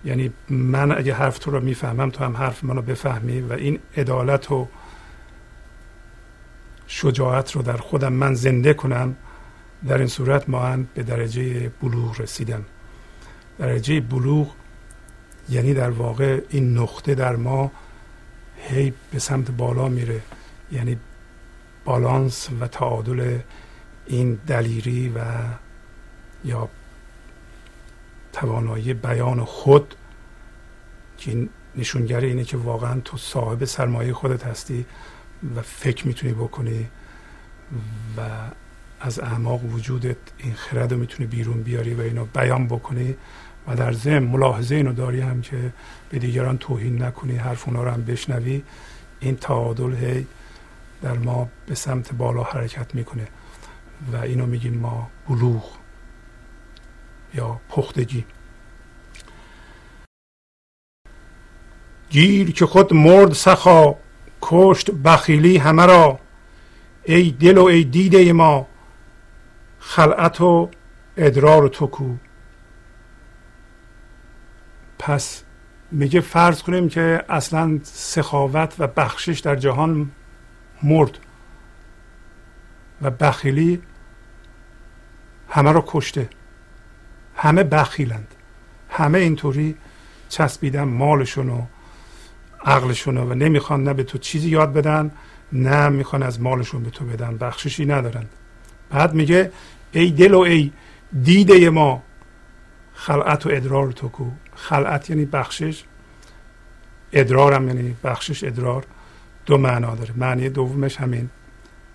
یعنی 0.04 0.32
من 0.48 0.98
اگه 0.98 1.14
حرف 1.14 1.38
تو 1.38 1.50
رو 1.50 1.60
می‌فهمم 1.60 2.10
تو 2.10 2.24
هم 2.24 2.36
حرف 2.36 2.64
منو 2.64 2.82
بفهمی 2.82 3.40
و 3.40 3.52
این 3.52 3.78
عدالت 3.96 4.52
و 4.52 4.68
شجاعت 6.86 7.52
رو 7.52 7.62
در 7.62 7.76
خودم 7.76 8.12
من 8.12 8.34
زنده 8.34 8.74
کنم. 8.74 9.16
در 9.88 9.98
این 9.98 10.06
صورت 10.06 10.48
ما 10.48 10.76
به 10.94 11.02
درجه 11.02 11.68
بلوغ 11.68 12.20
رسیدم 12.20 12.64
درجه 13.58 14.00
بلوغ 14.00 14.54
یعنی 15.48 15.74
در 15.74 15.90
واقع 15.90 16.40
این 16.48 16.78
نقطه 16.78 17.14
در 17.14 17.36
ما 17.36 17.72
هی 18.56 18.92
به 19.10 19.18
سمت 19.18 19.50
بالا 19.50 19.88
میره. 19.88 20.22
یعنی 20.72 20.96
بالانس 21.84 22.48
و 22.60 22.66
تعادل 22.66 23.38
این 24.06 24.34
دلیری 24.46 25.08
و 25.08 25.20
یا 26.44 26.68
توانایی 28.32 28.94
بیان 28.94 29.44
خود 29.44 29.94
که 31.18 31.48
نشونگر 31.76 32.20
اینه 32.20 32.44
که 32.44 32.56
واقعا 32.56 33.00
تو 33.00 33.16
صاحب 33.16 33.64
سرمایه 33.64 34.12
خودت 34.12 34.44
هستی 34.46 34.86
و 35.56 35.62
فکر 35.62 36.06
می‌تونی 36.06 36.32
بکنی 36.32 36.88
و 38.16 38.20
از 39.00 39.20
اعماق 39.20 39.64
وجودت 39.64 40.16
این 40.38 40.54
خرد 40.54 40.92
رو 40.92 40.98
می‌تونی 40.98 41.26
بیرون 41.26 41.62
بیاری 41.62 41.94
و 41.94 42.00
اینو 42.00 42.24
بیان 42.24 42.66
بکنی 42.66 43.16
و 43.68 43.76
در 43.76 43.92
ضمن 43.92 44.18
ملاحظه 44.18 44.74
اینو 44.74 44.92
داری 44.92 45.20
هم 45.20 45.42
که 45.42 45.72
به 46.10 46.18
دیگران 46.18 46.58
توهین 46.58 47.02
نکنی 47.02 47.36
حرف 47.36 47.68
اونا 47.68 47.82
رو 47.82 47.90
هم 47.90 48.04
بشنوی. 48.04 48.62
این 49.20 49.36
تعادل 49.36 49.94
هی 49.94 50.26
در 51.02 51.18
ما 51.18 51.48
به 51.66 51.74
سمت 51.74 52.14
بالا 52.14 52.42
حرکت 52.42 52.94
می‌کنه 52.94 53.28
و 54.12 54.16
اینو 54.16 54.46
میگیم 54.46 54.74
ما 54.74 55.10
بلوغ 55.28 55.64
یا 57.34 57.60
پختگی. 57.68 58.24
گیر 62.10 62.52
که 62.52 62.66
خود 62.66 62.94
مرد 62.94 63.32
سخا 63.32 63.94
کشت 64.42 64.90
بخیلی 64.90 65.56
همه 65.56 65.86
را. 65.86 66.18
ای 67.04 67.30
دل 67.30 67.58
و 67.58 67.64
ای 67.64 67.84
دیده 67.84 68.32
ما 68.32 68.66
خلعت 69.80 70.40
و 70.40 70.70
ادرار 71.16 71.68
تو 71.68 71.86
کو. 71.86 72.14
پس 74.98 75.42
میگه 75.90 76.20
فرض 76.20 76.62
کنیم 76.62 76.88
که 76.88 77.24
اصلا 77.28 77.80
سخاوت 77.82 78.74
و 78.78 78.86
بخشش 78.86 79.38
در 79.38 79.56
جهان 79.56 80.10
مرد 80.82 81.18
و 83.02 83.10
بخیلی 83.10 83.82
همه 85.48 85.72
رو 85.72 85.84
کشته. 85.86 86.28
همه 87.36 87.62
بخیلند. 87.62 88.34
همه 88.90 89.18
اینطوری 89.18 89.76
چسبیدن 90.28 90.82
مالشون 90.82 91.48
و 91.48 91.62
عقلشون 92.64 93.16
و 93.16 93.34
نمی‌خوان 93.34 93.84
نه 93.84 93.94
به 93.94 94.02
تو 94.02 94.18
چیزی 94.18 94.48
یاد 94.48 94.72
بدن 94.72 95.10
نه 95.52 95.88
می‌خوان 95.88 96.22
از 96.22 96.40
مالشون 96.40 96.82
به 96.82 96.90
تو 96.90 97.04
بدن. 97.04 97.36
بخششی 97.36 97.86
ندارن 97.86 98.26
بعد 98.90 99.14
میگه 99.14 99.52
ای 99.92 100.10
دل 100.10 100.34
و 100.34 100.38
ای 100.38 100.72
دیده 101.22 101.70
ما 101.70 102.02
خلعت 102.94 103.46
و 103.46 103.48
ادرار 103.52 103.92
تو 103.92 104.08
کو. 104.08 104.24
خلعت 104.54 105.10
یعنی 105.10 105.24
بخشش. 105.24 105.84
ادرار 107.12 107.52
هم 107.52 107.68
یعنی 107.68 107.96
بخشش 108.04 108.44
ادرار. 108.44 108.84
دو 109.46 109.58
معنا 109.58 109.94
داره. 109.94 110.14
معنی 110.16 110.48
دومش 110.48 110.96
همین 110.96 111.30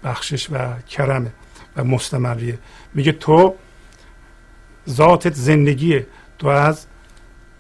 بخشش 0.03 0.49
و 0.51 0.79
کرمه 0.79 1.31
و 1.75 1.84
مستمریه. 1.84 2.60
میگه 2.93 3.12
تو 3.12 3.55
ذاتت 4.89 5.34
زندگیه. 5.34 6.08
تو 6.39 6.47
از 6.47 6.86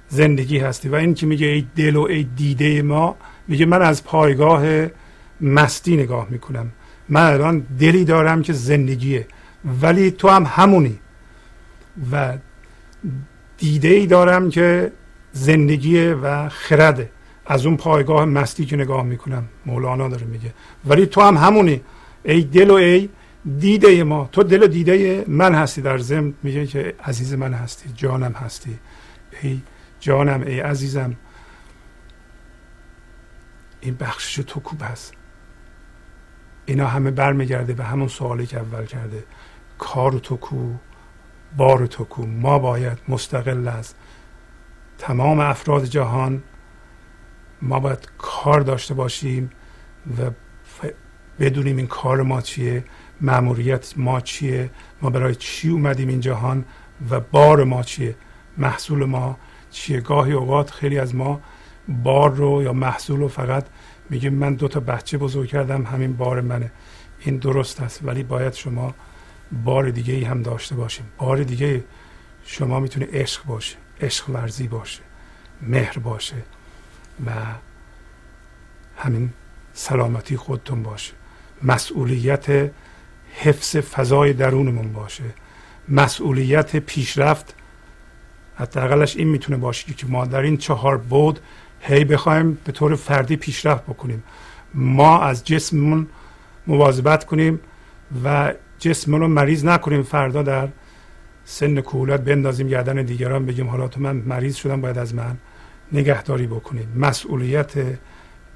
زندگی 0.07 0.59
هستی. 0.59 0.89
و 0.89 0.95
این 0.95 1.13
که 1.13 1.25
میگه 1.25 1.47
ای 1.47 1.67
دل 1.75 1.95
و 1.95 2.01
ای 2.01 2.23
دیده 2.23 2.81
ما 2.81 3.15
میگه 3.47 3.65
من 3.65 3.81
از 3.81 4.03
پایگاه 4.03 4.87
مستی 5.41 5.97
نگاه 5.97 6.27
می‌کنم. 6.29 6.71
من 7.09 7.33
الان 7.33 7.59
دلی 7.59 8.05
دارم 8.05 8.41
که 8.41 8.53
زندگیه 8.53 9.27
ولی 9.81 10.11
تو 10.11 10.29
هم 10.29 10.43
همونی. 10.45 10.99
و 12.11 12.37
دیده 13.57 13.87
ای 13.87 14.07
دارم 14.07 14.49
که 14.49 14.91
زندگی 15.31 16.07
و 16.07 16.49
خرده. 16.49 17.09
از 17.45 17.65
اون 17.65 17.77
پایگاه 17.77 18.25
مستی 18.25 18.65
که 18.65 18.75
نگاه 18.75 19.03
می‌کنم 19.03 19.43
مولانا 19.65 20.07
داره 20.07 20.25
میگه. 20.25 20.53
ولی 20.85 21.05
تو 21.05 21.21
هم 21.21 21.37
همونی. 21.37 21.81
ای 22.23 22.41
دل 22.41 22.71
و 22.71 22.73
ای 22.73 23.09
دیده 23.59 24.03
ما. 24.03 24.29
تو 24.31 24.43
دل 24.43 24.63
و 24.63 24.67
دیده 24.67 25.25
من 25.27 25.55
هستی. 25.55 25.81
در 25.81 25.97
ضمن 25.97 26.33
میگه 26.43 26.67
که 26.67 26.95
عزیز 27.03 27.33
من 27.33 27.53
هستی 27.53 27.89
جانم 27.95 28.31
هستی. 28.31 28.79
ای 29.41 29.61
جانم 29.99 30.41
ای 30.41 30.59
عزیزم. 30.59 31.15
این 33.81 33.95
بخشش 33.95 34.35
تو 34.35 34.59
کوب 34.59 34.81
هست. 34.83 35.13
اینا 36.65 36.87
همه 36.87 37.11
برمیگرده 37.11 37.73
به 37.73 37.83
همون 37.83 38.07
سوالی 38.07 38.45
که 38.45 38.59
اول 38.59 38.85
کرده. 38.85 39.23
کار 39.77 40.11
تو 40.11 40.37
کو 40.37 40.73
بار 41.57 41.87
تو 41.87 42.03
کو 42.03 42.25
ما 42.25 42.59
باید 42.59 42.97
مستقل 43.07 43.67
از 43.67 43.93
تمام 44.97 45.39
افراد 45.39 45.85
جهان 45.85 46.43
ما 47.61 47.79
باید 47.79 48.09
کار 48.17 48.61
داشته 48.61 48.93
باشیم 48.93 49.49
و 50.17 50.31
بدونیم 51.39 51.77
این 51.77 51.87
کار 51.87 52.21
ما 52.21 52.41
چیه 52.41 52.83
معموریت 53.21 53.93
ما 53.97 54.21
چیه 54.21 54.69
ما 55.01 55.09
برای 55.09 55.35
چی 55.35 55.69
اومدیم 55.69 56.07
این 56.07 56.19
جهان 56.19 56.65
و 57.09 57.19
بار 57.19 57.63
ما 57.63 57.83
چیه 57.83 58.15
محصول 58.57 59.05
ما 59.05 59.37
چیه. 59.71 60.01
گاهی 60.01 60.33
اوقات 60.33 60.71
خیلی 60.71 60.99
از 60.99 61.15
ما 61.15 61.41
بار 61.87 62.31
رو 62.31 62.63
یا 62.63 62.73
محصول 62.73 63.19
رو 63.19 63.27
فقط 63.27 63.65
میگیم 64.09 64.33
من 64.33 64.53
دو 64.53 64.67
تا 64.67 64.79
بچه 64.79 65.17
بزرگ 65.17 65.49
کردم 65.49 65.83
همین 65.83 66.13
بار 66.13 66.41
منه. 66.41 66.71
این 67.19 67.37
درست 67.37 67.81
است 67.81 67.99
ولی 68.03 68.23
باید 68.23 68.53
شما 68.53 68.95
بار 69.63 69.89
دیگه 69.89 70.13
ای 70.13 70.23
هم 70.23 70.41
داشته 70.41 70.75
باشیم 70.75 71.05
بار 71.17 71.43
دیگه 71.43 71.83
شما 72.45 72.79
می‌تونه 72.79 73.07
عشق 73.13 73.45
باشه 73.45 73.75
عشق 74.01 74.29
ورزی 74.29 74.67
باشه 74.67 75.01
مهر 75.61 75.99
باشه 75.99 76.35
و 77.25 77.31
همین 78.97 79.29
سلامتی 79.73 80.37
خودتون 80.37 80.83
باشه. 80.83 81.13
مسئولیت 81.63 82.71
حفظ 83.33 83.77
فضای 83.77 84.33
درونمون 84.33 84.93
باشه. 84.93 85.23
مسئولیت 85.89 86.75
پیشرفت 86.75 87.55
حداقلش 88.55 89.15
این 89.15 89.27
می‌تونه 89.27 89.57
باشه 89.57 89.93
که 89.93 90.07
ما 90.07 90.25
در 90.25 90.41
این 90.41 90.57
چهار 90.57 90.97
بود 90.97 91.39
هی 91.87 92.05
بخوایم 92.05 92.57
به 92.65 92.71
طور 92.71 92.95
فردی 92.95 93.35
پیشرفت 93.35 93.83
بکنیم. 93.83 94.23
ما 94.73 95.21
از 95.21 95.43
جسممون 95.43 96.07
مواظبت 96.67 97.25
کنیم 97.25 97.59
و 98.23 98.53
جسممون 98.79 99.21
رو 99.21 99.27
مریض 99.27 99.65
نکنیم 99.65 100.03
فردا 100.03 100.43
در 100.43 100.67
سن 101.45 101.81
کولت 101.81 102.21
بندازیم 102.21 102.67
گردن 102.67 102.95
دیگران 102.95 103.45
بگیم 103.45 103.67
حالا 103.67 103.87
تو 103.87 103.99
من 103.99 104.15
مریض 104.15 104.55
شدم 104.55 104.81
باید 104.81 104.97
از 104.97 105.15
من 105.15 105.37
نگهداری 105.91 106.47
بکنیم. 106.47 106.91
مسئولیت 106.95 107.73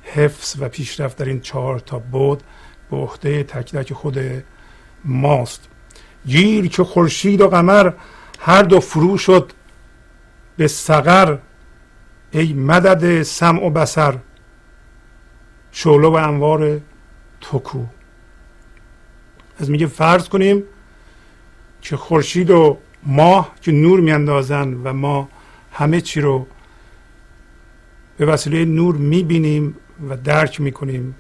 حفظ 0.03 0.55
و 0.59 0.69
پیشرفت 0.69 1.17
در 1.17 1.25
این 1.25 1.39
چهار 1.39 1.79
تا 1.79 1.99
بود 1.99 2.43
به 2.91 2.97
عهده 2.97 3.43
تک 3.43 3.71
تک 3.71 3.93
خود 3.93 4.19
ماست. 5.05 5.67
گیر 6.25 6.67
که 6.67 6.83
خورشید 6.83 7.41
و 7.41 7.47
قمر 7.47 7.91
هر 8.39 8.63
دو 8.63 8.79
فرو 8.79 9.17
شد 9.17 9.51
به 10.57 10.67
سقر 10.67 11.37
ای 12.31 12.53
مدد 12.53 13.23
سمع 13.23 13.65
و 13.65 13.69
بسر 13.69 14.17
شعله 15.71 16.07
و 16.07 16.13
انوار 16.13 16.81
توکو 17.41 17.85
از 19.59 19.69
میگه 19.69 19.87
فرض 19.87 20.29
کنیم 20.29 20.63
که 21.81 21.97
خورشید 21.97 22.49
و 22.49 22.77
ماه 23.03 23.55
که 23.61 23.71
نور 23.71 23.99
میاندازن 23.99 24.73
و 24.73 24.93
ما 24.93 25.29
همه 25.73 26.01
چی 26.01 26.21
رو 26.21 26.47
به 28.17 28.25
وسیله 28.25 28.65
نور 28.65 28.95
می‌بینیم 28.95 29.75
و 30.09 30.17
درک 30.17 30.61
می‌کنیم. 30.61 31.15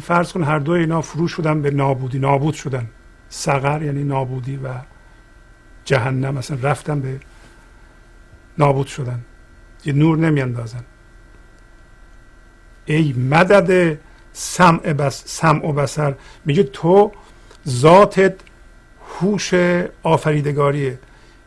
فرض 0.00 0.32
کن 0.32 0.42
هر 0.42 0.58
دو 0.58 0.72
اینا 0.72 1.00
فرو 1.00 1.28
شدن 1.28 1.62
به 1.62 1.70
نابودی 1.70 2.18
نابود 2.18 2.54
شدن. 2.54 2.86
سقر 3.28 3.82
یعنی 3.82 4.04
نابودی 4.04 4.56
و 4.56 4.68
جهنم 5.84 6.34
مثلا 6.34 6.58
رفتن 6.62 7.00
به 7.00 7.20
نابود 8.58 8.86
شدن. 8.86 9.24
یه 9.84 9.92
نور 9.92 10.18
نمیاندازن. 10.18 10.84
ای 12.86 13.12
مدد 13.12 13.98
سمع, 14.32 14.92
بس 14.92 15.22
سمع 15.26 15.68
و 15.68 15.72
بسر 15.72 16.14
میگه 16.44 16.62
تو 16.62 17.12
ذاتت 17.68 18.34
هوش 19.08 19.54
آفریدگاریه. 20.02 20.98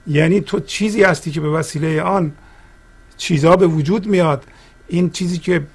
یعنی 0.08 0.42
تو 0.42 0.60
چیزی 0.60 1.04
هستی 1.04 1.32
که 1.32 1.42
به 1.42 1.50
وسیله 1.50 2.02
آن 2.02 2.32
چیزها 3.18 3.56
به 3.56 3.68
وجود 3.68 4.08
میاد. 4.08 4.44
این 4.88 5.10
چیزی 5.10 5.38
که 5.38 5.68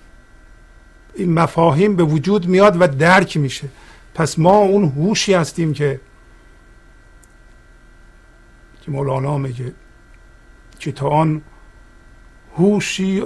این 1.14 1.34
مفاهیم 1.34 1.96
به 1.96 2.04
وجود 2.04 2.46
میاد 2.46 2.80
و 2.80 2.86
درک 2.86 3.36
میشه. 3.36 3.68
پس 4.14 4.38
ما 4.38 4.56
اون 4.56 4.84
هوشی 4.84 5.34
هستیم 5.34 5.72
که 5.72 6.00
که 8.82 8.90
مولانا 8.90 9.38
میگه 9.38 9.72
که 10.78 10.92
تو 10.92 11.06
آن 11.06 11.42
هوشی 12.56 13.22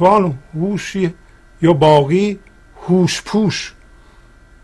آن 0.00 0.38
هوشی 0.54 1.14
یا 1.62 1.72
باقی؟ 1.72 2.38
هوش 2.88 3.22
پوش. 3.22 3.74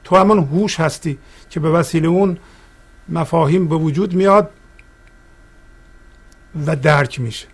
تو 0.05 0.17
همون 0.17 0.39
هوش 0.39 0.81
هستی 0.81 1.19
که 1.51 1.61
به 1.61 1.71
وسیله 1.71 2.09
اون 2.09 2.39
مفاهیم 3.09 3.69
به 3.69 3.77
وجود 3.77 4.15
میاد 4.15 4.51
و 6.67 6.77
درک 6.77 7.21
میشه. 7.21 7.47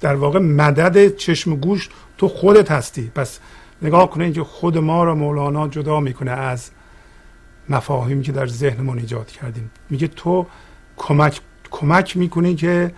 در 0.00 0.14
واقع 0.14 0.38
مدد 0.38 1.16
چشم 1.16 1.56
گوش 1.56 1.88
تو 2.18 2.28
خودت 2.28 2.70
هستی. 2.70 3.10
پس 3.14 3.38
نگاه 3.82 4.10
کنید 4.10 4.34
که 4.34 4.42
خود 4.42 4.78
ما 4.78 5.04
را 5.04 5.14
مولانا 5.14 5.68
جدا 5.68 6.00
می‌کنه 6.00 6.30
از 6.30 6.70
مفاهیمی 7.68 8.22
که 8.22 8.32
در 8.32 8.46
ذهنمون 8.46 8.98
ایجاد 8.98 9.26
کردیم. 9.26 9.70
میگه 9.90 10.06
تو 10.06 10.46
کمک 10.96 11.40
کمک 11.70 12.16
می‌کنی 12.16 12.54
که 12.54 12.94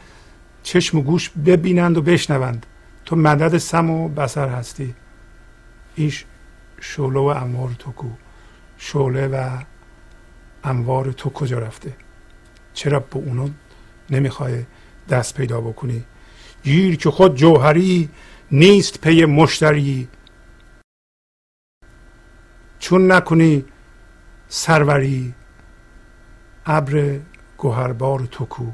چشم 0.63 0.99
و 0.99 1.03
گوش 1.03 1.31
ببینند 1.31 1.99
و 1.99 2.03
بشنوند. 2.03 2.67
تو 3.09 3.17
مدد 3.17 3.59
سم 3.59 3.91
و 3.91 4.09
بسر 4.09 4.49
هستی. 4.49 4.95
این 5.95 6.13
شعله 6.81 7.21
و 7.21 7.25
انوار 7.25 7.71
تو 7.79 7.93
کو. 7.93 8.09
شعله 8.77 9.29
و 9.29 9.59
انوار 10.65 11.13
تو 11.13 11.31
کجا 11.31 11.59
رفته؟ 11.59 11.97
چرا 12.75 13.01
به 13.01 13.17
اونو 13.17 13.49
نمی‌خوای 14.11 14.65
دست 15.09 15.35
پیدا 15.35 15.61
بکنی؟ 15.61 16.05
گیر 16.63 16.97
که 16.97 17.11
خود 17.11 17.35
جوهری 17.35 18.09
نیست 18.51 19.01
پی 19.01 19.25
مشتری. 19.25 20.09
چون 22.79 23.13
نکنی 23.13 23.65
سروری 24.49 25.35
ابر 26.67 27.21
گوهربار 27.57 28.21
توکو 28.31 28.67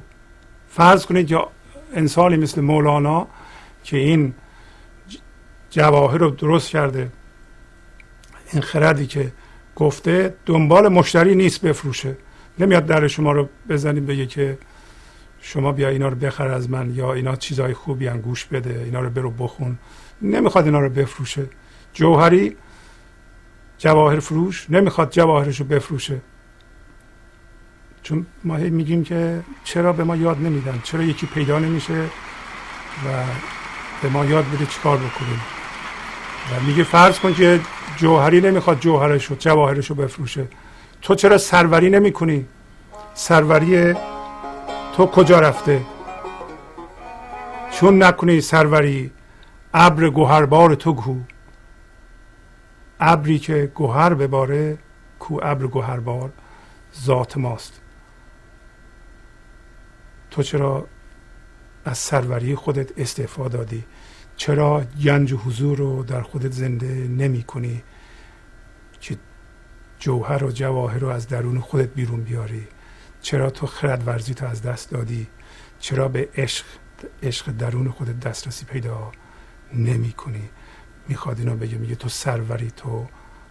فرض 0.68 1.06
کنید 1.06 1.30
یا 1.30 1.50
انسانی 1.92 2.36
مثل 2.36 2.60
مولانا 2.60 3.26
که 3.84 3.96
این 3.96 4.34
جواهر 5.70 6.18
رو 6.18 6.30
درست 6.30 6.68
کرده. 6.68 7.10
این 8.52 8.62
خردی 8.62 9.06
که 9.06 9.32
گفته 9.76 10.34
دنبال 10.46 10.88
مشتری 10.88 11.34
نیست 11.34 11.60
بفروشه. 11.60 12.16
نمیاد 12.58 12.86
در 12.86 13.06
شما 13.06 13.32
رو 13.32 13.48
بزنیم 13.68 14.06
بگه 14.06 14.26
که 14.26 14.58
شما 15.40 15.72
بیا 15.72 15.88
اینا 15.88 16.08
رو 16.08 16.16
بخر 16.16 16.48
از 16.48 16.70
من 16.70 16.94
یا 16.94 17.12
اینا 17.12 17.36
چیزای 17.36 17.74
خوبی 17.74 18.06
هم 18.06 18.20
گوش 18.20 18.44
بده 18.44 18.82
اینا 18.84 19.00
رو 19.00 19.10
برو 19.10 19.30
بخون. 19.30 19.78
نمی‌خواد 20.22 20.64
اینا 20.64 20.80
رو 20.80 20.88
بفروشه. 20.88 21.46
جوهری 21.92 22.56
جواهر 23.78 24.20
فروش 24.20 24.70
نمی‌خواد 24.70 25.10
جواهرش 25.10 25.60
رو 25.60 25.66
بفروشه. 25.66 26.20
چون 28.02 28.26
ما 28.44 28.56
هی 28.56 28.70
میگیم 28.70 29.04
که 29.04 29.40
چرا 29.64 29.92
به 29.92 30.04
ما 30.04 30.16
یاد 30.16 30.38
نمیدن؟ 30.38 30.80
چرا 30.82 31.02
یکی 31.02 31.26
پیدا 31.26 31.58
نمیشه 31.58 32.02
و 33.06 33.24
به 34.02 34.08
ما 34.08 34.24
یاد 34.24 34.44
بده 34.50 34.66
چیکار 34.66 34.96
بکنیم. 34.96 35.40
و 36.52 36.60
میگه 36.66 36.84
فرض 36.84 37.18
کن 37.18 37.34
که 37.34 37.60
جوهری 37.96 38.40
نمی‌خواد 38.40 38.80
جوهرش 38.80 39.24
رو 39.24 39.36
جواهرش 39.36 39.86
رو 39.90 39.96
بفروشه. 39.96 40.48
تو 41.02 41.14
چرا 41.14 41.38
سروری 41.38 41.90
نمی‌کنی؟ 41.90 42.46
سروری 43.14 43.94
تو 44.96 45.06
کجا 45.06 45.40
رفته؟ 45.40 45.80
چون 47.70 48.02
نکنی 48.02 48.40
سروری 48.40 49.10
ابر 49.74 50.08
گوهربار 50.10 50.74
تو 50.74 50.92
گو. 50.92 51.20
ابری 53.00 53.38
که 53.38 53.72
گوهر 53.74 54.14
بباره 54.14 54.78
کو 55.18 55.40
ابر 55.42 55.66
گوهربار 55.66 56.30
ذات 57.04 57.36
ماست. 57.36 57.80
تو 60.30 60.42
چرا 60.42 60.86
از 61.84 61.98
سروری 61.98 62.54
خودت 62.54 62.98
استعفا 62.98 63.48
دادی. 63.48 63.84
چرا 64.36 64.84
گنج 65.04 65.32
و 65.32 65.36
حضور 65.36 65.78
رو 65.78 66.02
در 66.02 66.22
خودت 66.22 66.52
زنده 66.52 67.08
نمی 67.08 67.42
کنی؟ 67.42 67.82
که 69.00 69.16
جوهر 69.98 70.44
و 70.44 70.50
جواهر 70.50 70.98
رو 70.98 71.08
از 71.08 71.28
درون 71.28 71.60
خودت 71.60 71.88
بیرون 71.88 72.20
بیاری. 72.20 72.66
چرا 73.20 73.50
تو 73.50 73.66
خرد 73.66 74.06
ورزی 74.06 74.34
تو 74.34 74.46
از 74.46 74.62
دست 74.62 74.90
دادی؟ 74.90 75.26
چرا 75.78 76.08
به 76.08 76.28
عشق 76.36 76.64
عشق 77.22 77.52
درون 77.52 77.90
خودت 77.90 78.20
دسترسی 78.20 78.64
پیدا 78.64 79.12
نمی 79.74 80.12
کنی؟ 80.12 80.48
می‌خواد 81.08 81.38
اینو 81.38 81.56
بگه 81.56 81.78
میگه 81.78 81.94
تو 81.94 82.08
سروری 82.08 82.70
تو 82.70 83.06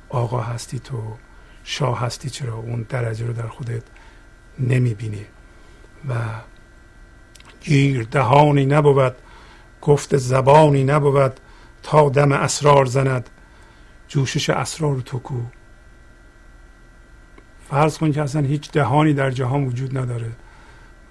آقا 0.09 0.41
هستی 0.41 0.79
تو 0.79 1.17
شاه 1.63 1.99
هستی 1.99 2.29
چرا 2.29 2.55
اون 2.55 2.85
درجه 2.89 3.27
رو 3.27 3.33
در 3.33 3.47
خودت 3.47 3.83
نمی‌بینی 4.59 5.25
و 6.09 6.13
گیر 7.63 8.03
دهانی 8.03 8.65
نبود 8.65 9.15
گفت 9.81 10.17
زبانی 10.17 10.83
نبود 10.83 11.39
تا 11.83 12.09
دم 12.09 12.31
اسرار 12.31 12.85
زند. 12.85 13.29
جوشش 14.07 14.49
اسرار 14.49 15.01
تو 15.01 15.19
کو. 15.19 15.41
فرض 17.69 17.97
کن 17.97 18.11
که 18.11 18.21
اصلا 18.21 18.41
هیچ 18.41 18.71
دهانی 18.71 19.13
در 19.13 19.31
جهان 19.31 19.65
وجود 19.65 19.97
نداره 19.97 20.31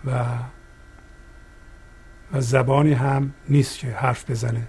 و 0.05 0.25
و 2.33 2.41
زبانی 2.41 2.93
هم 2.93 3.35
نیست 3.49 3.79
که 3.79 3.87
حرف 3.87 4.31
بزنه. 4.31 4.69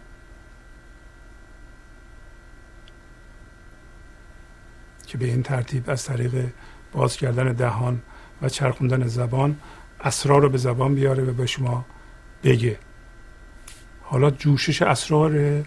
که 5.07 5.17
به 5.17 5.25
این 5.25 5.43
ترتیب 5.43 5.89
از 5.89 6.05
طریق 6.05 6.49
باز 6.91 7.17
کردن 7.17 7.53
دهان 7.53 8.01
و 8.41 8.49
چرخوندن 8.49 9.07
زبان 9.07 9.55
اسرار 10.03 10.41
رو 10.41 10.49
به 10.49 10.57
زبان 10.57 10.95
بیاره 10.95 11.23
و 11.23 11.33
به 11.33 11.45
شما 11.45 11.85
بگه. 12.43 12.77
حالا 14.01 14.31
جوشش 14.31 14.81
اسرار 14.81 15.63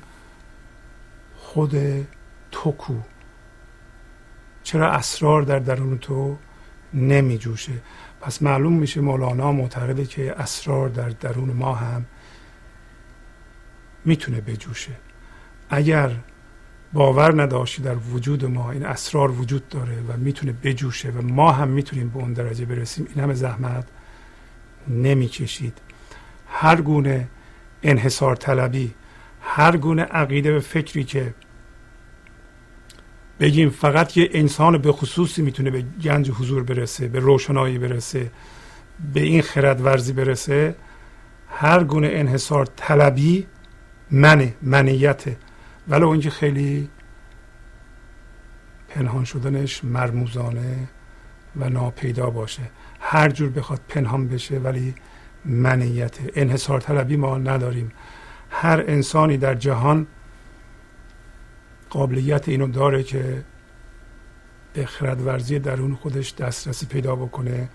خود 1.37 1.76
تو 2.51 2.72
کو 2.72 2.95
چرا 4.62 4.91
اسرار 4.91 5.43
در 5.43 5.59
درون 5.59 5.99
تو 5.99 6.37
نمی 6.95 7.39
جوشه 7.39 7.72
پس 8.20 8.43
معلوم 8.43 8.72
میشه 8.72 9.01
مولانا 9.01 9.53
معتقده 9.53 10.07
که 10.07 10.32
اسرار 10.32 10.89
در 10.89 11.09
درون 11.09 11.51
ما 11.51 11.74
هم 11.74 12.07
می‌تونه 14.05 14.41
بجوشه. 14.41 14.93
اگر 15.70 16.11
باور 16.93 17.43
نداشتی 17.43 17.82
در 17.82 17.97
وجود 17.97 18.45
ما 18.45 18.70
این 18.70 18.87
اسرار 18.87 19.30
وجود 19.30 19.68
داره 19.68 20.01
و 20.09 20.16
می‌تونه 20.16 20.53
بجوشه 20.53 21.11
و 21.11 21.22
ما 21.22 21.53
هم 21.53 21.68
می‌تونیم 21.68 22.09
به 22.09 22.16
اون 22.16 22.32
درجه 22.32 22.64
برسیم 22.64 23.07
این 23.14 23.24
همه 23.24 23.34
زحمت 23.34 23.87
نمی‌کشید. 24.89 25.78
هر 26.49 26.80
گونه 26.80 27.28
انحصار 27.82 28.37
طلبی 28.37 28.95
هر 29.41 29.76
گونه 29.76 30.03
عقیده 30.03 30.57
و 30.57 30.61
فکری 30.61 31.05
که 31.05 31.34
بگیم 33.41 33.70
فقط 33.70 34.16
یه 34.16 34.28
انسان 34.32 34.78
به 34.78 34.93
خصوصی 34.93 35.43
می‌تونه 35.43 35.70
به 35.70 35.82
گنج 35.82 36.30
حضور 36.30 36.62
برسه 36.62 37.09
به 37.09 37.18
روشنایی 37.18 37.78
برسه 37.78 38.30
به 39.14 39.20
این 39.20 39.43
خرد 39.43 39.80
ورزی 39.80 40.12
برسه 40.12 40.76
هر 41.49 41.84
گونه 41.84 42.09
انحصار 42.12 42.66
طلبی 42.76 43.47
منه 44.11 44.55
منیته. 44.62 45.37
ولو 45.89 46.09
اینکه 46.09 46.30
خیلی 46.30 46.89
پنهان 48.89 49.24
شدنش 49.24 49.84
مرموزانه 49.84 50.89
و 51.57 51.68
ناپیدا 51.68 52.30
باشه. 52.30 52.62
هر 53.09 53.28
جور 53.28 53.50
بخواد 53.50 53.80
پنهان 53.88 54.28
بشه 54.28 54.59
ولی 54.59 54.94
منیت 55.44 56.18
انحصار 56.34 56.80
طلبی 56.80 57.16
ما 57.16 57.38
نداریم. 57.38 57.92
هر 58.50 58.84
انسانی 58.88 59.36
در 59.36 59.54
جهان 59.54 60.07
قابلیت 61.90 62.48
اینو 62.48 62.66
داره 62.66 63.02
که 63.02 63.44
به 64.72 64.86
خردورزی 64.86 65.59
درون 65.59 65.94
خودش 65.94 66.34
دسترسی 66.34 66.86
پیدا 66.86 67.16
بکنه 67.16 67.68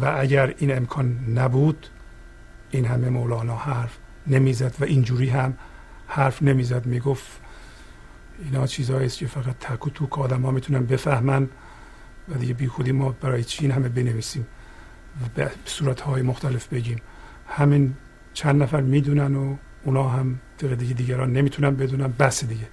و 0.00 0.14
اگر 0.18 0.54
این 0.58 0.76
امکان 0.76 1.18
نبود 1.34 1.86
این 2.70 2.84
همه 2.84 3.08
مولانا 3.08 3.56
حرف 3.56 3.98
نمی‌زد 4.26 4.74
و 4.80 4.84
اینجوری 4.84 5.28
هم 5.28 5.54
حرف 6.06 6.42
نمی‌زد. 6.42 6.86
می‌گفت 6.86 7.40
اینا 8.44 8.66
چیزهایی 8.66 9.06
است 9.06 9.18
که 9.18 9.26
فقط 9.26 9.58
تک 9.58 9.86
و 9.86 9.90
توک 9.90 10.18
آدم 10.18 10.42
ها 10.42 10.50
می‌تونن 10.50 10.86
بفهمن 10.86 11.48
و 12.28 12.34
دیگه 12.38 12.54
بی 12.54 12.66
خودی 12.66 12.92
ما 12.92 13.10
برای 13.10 13.44
چی 13.44 13.64
این 13.64 13.70
همه 13.70 13.88
بنویسیم؟ 13.88 14.46
به 15.34 15.50
صورت 15.64 16.00
های 16.00 16.22
مختلف 16.22 16.68
بگیم. 16.68 17.00
همین 17.48 17.94
چند 18.34 18.62
نفر 18.62 18.80
می‌دونن 18.80 19.36
و 19.36 19.56
اونا 19.84 20.08
هم 20.08 20.38
دیگه 20.78 20.94
دیگران 20.94 21.32
نمی‌تونن 21.32 21.76
بدونن 21.76 22.12
بس 22.18 22.44
دیگه. 22.44 22.66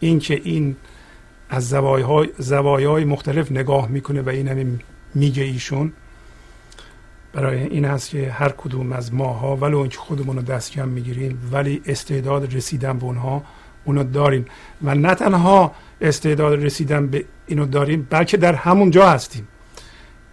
این 0.00 0.18
که 0.18 0.40
این 0.44 0.76
از 1.50 1.68
زوایای 2.38 3.04
مختلف 3.04 3.52
نگاه 3.52 3.88
می‌کنه 3.88 4.22
و 4.22 4.28
این 4.28 4.48
همین 4.48 4.80
میگه 5.14 5.42
ایشون 5.42 5.92
برای 7.32 7.62
این 7.62 7.84
هست 7.84 8.10
که 8.10 8.30
هر 8.30 8.48
کدوم 8.48 8.92
از 8.92 9.14
ماها 9.14 9.56
ولو 9.56 9.78
اینکه 9.78 9.98
خودمون 9.98 10.36
رو 10.36 10.42
دست 10.42 10.72
کم 10.72 10.88
می‌گیریم 10.88 11.50
ولی 11.52 11.82
استعداد 11.86 12.54
رسیدن 12.54 12.98
به 12.98 13.04
اونها 13.04 13.44
اونو 13.84 14.04
داریم. 14.04 14.44
و 14.84 14.94
نه 14.94 15.14
تنها 15.14 15.74
استعداد 16.00 16.64
رسیدن 16.64 17.06
به 17.06 17.24
اینو 17.46 17.66
داریم 17.66 18.06
بلکه 18.10 18.36
در 18.36 18.54
همون 18.54 18.90
جا 18.90 19.10
هستیم. 19.10 19.48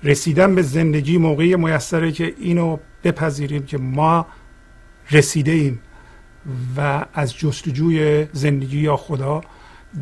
رسیدن 0.05 0.55
به 0.55 0.61
زندگی 0.61 1.17
موقعی 1.17 1.55
میسره 1.55 2.11
که 2.11 2.33
اینو 2.39 2.77
بپذیریم 3.03 3.65
که 3.65 3.77
ما 3.77 4.25
رسیده 5.11 5.51
ایم 5.51 5.79
و 6.77 7.05
از 7.13 7.37
جستجوی 7.37 8.27
زندگی 8.33 8.79
یا 8.79 8.97
خدا 8.97 9.41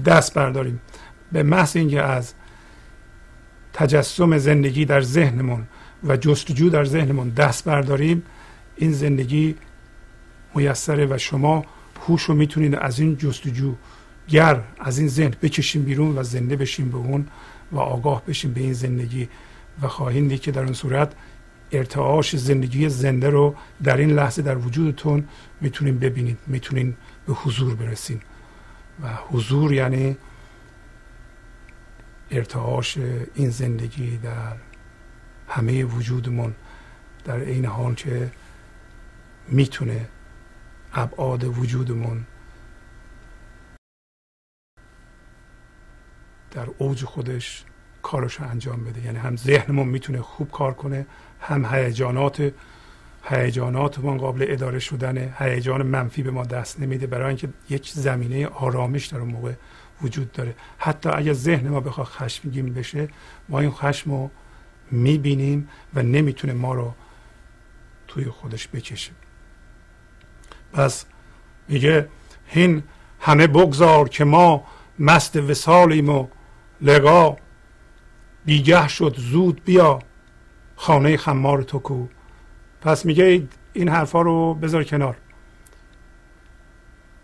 دست 0.06 0.34
برداریم. 0.34 0.82
به 1.32 1.43
محض 1.43 1.76
اینکه 1.76 2.01
از 2.01 2.34
تجسم 3.74 4.38
زندگی 4.38 4.86
در 4.86 5.01
ذهنمون 5.01 5.64
و 6.04 6.18
جستجو 6.18 6.70
در 6.70 6.86
ذهنمون 6.86 7.30
دست 7.30 7.66
برداریم 7.66 8.24
این 8.76 8.91
زندگی 8.91 9.56
میسره 10.56 11.06
و 11.06 11.18
شما 11.18 11.66
هوش 12.08 12.24
رو 12.24 12.36
می‌تونید 12.36 12.76
از 12.76 12.99
این 12.99 13.18
جستجو 13.18 13.76
گر 14.30 14.60
از 14.80 14.99
این 14.99 15.08
ذهن 15.08 15.34
بکشیم 15.41 15.84
بیرون 15.84 16.18
و 16.18 16.24
زنده 16.24 16.56
بشیم 16.56 16.89
به 16.89 16.97
اون 16.97 17.28
و 17.72 17.80
آگاه 17.80 18.24
بشیم 18.26 18.54
به 18.54 18.62
این 18.62 18.74
زندگی. 18.74 19.30
و 19.82 19.88
خواهید 19.88 20.30
دید 20.30 20.41
که 20.41 20.51
در 20.51 20.63
اون 20.63 20.74
صورت 20.74 21.13
ارتعاش 21.71 22.36
زندگی 22.36 22.89
زنده 22.89 23.30
رو 23.30 23.55
در 23.84 23.97
این 23.97 24.11
لحظه 24.11 24.41
در 24.41 24.57
وجودتون 24.57 25.28
می‌تونین 25.61 25.99
ببینید 25.99 26.38
می‌تونین 26.47 26.95
به 27.28 27.34
حضور 27.34 27.76
برسین. 27.76 28.21
و 29.03 29.07
حضور 29.32 29.74
یعنی 29.74 30.17
ارتعاش 32.32 32.97
این 33.36 33.49
زندگی 33.49 34.17
در 34.17 34.55
همه 35.47 35.84
وجودمون 35.84 36.55
در 37.26 37.36
این 37.36 37.65
حال 37.65 37.93
که 37.93 38.32
می‌تونه 39.47 40.09
ابعاد 40.93 41.43
وجودمون 41.43 42.26
در 46.51 46.67
اوج 46.78 47.05
خودش 47.05 47.65
کارش 48.04 48.41
انجام 48.41 48.84
بده. 48.84 49.06
یعنی 49.06 49.18
هم 49.18 49.36
ذهنمون 49.36 49.88
می‌تونه 49.88 50.22
خوب 50.22 50.51
کار 50.51 50.74
کنه 50.74 51.06
هم 51.39 51.66
هیجانات 51.66 52.51
هیجاناتمون 53.24 54.18
قابل 54.18 54.45
اداره 54.49 54.80
شدن 54.80 55.34
هیجان 55.39 55.82
منفی 55.82 56.24
به 56.24 56.32
ما 56.32 56.43
دست 56.43 56.80
نمیده 56.80 57.08
برای 57.08 57.28
اینکه 57.28 57.49
یک 57.70 57.89
زمینه 57.89 58.47
آرامش 58.47 59.06
در 59.06 59.18
اون 59.20 59.30
موقع 59.30 59.54
وجود 60.01 60.32
داره. 60.32 60.56
حتی 60.78 61.10
اگر 61.10 61.34
ذهن 61.34 61.68
ما 61.70 61.80
بخواد 61.80 62.08
خشمگین 62.08 62.74
بشه 62.74 63.08
ما 63.49 63.60
این 63.60 63.72
خشم 63.72 64.12
رو 64.12 64.30
می‌بینیم 64.91 65.70
و 65.93 66.01
نمی‌تونه 66.01 66.54
ما 66.54 66.74
رو 66.74 66.93
توی 68.08 68.26
خودش 68.26 68.68
بکشه. 68.68 69.12
پس 70.74 71.06
میگه 71.68 72.08
هین 72.47 72.84
همه 73.20 73.47
بگذار 73.47 74.10
که 74.10 74.24
ما 74.24 74.64
مست 74.99 75.36
وسالیم 75.36 76.10
و 76.10 76.28
لقا 76.82 77.38
بیگه 78.45 78.87
شد 78.87 79.15
زود 79.17 79.63
بیا. 79.63 79.99
خانه 80.75 81.17
خمار 81.17 81.61
تو 81.61 81.79
کو. 81.79 82.07
پس 82.81 83.05
میگه 83.05 83.47
این 83.73 83.89
حرفا 83.89 84.21
رو 84.21 84.53
بذار 84.53 84.83
کنار. 84.83 85.17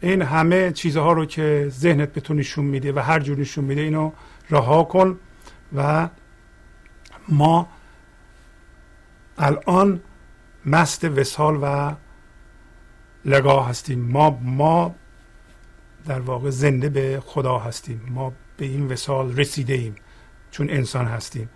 این 0.02 0.22
همه 0.22 0.72
چیزها 0.72 1.14
رو 1.14 1.26
که 1.26 1.66
ذهنت 1.70 2.14
به 2.14 2.22
تو 2.22 2.34
نشون 2.34 2.66
میده 2.66 2.94
و 2.94 3.00
هر 3.00 3.20
جور 3.20 3.38
نشون 3.38 3.66
میده 3.66 3.82
اینو 3.82 4.12
رها 4.50 4.84
کن 4.84 5.20
و 5.76 6.10
ما 7.30 7.68
الان 9.38 10.02
مست 10.66 11.04
وسال 11.04 11.60
و 11.62 11.96
لگاه 13.26 13.70
هستیم. 13.70 14.00
ما 14.00 14.40
ما 14.44 14.96
در 16.06 16.20
واقع 16.20 16.50
زنده 16.50 16.90
به 16.90 17.22
خدا 17.26 17.60
هستیم. 17.60 18.02
ما 18.10 18.34
به 18.58 18.66
این 18.66 18.88
وسال 18.88 19.36
رسیده 19.38 19.74
ایم. 19.74 19.96
چون 20.52 20.70
انسان 20.70 21.06
هستیم. 21.06 21.50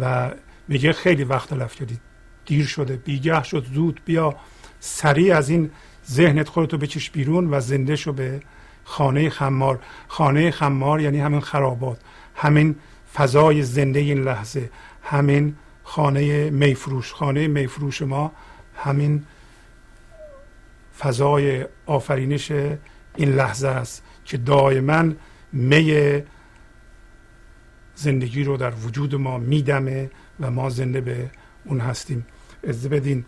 و 0.00 0.30
میگه 0.68 0.92
خیلی 0.92 1.24
وقت 1.24 1.50
تلف 1.50 1.74
کردی 1.74 1.98
دیر 2.46 2.66
شده. 2.66 2.96
بیگه 2.96 3.42
شد. 3.42 3.66
زود 3.74 4.00
بیا. 4.04 4.36
سریع 4.80 5.36
از 5.36 5.48
این 5.48 5.70
ذهنت 6.10 6.48
خودتو 6.48 6.78
بکش 6.78 7.10
بیرون 7.10 7.54
و 7.54 7.60
زنده 7.60 7.96
شو 7.96 8.12
به 8.12 8.40
خانه 8.84 9.30
خمار. 9.30 9.78
خانه 10.08 10.50
خمار 10.50 11.00
یعنی 11.00 11.20
همین 11.20 11.40
خرابات. 11.40 12.00
همین 12.34 12.76
فضای 13.14 13.62
زنده 13.62 14.00
این 14.00 14.22
لحظه. 14.22 14.70
همین 15.02 15.56
خانه 15.82 16.50
میفروش. 16.50 17.12
خانه 17.12 17.48
میفروش 17.48 18.02
ما 18.02 18.32
همین 18.76 19.24
فضای 20.98 21.66
آفرینش 21.86 22.50
این 23.16 23.28
لحظه 23.32 23.68
است 23.68 24.02
که 24.24 24.36
دائما 24.36 25.12
می 25.52 26.22
زندگی 27.96 28.44
رو 28.44 28.56
در 28.56 28.74
وجود 28.74 29.14
ما 29.14 29.38
میدمه 29.38 30.10
و 30.40 30.50
ما 30.50 30.70
زنده 30.70 31.00
به 31.00 31.30
اون 31.64 31.80
هستیم. 31.80 32.26
از 32.68 32.88
بدین 32.88 33.24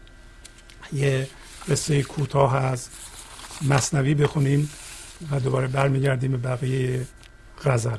یه 0.93 1.29
قصه 1.69 2.03
کوتاه 2.03 2.57
از 2.57 2.89
مصنوی 3.69 4.15
بخونیم 4.15 4.71
و 5.31 5.41
دوباره 5.41 5.67
برمیگردیم 5.67 6.31
به 6.31 6.37
بقیه 6.37 7.07
غزل. 7.65 7.99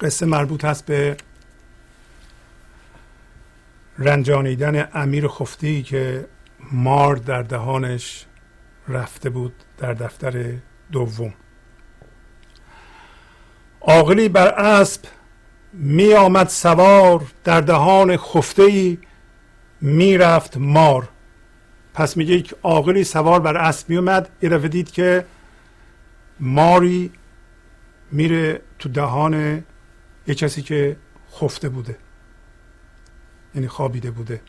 قصه 0.00 0.26
مربوط 0.26 0.64
هست 0.64 0.86
به 0.86 1.16
رنجانیدن 3.98 4.88
امیر 4.94 5.28
خفتی 5.28 5.82
که 5.82 6.26
مار 6.72 7.16
در 7.16 7.42
دهانش 7.42 8.26
رفته 8.88 9.30
بود 9.30 9.52
در 9.78 9.94
دفتر 9.94 10.54
دوم. 10.92 11.34
عاقلی 13.80 14.28
بر 14.28 14.48
اسب 14.48 15.02
می 15.72 16.14
آمد 16.14 16.48
سوار 16.48 17.22
در 17.44 17.60
دهان 17.60 18.16
خفته 18.16 18.62
ای 18.62 18.98
می 19.80 20.18
رفت 20.18 20.56
مار. 20.56 21.08
پس 21.94 22.16
میگه 22.16 22.34
یک 22.34 22.54
عاقلی 22.62 23.04
سوار 23.04 23.40
بر 23.40 23.56
اسب 23.56 23.90
می 23.90 23.96
اومد 23.96 24.28
یه 24.42 24.48
دفعه 24.48 24.68
دید 24.68 24.90
که 24.90 25.24
ماری 26.40 27.12
میره 28.12 28.60
تو 28.78 28.88
دهان 28.88 29.64
یه 30.26 30.34
کسی 30.34 30.62
که 30.62 30.96
خفته 31.32 31.68
بوده 31.68 31.96
یعنی 33.54 33.68
خوابیده 33.68 34.10
بوده. 34.10 34.40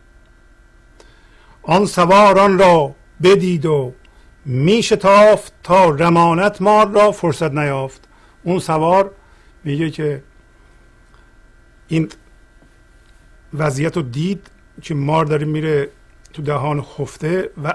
آن 1.62 1.86
سوار 1.86 2.40
آن 2.40 2.60
را 2.60 2.96
بدید 3.24 3.66
و 3.66 3.94
می 4.46 4.84
شتافت 4.84 5.54
تا 5.64 5.90
رمانت 5.90 6.62
مار 6.62 6.90
را 6.90 7.12
فرصت 7.12 7.52
نیافت. 7.52 8.08
اون 8.44 8.60
سوار 8.60 9.12
میگه 9.64 9.90
که 9.90 10.24
این 11.88 12.10
وضعیت 13.54 13.98
رو 13.98 14.04
دید 14.04 14.48
که 14.82 14.94
مار 14.94 15.26
داره 15.26 15.46
میره 15.46 15.90
تو 16.34 16.42
دهان 16.42 16.82
خفته 16.82 17.50
و 17.64 17.74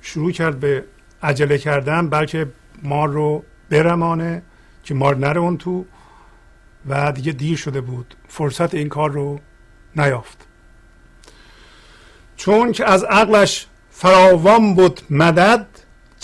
شروع 0.00 0.32
کرد 0.32 0.60
به 0.60 0.84
عجله 1.22 1.58
کردن 1.58 2.08
بلکه 2.08 2.46
مار 2.82 3.08
رو 3.08 3.44
برمانه 3.70 4.42
که 4.84 4.94
مار 4.94 5.16
نره 5.16 5.40
اون 5.40 5.58
تو 5.58 5.84
و 6.88 7.12
دیگه 7.12 7.32
دیر 7.32 7.56
شده 7.56 7.80
بود. 7.80 8.14
فرصت 8.28 8.74
این 8.74 8.88
کار 8.88 9.10
رو 9.10 9.40
نیافت. 9.96 10.46
چون 12.36 12.72
که 12.72 12.84
از 12.84 13.04
عقلش 13.04 13.66
فراوان 13.90 14.74
بود 14.74 15.00
مدد 15.10 15.66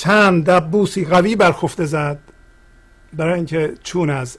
چند 0.00 0.50
دبوسی 0.50 1.04
قوی 1.04 1.36
بر 1.36 1.52
خفته 1.52 1.84
زد 1.84 2.18
برای 3.12 3.34
اینکه 3.34 3.74
چون 3.82 4.10
از 4.10 4.38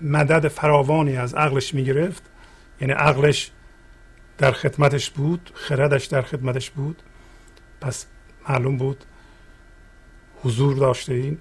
مدد 0.00 0.48
فراوانی 0.48 1.16
از 1.16 1.34
عقلش 1.34 1.74
می‌گرفت 1.74 2.22
یعنی 2.80 2.92
عقلش 2.92 3.50
در 4.38 4.52
خدمتش 4.52 5.10
بود 5.10 5.50
خردش 5.54 6.04
در 6.06 6.22
خدمتش 6.22 6.70
بود 6.70 7.02
پس 7.80 8.06
معلوم 8.48 8.76
بود 8.76 9.04
حضور 10.42 10.76
داشته 10.76 11.14
این 11.14 11.38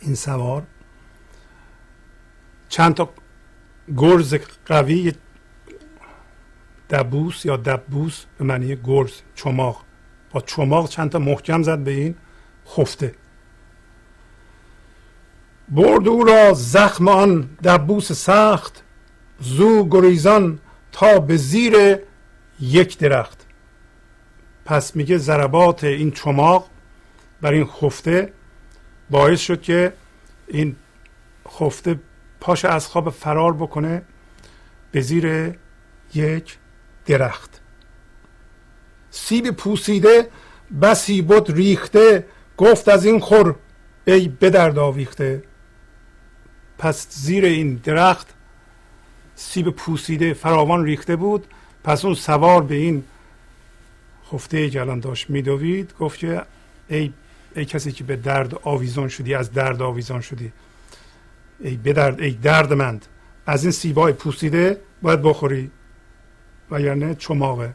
این 0.00 0.14
سوار. 0.14 0.62
چند 2.68 2.94
تا 2.94 3.14
گرز 3.96 4.34
قوی 4.66 5.12
دبوس 6.90 7.44
یا 7.44 7.56
دبوس 7.56 8.24
به 8.38 8.44
معنی 8.44 8.76
گرز 8.76 9.12
چماق 9.34 9.84
با 10.32 10.40
چماق 10.40 10.88
چند 10.88 11.10
تا 11.10 11.18
محکم 11.18 11.62
زد 11.62 11.78
به 11.78 11.90
این 11.90 12.14
خفته. 12.76 13.14
برد 15.68 16.08
او 16.08 16.24
را 16.24 16.52
زخم 16.52 17.08
آن 17.08 17.48
دبوس 17.64 18.12
سخت 18.12 18.82
زو 19.40 19.88
گریزان 19.88 20.58
تا 20.92 21.18
به 21.18 21.36
زیر 21.36 21.98
یک 22.60 22.98
درخت. 22.98 23.46
پس 24.64 24.96
میگه 24.96 25.18
ضربات 25.18 25.84
این 25.84 26.10
چماق 26.10 26.68
بر 27.40 27.52
این 27.52 27.66
خفته 27.66 28.32
باعث 29.10 29.40
شد 29.40 29.62
که 29.62 29.92
این 30.48 30.76
خفته 31.48 32.00
پاش 32.40 32.64
از 32.64 32.86
خواب 32.86 33.10
فرار 33.10 33.52
بکنه 33.52 34.02
به 34.92 35.00
زیر 35.00 35.54
یک 36.14 36.58
درخت. 37.06 37.51
سیب 39.12 39.50
پوسیده 39.50 40.28
بسی 40.82 41.22
بود 41.22 41.50
ریخته 41.50 42.26
گفت 42.56 42.88
از 42.88 43.04
این 43.04 43.20
خور 43.20 43.54
ای 44.04 44.28
به 44.28 44.50
درد 44.50 44.78
آویخته 44.78 45.42
پس 46.78 47.06
زیر 47.10 47.44
این 47.44 47.80
درخت 47.84 48.34
سیب 49.34 49.70
پوسیده 49.70 50.34
فراوان 50.34 50.84
ریخته 50.84 51.16
بود. 51.16 51.46
پس 51.84 52.04
اون 52.04 52.14
سوار 52.14 52.62
به 52.62 52.74
این 52.74 53.04
خفته 54.32 54.70
که 54.70 54.80
الان 54.80 55.00
داشت 55.00 55.30
میدوید. 55.30 55.94
گفت 56.00 56.18
که 56.18 56.42
ای, 56.88 57.12
ای 57.56 57.64
کسی 57.64 57.92
که 57.92 58.04
به 58.04 58.16
درد 58.16 58.54
آویزان 58.62 59.08
شدی 59.08 59.34
از 59.34 59.52
درد 59.52 59.82
آویزان 59.82 60.20
شدی. 60.20 60.52
ای 61.60 61.76
به 61.76 61.92
درد 61.92 62.20
ای 62.20 62.30
دردمند 62.30 63.06
از 63.46 63.64
این 63.64 63.72
سیبای 63.72 64.12
پوسیده 64.12 64.80
باید 65.02 65.22
بخوری. 65.22 65.70
و 66.70 66.80
یعنی 66.80 67.14
چماقه. 67.14 67.74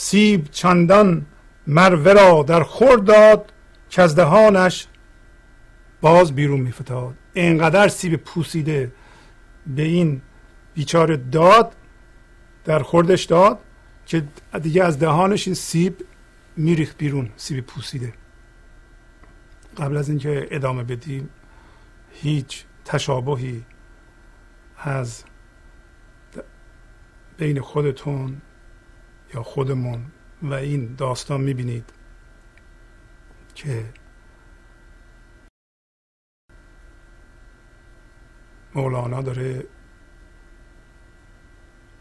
سیب 0.00 0.50
چندان 0.50 1.26
مروه 1.66 2.12
را 2.12 2.42
در 2.42 2.62
خور 2.62 2.98
داد 2.98 3.52
که 3.90 4.02
از 4.02 4.14
دهانش 4.14 4.86
باز 6.00 6.34
بیرون 6.34 6.60
میفتاد. 6.60 7.14
اینقدر 7.34 7.88
سیب 7.88 8.16
پوسیده 8.16 8.92
به 9.66 9.82
این 9.82 10.22
بیچاره 10.74 11.16
داد 11.16 11.76
در 12.64 12.78
خوردش 12.78 13.24
داد 13.24 13.58
که 14.06 14.24
دیگه 14.62 14.84
از 14.84 14.98
دهانش 14.98 15.46
این 15.46 15.54
سیب 15.54 16.04
میریخت 16.56 16.98
بیرون 16.98 17.30
سیب 17.36 17.66
پوسیده. 17.66 18.12
قبل 19.78 19.96
از 19.96 20.08
اینکه 20.08 20.48
ادامه 20.50 20.84
بدیم 20.84 21.28
هیچ 22.12 22.64
تشابهی 22.84 23.64
از 24.78 25.24
بین 27.38 27.60
خودتون 27.60 28.40
یا 29.34 29.42
خودمون 29.42 30.06
و 30.42 30.54
این 30.54 30.94
داستان 30.94 31.40
می‌بینید 31.40 31.92
که 33.54 33.84
مولانا 38.74 39.22
داره 39.22 39.66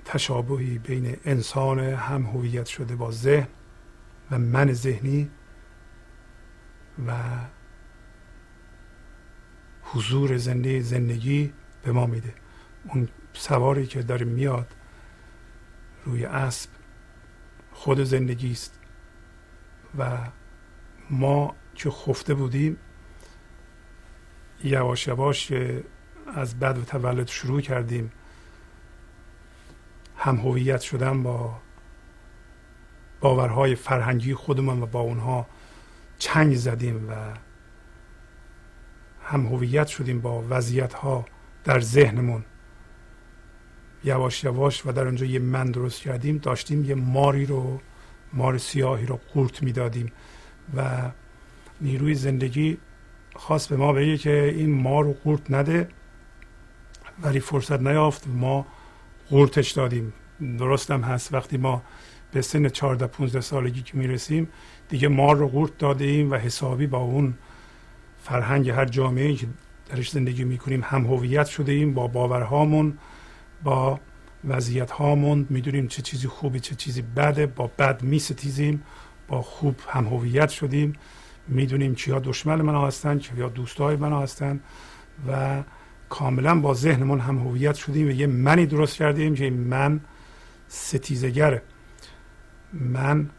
تشابهی 0.05 0.77
بین 0.77 1.17
انسان 1.25 1.79
هم 1.79 2.23
هویت 2.23 2.65
شده 2.65 2.95
با 2.95 3.11
ذهن 3.11 3.47
و 4.31 4.39
من 4.39 4.73
ذهنی 4.73 5.29
و 7.07 7.13
حضور 9.81 10.37
زنده 10.37 10.81
زندگی 10.81 11.53
به 11.83 11.91
ما 11.91 12.05
میده. 12.05 12.33
اون 12.93 13.09
سواری 13.33 13.85
که 13.85 14.01
داره 14.01 14.25
میاد 14.25 14.75
روی 16.05 16.25
اسب 16.25 16.69
خود 17.77 18.03
زندگی 18.03 18.51
است. 18.51 18.79
و 19.97 20.17
ما 21.09 21.55
که 21.75 21.89
خفته 21.89 22.33
بودیم 22.33 22.77
یواش 24.63 25.07
یواش 25.07 25.53
از 26.35 26.59
بد 26.59 26.77
و 26.77 26.81
تولد 26.81 27.27
شروع 27.27 27.61
کردیم. 27.61 28.11
هم 30.17 30.35
هویت 30.37 30.81
شدن 30.81 31.23
با 31.23 31.57
باورهای 33.19 33.75
فرهنگی 33.75 34.33
خودمان 34.33 34.81
و 34.81 34.85
با 34.85 34.99
اونها 34.99 35.47
چنگ 36.17 36.55
زدیم 36.55 37.09
و 37.09 37.13
هم 39.23 39.45
هویت 39.45 39.87
شدیم 39.87 40.21
با 40.21 40.45
وضعیت 40.49 40.93
ها 40.93 41.25
در 41.63 41.79
ذهنمون. 41.79 42.45
یواش 44.07 44.43
یواش 44.43 44.85
و 44.85 44.91
در 44.91 45.05
اونجا 45.05 45.25
یه 45.25 45.39
من 45.39 45.71
درست 45.71 46.01
کردیم 46.01 46.37
داشتیم 46.37 46.85
یه 46.85 46.95
ماری 46.95 47.45
رو 47.45 47.79
مار 48.33 48.57
سیاهی 48.57 49.05
رو 49.05 49.19
قورت 49.33 49.63
می‌دادیم 49.63 50.11
و 50.75 51.11
نیروی 51.81 52.15
زندگی 52.15 52.77
خواست 53.35 53.69
به 53.69 53.77
ما 53.77 53.93
بگه 53.93 54.17
که 54.17 54.53
این 54.55 54.71
مار 54.73 55.03
رو 55.03 55.13
قورت 55.13 55.51
نده 55.51 55.89
ولی 57.23 57.39
فرصت 57.39 57.79
نیافت 57.79 58.27
ما 58.27 58.65
قورتش 59.29 59.71
دادیم. 59.71 60.13
درستم 60.59 61.01
هست 61.01 61.33
وقتی 61.33 61.57
ما 61.57 61.81
به 62.31 62.41
سن 62.41 62.69
14 62.69 63.07
15 63.07 63.41
سالگی 63.41 63.81
که 63.81 63.97
می‌رسیم 63.97 64.47
دیگه 64.89 65.07
مار 65.07 65.35
رو 65.35 65.47
قورت 65.47 65.77
داده 65.77 66.05
ایم 66.05 66.31
و 66.31 66.35
حسابی 66.35 66.87
با 66.87 66.97
اون 66.97 67.33
فرهنگ 68.23 68.69
هر 68.69 68.85
جامعه 68.85 69.33
که 69.33 69.47
درش 69.89 70.11
زندگی 70.11 70.43
می‌کنیم 70.43 70.81
هم 70.83 71.05
هویت 71.05 71.45
شده 71.45 71.71
ایم 71.71 71.93
با 71.93 72.07
باورهامون 72.07 72.97
با 73.63 73.99
وضعیت 74.47 74.91
هامون 74.91 75.47
می‌دونیم 75.49 75.87
چه 75.87 76.01
چیزی 76.01 76.27
خوبه 76.27 76.59
چه 76.59 76.75
چیزی 76.75 77.01
بده. 77.01 77.45
با 77.45 77.71
بد 77.77 78.03
میستیزیم 78.03 78.83
با 79.27 79.41
خوب 79.41 79.75
هم 79.87 80.07
هویت 80.07 80.49
شدیم. 80.49 80.93
می‌دونیم 81.47 81.95
چیا 81.95 82.19
دشمن 82.19 82.61
من 82.61 82.87
هستن 82.87 83.19
چیا 83.19 83.49
دوستای 83.49 83.95
من 83.95 84.13
هستن 84.13 84.59
و 85.27 85.63
کاملا 86.09 86.59
با 86.59 86.73
ذهنمون 86.73 87.19
هم 87.19 87.37
هویت 87.37 87.75
شدیم 87.75 88.07
و 88.07 88.11
یه 88.11 88.27
منی 88.27 88.65
درست 88.65 88.95
کردیم 88.95 89.35
که 89.35 89.49
من 89.49 89.99
ستیزگره 90.67 91.61
من 92.73 93.29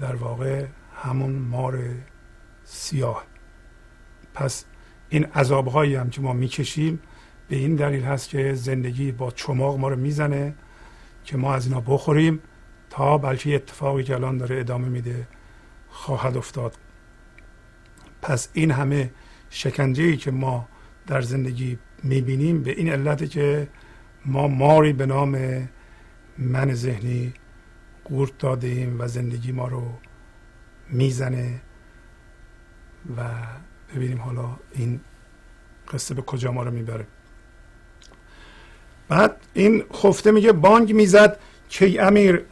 در 0.00 0.16
واقع 0.16 0.66
همون 0.94 1.32
مار 1.32 1.78
سیاه. 2.64 3.24
پس 4.34 4.64
این 5.08 5.24
عذاب 5.24 5.68
هایی 5.68 5.94
هم 5.94 6.10
که 6.10 6.20
ما 6.20 6.32
می‌کشیم 6.32 7.00
به 7.48 7.56
این 7.56 7.76
دلیل 7.76 8.02
هست 8.02 8.28
که 8.28 8.54
زندگی 8.54 9.12
با 9.12 9.30
چماق 9.30 9.78
ما 9.78 9.88
رو 9.88 9.96
می‌زنه 9.96 10.54
که 11.24 11.36
ما 11.36 11.54
از 11.54 11.66
اینا 11.66 11.80
بخوریم 11.80 12.40
تا 12.90 13.18
بلکه 13.18 13.54
اتفاقی 13.54 14.02
که 14.04 14.14
الان 14.14 14.38
داره 14.38 14.60
ادامه 14.60 14.88
میده 14.88 15.28
خواهد 15.88 16.36
افتاد. 16.36 16.76
پس 18.22 18.48
این 18.52 18.70
همه 18.70 19.10
شکنجه 19.50 20.04
ای 20.04 20.16
که 20.16 20.30
ما 20.30 20.68
در 21.06 21.20
زندگی 21.20 21.78
می‌بینیم 22.02 22.62
به 22.62 22.70
این 22.70 22.88
علت 22.88 23.30
که 23.30 23.68
ما 24.24 24.48
ماری 24.48 24.92
به 24.92 25.06
نام 25.06 25.68
من 26.38 26.74
ذهنی 26.74 27.34
قورت 28.04 28.38
داده 28.38 28.90
و 28.98 29.08
زندگی 29.08 29.52
ما 29.52 29.68
رو 29.68 29.92
می‌زنه 30.90 31.60
و 33.16 33.22
ببینیم 33.94 34.20
حالا 34.20 34.56
این 34.72 35.00
قصه 35.92 36.14
به 36.14 36.22
کجا 36.22 36.52
ما 36.52 36.62
رو 36.62 36.70
می‌بره. 36.70 37.06
بعد 39.08 39.36
این 39.54 39.84
خفته 39.94 40.30
میگه 40.30 40.52
بانگ 40.52 40.92
می‌زد 40.92 41.38
که 41.68 42.02
امیر 42.06 42.44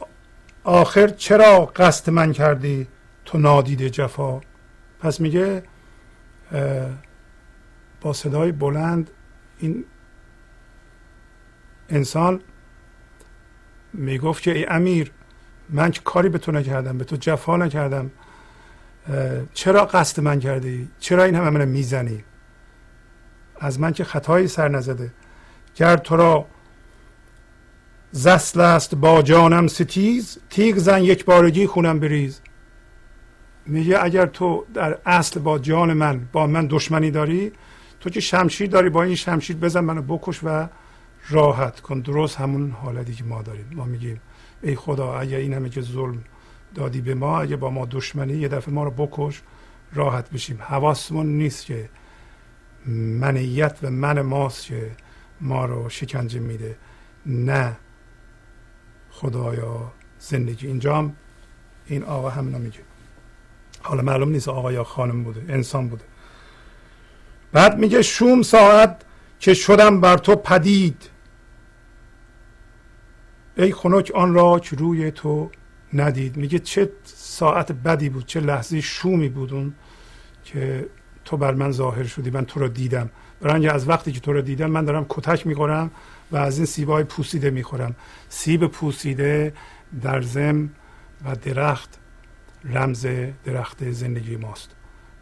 آخر 0.63 1.07
چرا 1.07 1.65
قصد 1.65 2.09
من 2.09 2.31
کردی؟ 2.31 2.87
تو 3.25 3.37
نادیده 3.37 3.89
جفا. 3.89 4.41
پس 4.99 5.21
میگه 5.21 5.63
با 8.01 8.13
صدای 8.13 8.51
بلند 8.51 9.11
این 9.59 9.85
انسان 11.89 12.41
می‌گفت 13.93 14.43
که 14.43 14.51
ای 14.51 14.65
امیر 14.65 15.11
من 15.69 15.91
که 15.91 16.01
کاری 16.03 16.29
به 16.29 16.37
تو 16.37 16.51
نکردم؟ 16.51 16.97
به 16.97 17.03
تو 17.03 17.15
جفا 17.15 17.57
نکردم. 17.57 18.11
چرا 19.53 19.85
قصد 19.85 20.21
من 20.21 20.39
کردی؟ 20.39 20.89
چرا 20.99 21.23
این 21.23 21.35
همه 21.35 21.49
من 21.49 21.65
می‌زنی؟ 21.65 22.23
از 23.59 23.79
من 23.79 23.93
که 23.93 24.03
خطایی 24.03 24.47
سر 24.47 24.67
نزده. 24.67 25.11
گر 25.75 25.97
تو 25.97 26.15
را. 26.15 26.45
زسل 28.11 28.61
است 28.61 28.95
با 28.95 29.21
جانم 29.21 29.67
ستیز 29.67 30.37
تیغ 30.49 30.77
زن 30.77 31.03
یک 31.03 31.25
بارگی 31.25 31.67
خونم 31.67 31.99
بریز. 31.99 32.41
میگه 33.65 34.03
اگر 34.03 34.25
تو 34.25 34.65
در 34.73 34.97
اصل 35.05 35.39
با 35.39 35.59
جان 35.59 35.93
من 35.93 36.27
با 36.31 36.47
من 36.47 36.67
دشمنی 36.67 37.11
داری 37.11 37.51
تو 37.99 38.09
که 38.09 38.19
شمشیر 38.19 38.69
داری 38.69 38.89
با 38.89 39.03
این 39.03 39.15
شمشیر 39.15 39.55
بزن 39.55 39.79
منو 39.79 40.01
بکش 40.01 40.39
و 40.43 40.67
راحت 41.29 41.79
کن. 41.79 41.99
درست 41.99 42.35
همون 42.35 42.71
حالتی 42.71 43.13
که 43.13 43.23
ما 43.23 43.41
داریم. 43.41 43.69
ما 43.75 43.85
میگیم 43.85 44.21
ای 44.63 44.75
خدا 44.75 45.19
اگر 45.19 45.37
این 45.37 45.53
همه 45.53 45.69
که 45.69 45.81
ظلم 45.81 46.23
دادی 46.75 47.01
به 47.01 47.13
ما 47.15 47.41
اگه 47.41 47.55
با 47.55 47.69
ما 47.69 47.87
دشمنی 47.91 48.33
یه 48.33 48.47
دفعه 48.47 48.73
ما 48.73 48.83
رو 48.83 48.91
بکش 48.91 49.41
راحت 49.93 50.29
بشیم. 50.29 50.59
حواسمون 50.61 51.25
نیست 51.25 51.65
که 51.65 51.89
منیت 53.19 53.77
و 53.83 53.89
من 53.89 54.21
ماست 54.21 54.65
که 54.65 54.91
ما 55.41 55.65
رو 55.65 55.89
شکنجه 55.89 56.39
میده. 56.39 56.77
نه 57.25 57.77
خدایا 59.09 59.91
زندگی 60.19 60.67
اینجا 60.67 60.97
هم 60.97 61.15
این 61.85 62.03
آقا 62.03 62.29
همینو 62.29 62.59
میگه. 62.59 62.79
حالا 63.81 64.01
معلوم 64.01 64.29
نیست 64.29 64.47
آقا 64.47 64.71
یا 64.71 64.83
خانم 64.83 65.23
بوده 65.23 65.53
انسان 65.53 65.87
بوده. 65.87 66.03
بعد 67.51 67.77
میگه 67.77 68.01
شوم 68.01 68.41
ساعت 68.41 69.01
که 69.39 69.53
شدم 69.53 70.01
بر 70.01 70.17
تو 70.17 70.35
پدید. 70.35 71.09
ای 73.57 73.73
خنک 73.73 74.11
آن 74.15 74.33
را 74.33 74.59
که 74.59 74.75
روی 74.75 75.11
تو 75.11 75.51
ندید. 75.93 76.37
میگه 76.37 76.59
چه 76.59 76.91
ساعت 77.03 77.71
بدی 77.71 78.09
بود 78.09 78.25
چه 78.25 78.39
لحظه 78.39 78.81
شومی 78.81 79.29
بود 79.29 79.53
اون 79.53 79.73
که 80.43 80.89
تو 81.25 81.37
بر 81.37 81.53
من 81.53 81.71
ظاهر 81.71 82.03
شدی 82.03 82.29
من 82.29 82.45
تو 82.45 82.59
رو 82.59 82.67
دیدم. 82.67 83.09
برای 83.41 83.67
از 83.67 83.89
وقتی 83.89 84.11
که 84.11 84.19
تو 84.19 84.33
رو 84.33 84.41
دیدم 84.41 84.71
من 84.71 84.85
دارم 84.85 85.05
کتک 85.09 85.47
می‌خورم 85.47 85.91
و 86.31 86.37
از 86.37 86.57
این 86.57 86.65
سیبای 86.65 87.03
پوسیده 87.03 87.49
می‌خورم. 87.49 87.95
سیب 88.29 88.67
پوسیده 88.67 89.53
در 90.01 90.21
زم 90.21 90.69
و 91.25 91.35
درخت 91.35 91.99
رمز 92.63 93.07
درخت 93.45 93.91
زندگی 93.91 94.35
ماست 94.35 94.75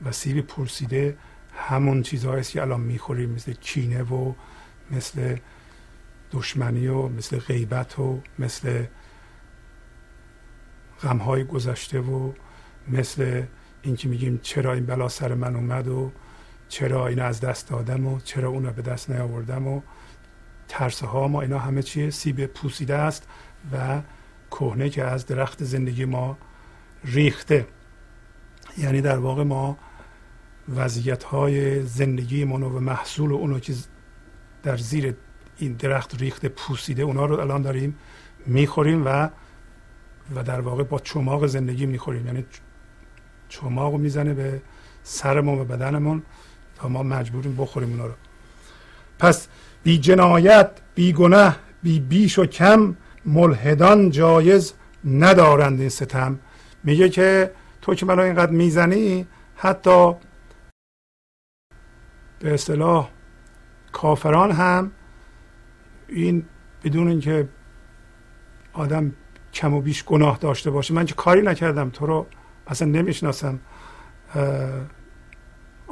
و 0.06 0.12
سیب 0.12 0.42
پوسیده 0.42 1.18
همون 1.56 2.02
چیزهایی 2.02 2.44
که 2.44 2.62
الان 2.62 2.82
می‌خوریم 2.82 3.30
مثل 3.30 3.54
کینه 3.54 4.04
و 4.04 4.34
مثل 4.92 5.36
دشمنی 6.32 6.88
و 6.88 7.08
مثل 7.08 7.38
غیبت 7.38 8.00
و 8.00 8.22
مثل 8.40 8.84
غمهای 11.02 11.44
گذشته 11.44 12.00
و 12.00 12.32
مثل 12.88 13.44
اینکه 13.82 14.08
میگیم 14.08 14.40
چرا 14.44 14.74
این 14.74 14.86
بلا 14.86 15.10
سر 15.10 15.34
من 15.34 15.56
اومد 15.56 15.88
و 15.88 16.12
چرا 16.74 17.08
این 17.08 17.20
از 17.20 17.42
دست 17.42 17.70
دادم 17.70 18.08
و 18.08 18.20
چرا 18.20 18.50
اون 18.50 18.72
به 18.72 18.82
دست 18.82 19.10
نیاوردم 19.10 19.68
و 19.68 19.82
ترس 20.68 21.04
ها 21.04 21.28
ما 21.28 21.42
اینا 21.42 21.60
همه 21.60 21.84
چیه 21.84 22.10
سیب 22.10 22.46
پوسیده 22.46 22.96
است 22.96 23.28
و 23.74 24.02
کهنه 24.52 24.90
که 24.90 25.04
از 25.04 25.26
درخت 25.26 25.64
زندگی 25.64 26.06
ما 26.06 26.38
ریخته. 27.04 27.68
یعنی 28.78 29.02
در 29.02 29.18
واقع 29.18 29.44
ما 29.44 29.78
وضعیت 30.76 31.24
های 31.24 31.86
زندگی 31.86 32.46
منو 32.46 32.70
و 32.70 32.80
محصول 32.80 33.34
اونو 33.34 33.60
که 33.60 33.74
در 34.64 34.78
زیر 34.78 35.16
این 35.58 35.74
درخت 35.74 36.22
ریخته 36.22 36.50
پوسیده 36.50 37.04
اونا 37.04 37.26
رو 37.26 37.40
الان 37.40 37.62
داریم 37.62 37.96
می‌خوریم 38.46 39.06
و 39.06 39.30
و 40.36 40.44
در 40.44 40.62
واقع 40.62 40.84
با 40.84 41.00
چماق 41.00 41.46
زندگی 41.46 41.86
می‌خوریم. 41.86 42.28
یعنی 42.28 42.46
چماق 43.50 43.92
رو 43.92 43.98
می‌زنه 43.98 44.34
به 44.34 44.62
سرمون 45.04 45.60
و 45.60 45.66
بدنمون 45.66 46.24
ما 46.90 47.04
مجبوریم 47.04 47.56
بخوریم 47.56 47.90
اونا 47.90 48.06
رو. 48.06 48.14
پس 49.20 49.48
بی 49.84 49.98
جنایت 49.98 50.72
بی 50.96 51.14
گناه 51.14 51.56
بی 51.84 52.00
بیش 52.00 52.40
و 52.40 52.46
کم 52.46 52.96
ملحدان 53.26 54.10
جایز 54.10 54.74
ندارند 55.06 55.80
این 55.80 55.90
ستم. 55.90 56.40
میگه 56.84 57.10
که 57.10 57.52
تو 57.82 57.96
که 57.96 58.06
منو 58.06 58.22
اینقدر 58.22 58.52
می‌زنی 58.52 59.28
حتی 59.56 60.14
به 62.40 62.54
اصطلاح 62.54 63.10
کافران 63.92 64.52
هم 64.52 64.92
این 66.08 66.46
بدون 66.84 67.08
اینکه 67.08 67.50
آدم 68.74 69.14
کم 69.54 69.74
و 69.74 69.82
بیش 69.82 70.04
گناه 70.04 70.38
داشته 70.38 70.72
باشه. 70.72 70.94
من 70.94 71.06
که 71.06 71.14
کاری 71.14 71.42
نکردم 71.42 71.90
تو 71.90 72.06
رو 72.06 72.26
اصلا 72.68 72.88
نمی‌شناسم. 72.88 73.60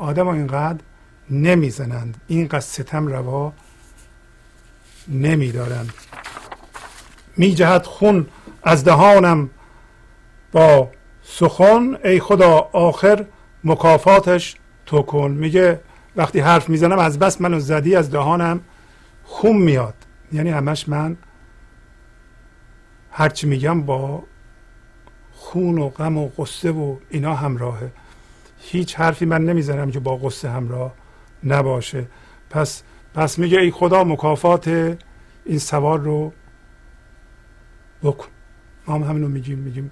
آدم 0.02 0.26
ها 0.26 0.34
اینقدر 0.34 0.80
نمی‌زنند. 1.30 2.22
اینقدر 2.28 2.60
ستم 2.60 3.08
روا 3.08 3.54
نمیدارند. 5.08 5.93
میجهد 7.38 7.86
خون 7.86 8.28
از 8.64 8.84
دهانم 8.84 9.49
با 10.52 10.89
سخن. 11.24 11.97
ای 12.04 12.20
خدا 12.20 12.70
آخر 12.74 13.26
مکافاتش 13.64 14.56
تو 14.86 15.02
کن. 15.02 15.32
میگه 15.32 15.82
وقتی 16.16 16.39
حرف 16.39 16.70
می‌زنم 16.70 16.99
از 16.99 17.20
بس 17.20 17.41
منو 17.41 17.60
زدی 17.60 17.95
از 17.95 18.12
دهانم 18.12 18.62
خون 19.24 19.58
میاد. 19.58 19.95
یعنی 20.32 20.49
همش 20.49 20.89
من 20.89 21.18
هرچی 23.12 23.47
میگم 23.47 23.82
با 23.82 24.24
خون 25.32 25.78
و 25.78 25.89
غم 25.89 26.18
و 26.18 26.30
قصه 26.38 26.72
و 26.72 26.95
اینا 27.10 27.36
همراهه. 27.36 27.91
هیچ 28.62 28.95
حرفی 28.95 29.26
من 29.26 29.45
نمی‌زنم 29.45 29.91
که 29.91 29.99
با 29.99 30.18
قصه 30.18 30.49
همراه 30.49 30.93
نباشه. 31.43 32.05
پس 32.49 32.84
پس 33.14 33.39
میگه 33.39 33.59
ای 33.59 33.72
خدا 33.72 34.03
مکافات 34.03 34.68
این 35.45 35.59
سوار 35.59 35.99
رو 35.99 36.34
بکن. 38.03 38.28
ما 38.88 38.95
هم 38.95 39.03
همینو 39.03 39.28
میگیم 39.28 39.57
میگیم 39.59 39.91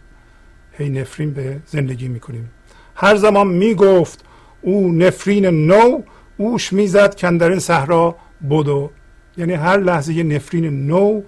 هی 0.72 0.90
نفرین 0.90 1.34
به 1.34 1.60
زندگی 1.66 2.08
می‌کنیم. 2.08 2.52
هر 2.96 3.16
زمان 3.16 3.48
می‌گفت 3.48 4.26
او 4.62 4.92
نفرین 4.92 5.46
نو 5.46 6.02
اوش 6.38 6.74
می‌زد 6.74 7.16
که 7.16 7.32
در 7.32 7.50
این 7.50 7.60
صحرا 7.60 8.16
بدو. 8.50 8.92
یعنی 9.38 9.54
هر 9.54 9.78
لحظه 9.78 10.14
یه 10.14 10.24
نفرین 10.24 10.88
نو 10.88 11.22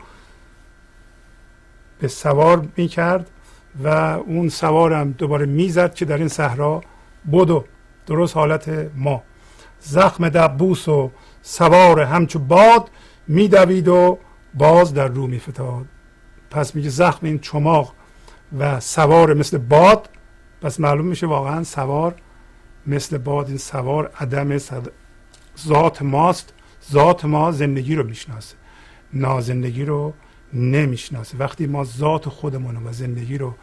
به 2.00 2.08
سوار 2.08 2.68
می‌کرد 2.78 3.30
و 3.84 3.88
اون 3.88 4.50
سوارم 4.50 5.12
دوباره 5.12 5.46
می‌زد 5.46 5.94
که 5.94 6.06
در 6.06 6.18
این 6.18 6.28
صحرا 6.28 6.82
بدو. 7.32 7.66
درست 8.06 8.38
حالت 8.38 8.92
ما. 8.96 9.24
زخم 9.80 10.30
دبوس 10.30 10.88
و 10.88 11.12
سوار 11.42 12.02
همچو 12.02 12.40
باد 12.40 12.90
میدوید 13.28 13.88
و 13.88 14.20
باز 14.54 14.94
در 14.94 15.08
رو 15.08 15.28
میفتاد. 15.28 15.86
پس 16.52 16.76
میگه 16.76 16.90
زخم 16.90 17.26
این 17.26 17.40
چماق 17.40 17.94
و 18.60 18.80
سوار 18.80 19.34
مثل 19.34 19.58
باد. 19.58 20.10
پس 20.62 20.80
معلوم 20.80 21.06
میشه 21.06 21.28
واقعا 21.28 21.64
سوار 21.64 22.16
مثل 22.88 23.18
باد. 23.18 23.48
این 23.48 23.58
سوار 23.58 24.12
عدم 24.20 24.58
ذات 25.68 26.02
ماست. 26.02 26.54
ذات 26.92 27.26
ما 27.26 27.52
زندگی 27.52 27.96
رو 27.96 28.04
می‌شناسه. 28.04 28.56
نازندگی 29.14 29.86
رو 29.86 30.14
نمی‌شناسه. 30.54 31.38
وقتی 31.38 31.68
ما 31.68 31.84
ذات 31.84 32.30
خودمون 32.30 32.88
و 32.88 32.92
زندگی 32.92 33.38
رو 33.38 33.56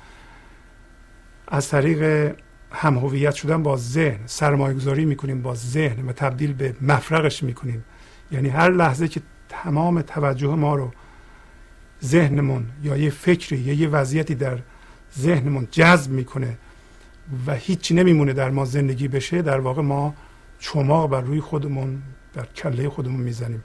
از 1.49 1.69
طریق 1.69 2.33
هم 2.73 2.99
هویت 2.99 3.35
شدن 3.35 3.63
با 3.63 3.77
ذهن 3.77 4.19
سرمایه 4.27 4.75
گذاری 4.75 5.05
می‌کنیم 5.05 5.43
با 5.43 5.55
ذهن 5.55 6.09
و 6.09 6.13
تبدیل 6.13 6.53
به 6.53 6.75
مفرقش 6.83 7.43
می‌کنیم. 7.43 7.85
یعنی 8.33 8.49
هر 8.49 8.71
لحظه 8.71 9.09
که 9.09 9.21
تمام 9.49 10.03
توجه 10.03 10.55
ما 10.55 10.75
رو 10.75 10.93
ذهنمون 12.05 12.67
یا 12.83 12.97
یه 12.97 13.11
فکری 13.11 13.59
یا 13.59 13.75
یه 13.75 13.89
وضعیتی 13.89 14.35
در 14.35 14.59
ذهنمون 15.19 15.69
جذب 15.71 16.11
می‌کنه 16.11 16.59
و 17.47 17.55
هیچی 17.55 17.95
نمیمونه 17.95 18.33
در 18.33 18.51
ما 18.51 18.65
زندگی 18.65 19.09
بشه 19.09 19.43
در 19.43 19.61
واقع 19.61 19.83
ما 19.83 20.15
چماق 20.61 21.11
بر 21.11 21.21
روی 21.21 21.41
خودمون 21.41 22.03
در 22.35 22.47
کله 22.57 22.89
خودمون 22.89 23.21
می‌زنیم. 23.21 23.63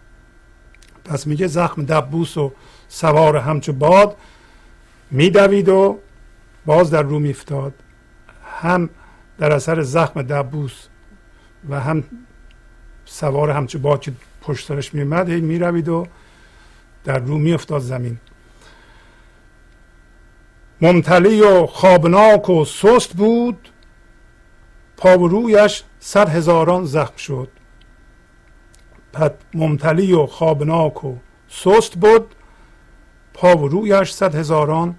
پس 1.06 1.28
میگه 1.28 1.48
زخم 1.48 1.86
دبوس 1.86 2.38
و 2.38 2.54
سوار 2.88 3.38
همچو 3.38 3.74
باد 3.74 4.18
میدوید 5.12 5.70
و 5.70 6.00
باز 6.66 6.92
در 6.92 7.02
رو 7.02 7.20
میفتاد 7.20 7.74
هم 8.62 8.90
در 9.38 9.52
اثر 9.52 9.82
زخم 9.82 10.22
دبوس 10.22 10.88
و 11.70 11.80
هم 11.80 12.04
سوار 13.06 13.52
همچو 13.52 13.80
باد 13.80 14.02
که 14.02 14.14
پشت 14.42 14.68
سرش 14.68 14.96
هی 14.96 15.42
می‌روید 15.42 15.90
و 15.90 16.08
در 17.04 17.20
رو 17.20 17.38
میافتاد 17.38 17.82
زمین. 17.82 18.18
ممتلی 20.82 21.42
و 21.42 21.66
خوابناک 21.66 22.50
و 22.50 22.66
سست 22.66 23.14
بود. 23.14 23.70
پا 24.98 25.20
و 25.20 25.28
رویش 25.28 25.84
صد 26.00 26.30
هزاران 26.30 26.86
زخم 26.86 27.16
شد. 27.18 27.50
پد 29.14 29.36
ممتلی 29.54 30.14
و 30.14 30.26
خوابناک 30.26 31.04
و 31.04 31.18
سست 31.50 31.96
بود. 31.96 32.36
پا 33.34 33.58
و 33.58 33.68
رویش 33.68 34.12
صد 34.12 34.36
هزاران 34.36 34.96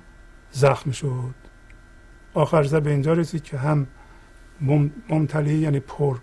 زخم 0.50 0.90
شد. 0.90 1.43
آخر 2.35 2.62
زد 2.62 2.82
به 2.82 2.91
اینجا 2.91 3.12
رسید 3.12 3.43
که 3.43 3.59
هم 3.59 3.87
ممتلی 5.09 5.55
یعنی 5.55 5.80
پر 5.80 6.18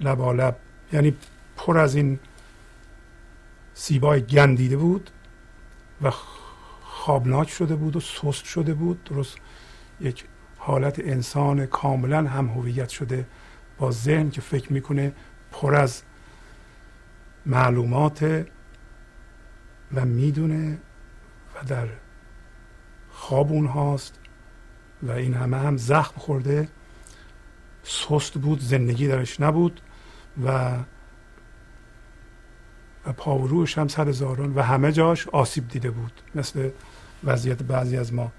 لبالب 0.00 0.56
یعنی 0.92 1.16
پر 1.56 1.78
از 1.78 1.94
این 1.94 2.18
سیبای 3.74 4.22
گندیده 4.22 4.76
بود 4.76 5.10
و 6.02 6.10
خوابناک 6.82 7.50
شده 7.50 7.76
بود 7.76 7.96
و 7.96 8.00
سست 8.00 8.44
شده 8.44 8.74
بود. 8.74 9.04
درست 9.04 9.36
یک 10.00 10.24
حالت 10.58 10.98
انسان 10.98 11.66
کاملا 11.66 12.28
هم 12.28 12.48
هویت 12.48 12.88
شده 12.88 13.26
با 13.78 13.90
ذهن 13.90 14.30
که 14.30 14.40
فکر 14.40 14.72
می‌کنه 14.72 15.12
پر 15.52 15.74
از 15.74 16.02
معلومات 17.46 18.46
و 19.94 20.04
می‌دونه 20.04 20.78
و 21.54 21.64
در 21.64 21.88
خواب 23.10 23.52
اونهاست. 23.52 24.18
و 25.02 25.10
این 25.10 25.34
همه 25.34 25.56
هم 25.56 25.76
زخم 25.76 26.14
خورده. 26.16 26.68
سست 27.82 28.34
بود 28.34 28.60
زندگی 28.60 29.08
درش 29.08 29.40
نبود 29.40 29.80
و 30.44 30.72
و 33.06 33.12
پاوروش 33.12 33.78
هم 33.78 33.88
سر 33.88 34.12
زارون 34.12 34.54
و 34.54 34.62
همه 34.62 34.92
جاش 34.92 35.28
آسیب 35.28 35.68
دیده 35.68 35.90
بود 35.90 36.12
مثل 36.34 36.70
وضعیت 37.24 37.62
بعضی 37.62 37.96
از 37.96 38.12
ما. 38.12 38.32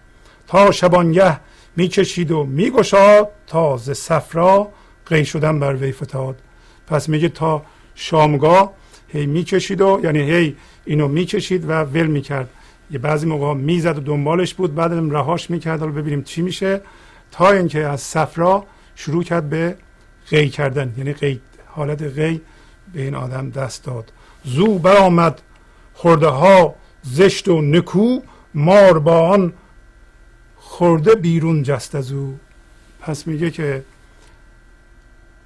تا 0.47 0.71
شبانگه 0.71 1.39
می‌کشید 1.75 2.31
و 2.31 2.43
میگشاد 2.43 3.29
تا 3.47 3.77
ز 3.77 3.91
صفرا 3.91 4.71
قی 5.05 5.25
شدن 5.25 5.59
بر 5.59 5.75
وی 5.75 5.91
فتاد. 5.91 6.41
پس 6.87 7.09
میگه 7.09 7.29
تا 7.29 7.65
شامگاه 7.95 8.73
هی 9.07 9.25
می‌کشید 9.25 9.81
و 9.81 9.99
یعنی 10.03 10.21
هی 10.21 10.57
اینو 10.85 11.07
می‌کشید 11.07 11.69
و 11.69 11.71
ول 11.71 12.07
می‌کرد. 12.07 12.49
یه 12.91 12.99
بعضی 12.99 13.25
موقع 13.27 13.53
می‌زد 13.53 13.97
و 13.97 14.01
دنبالش 14.01 14.53
بود 14.53 14.75
بعد 14.75 14.93
رهاش 14.93 15.49
می‌کرد. 15.49 15.79
حالا 15.79 15.91
ببینیم 15.91 16.23
چی 16.23 16.41
میشه. 16.41 16.81
تا 17.31 17.51
اینکه 17.51 17.85
از 17.87 18.01
صفرا 18.01 18.65
شروع 18.95 19.23
کرد 19.23 19.49
به 19.49 19.77
قی 20.29 20.49
کردن. 20.49 20.93
یعنی 20.97 21.13
قی 21.13 21.41
حالت 21.67 22.01
قی 22.01 22.41
به 22.93 23.01
این 23.01 23.15
آدم 23.15 23.49
دست 23.49 23.83
داد. 23.83 24.11
زو 24.43 24.79
برآمد 24.79 25.41
خورده 25.93 26.27
ها 26.27 26.75
زشت 27.01 27.47
و 27.47 27.61
نکو 27.61 28.19
مار 28.53 28.99
با 28.99 29.29
آن 29.29 29.53
خورده 30.57 31.15
بیرون 31.15 31.63
جست 31.63 31.95
از 31.95 32.11
او. 32.11 32.39
پس 32.99 33.27
میگه 33.27 33.51
که 33.51 33.83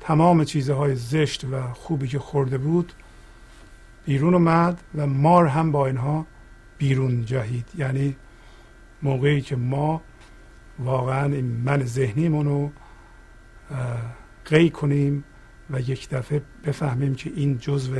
تمام 0.02 0.44
چیزهای 0.44 0.96
زشت 0.96 1.46
و 1.46 1.74
خوبی 1.74 2.08
که 2.08 2.20
خورده 2.20 2.58
بود 2.58 2.94
بیرون 4.06 4.34
اومد 4.34 4.80
و 4.96 5.08
مار 5.08 5.48
هم 5.48 5.72
با 5.72 5.88
اینها 5.88 6.26
بیرون 6.80 7.26
جهید. 7.26 7.66
یعنی 7.78 8.16
موقعی 9.02 9.42
که 9.42 9.56
ما 9.56 10.02
واقعا 10.80 11.26
این 11.26 11.46
من 11.46 11.86
ذهنیمون 11.86 12.46
رو 12.46 12.72
قی 14.46 14.70
کنیم 14.70 15.24
و 15.70 15.80
یک 15.80 16.10
دفعه 16.10 16.42
بفهمیم 16.66 17.16
که 17.16 17.32
این 17.36 17.58
جزو 17.58 17.96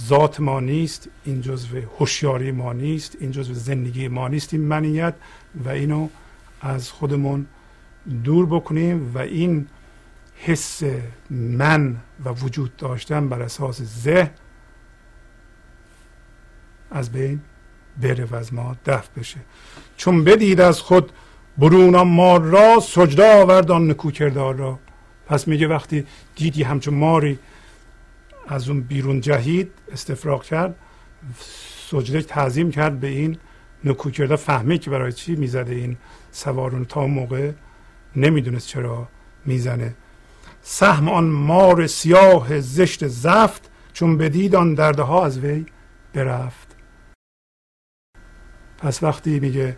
ذات 0.00 0.40
ما 0.40 0.60
نیست 0.60 1.08
این 1.24 1.40
جزو 1.40 1.80
هوشیاری 1.98 2.52
ما 2.52 2.72
نیست 2.72 3.16
این 3.20 3.30
جزو 3.30 3.54
زندگی 3.54 4.08
ما 4.08 4.28
نیست 4.28 4.54
این 4.54 4.62
منیت 4.62 5.14
و 5.64 5.68
اینو 5.68 6.08
از 6.60 6.90
خودمون 6.90 7.46
دور 8.24 8.46
بکنیم 8.46 9.12
و 9.14 9.18
این 9.18 9.66
حس 10.36 10.82
من 11.30 11.96
و 12.24 12.30
وجود 12.30 12.76
داشتن 12.76 13.28
بر 13.28 13.42
اساس 13.42 13.82
ذهن 13.82 14.30
از 16.90 17.12
بین 17.12 17.40
بره 18.02 18.24
و 18.24 18.34
از 18.34 18.54
ما 18.54 18.76
دفع 18.86 19.08
بشه. 19.20 19.38
چون 19.96 20.24
بدید 20.24 20.60
از 20.60 20.80
خود 20.80 21.12
برون 21.58 22.02
مار 22.02 22.40
را 22.40 22.80
سجده 22.80 23.42
آورد 23.42 23.70
آن 23.70 23.90
نکو 23.90 24.10
کردار 24.10 24.54
را. 24.54 24.78
پس 25.26 25.48
میگه 25.48 25.66
وقتی 25.66 26.06
دیدی 26.36 26.62
همچون 26.62 26.94
ماری 26.94 27.38
از 28.48 28.68
اون 28.68 28.80
بیرون 28.80 29.20
جهید 29.20 29.70
استفراغ 29.92 30.44
کرد 30.44 30.74
سجده 31.90 32.22
تعظیم 32.22 32.70
کرد 32.70 33.00
به 33.00 33.06
این 33.06 33.38
نکو 33.84 34.10
کرده 34.10 34.36
فهمه 34.36 34.78
که 34.78 34.90
برای 34.90 35.12
چی 35.12 35.36
می‌زده 35.36 35.74
این 35.74 35.96
سوارون 36.32 36.84
تا 36.84 37.06
موقع 37.06 37.52
نمی‌دونست 38.16 38.68
چرا 38.68 39.08
می‌زنه. 39.44 39.94
سهم 40.62 41.08
آن 41.08 41.24
مار 41.24 41.86
سیاه 41.86 42.60
زشت 42.60 43.06
زفت 43.06 43.70
چون 43.92 44.18
بدید 44.18 44.54
آن 44.54 44.74
درده 44.74 45.12
از 45.12 45.38
وی 45.38 45.66
برفت. 46.14 46.65
پس 48.78 49.02
وقتی 49.02 49.40
میگه 49.40 49.76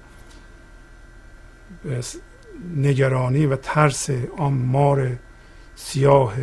نگرانی 2.77 3.47
و 3.47 3.57
ترس 3.57 4.11
آن 4.37 4.53
مار 4.53 5.19
سیاه 5.75 6.35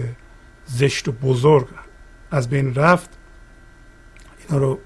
زشت 0.66 1.08
و 1.08 1.12
بزرگ 1.12 1.68
از 2.32 2.49
بین 2.49 2.76
رفت 2.76 3.10
اینا 4.39 4.62
رو 4.62 4.80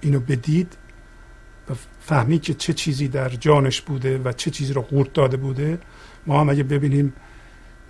اینو 0.00 0.20
بدید 0.20 0.76
و 1.70 1.72
فهمید 2.00 2.42
که 2.42 2.54
چه 2.54 2.72
چیزی 2.72 3.08
در 3.08 3.28
جانش 3.28 3.80
بوده 3.80 4.18
و 4.18 4.32
چه 4.32 4.50
چیزی 4.50 4.72
رو 4.72 4.82
قورت 4.82 5.12
داده 5.12 5.36
بوده. 5.36 5.78
ما 6.26 6.40
هم 6.40 6.48
اگه 6.48 6.62
ببینیم 6.62 7.12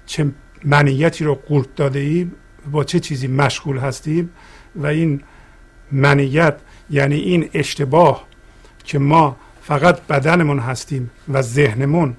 چه 0.07 0.33
منیتی 0.64 1.25
رو 1.25 1.35
قورت 1.35 1.75
داده 1.75 1.99
ایم 1.99 2.33
با 2.71 2.85
چه 2.85 3.01
چیزی 3.01 3.27
مشغول 3.27 3.79
هستیم 3.79 4.31
و 4.77 4.87
این 4.87 5.23
منیت 5.93 6.61
یعنی 6.91 7.14
این 7.14 7.51
اشتباه 7.55 8.26
که 8.84 8.99
ما 8.99 9.36
فقط 9.62 10.07
بدنمون 10.07 10.59
هستیم 10.59 11.11
و 11.28 11.43
ذهنمون 11.43 12.16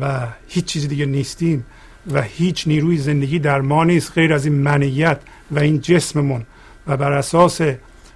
و 0.00 0.26
هیچ 0.48 0.64
چیز 0.64 0.88
دیگه 0.88 1.06
نیستیم 1.06 1.64
و 2.12 2.22
هیچ 2.22 2.68
نیروی 2.68 2.98
زندگی 2.98 3.38
در 3.38 3.60
ما 3.60 3.84
نیست 3.84 4.12
غیر 4.12 4.32
از 4.32 4.46
این 4.46 4.54
منیت 4.54 5.20
و 5.50 5.58
این 5.58 5.80
جسممون 5.80 6.46
و 6.86 6.96
بر 6.96 7.12
اساس 7.12 7.60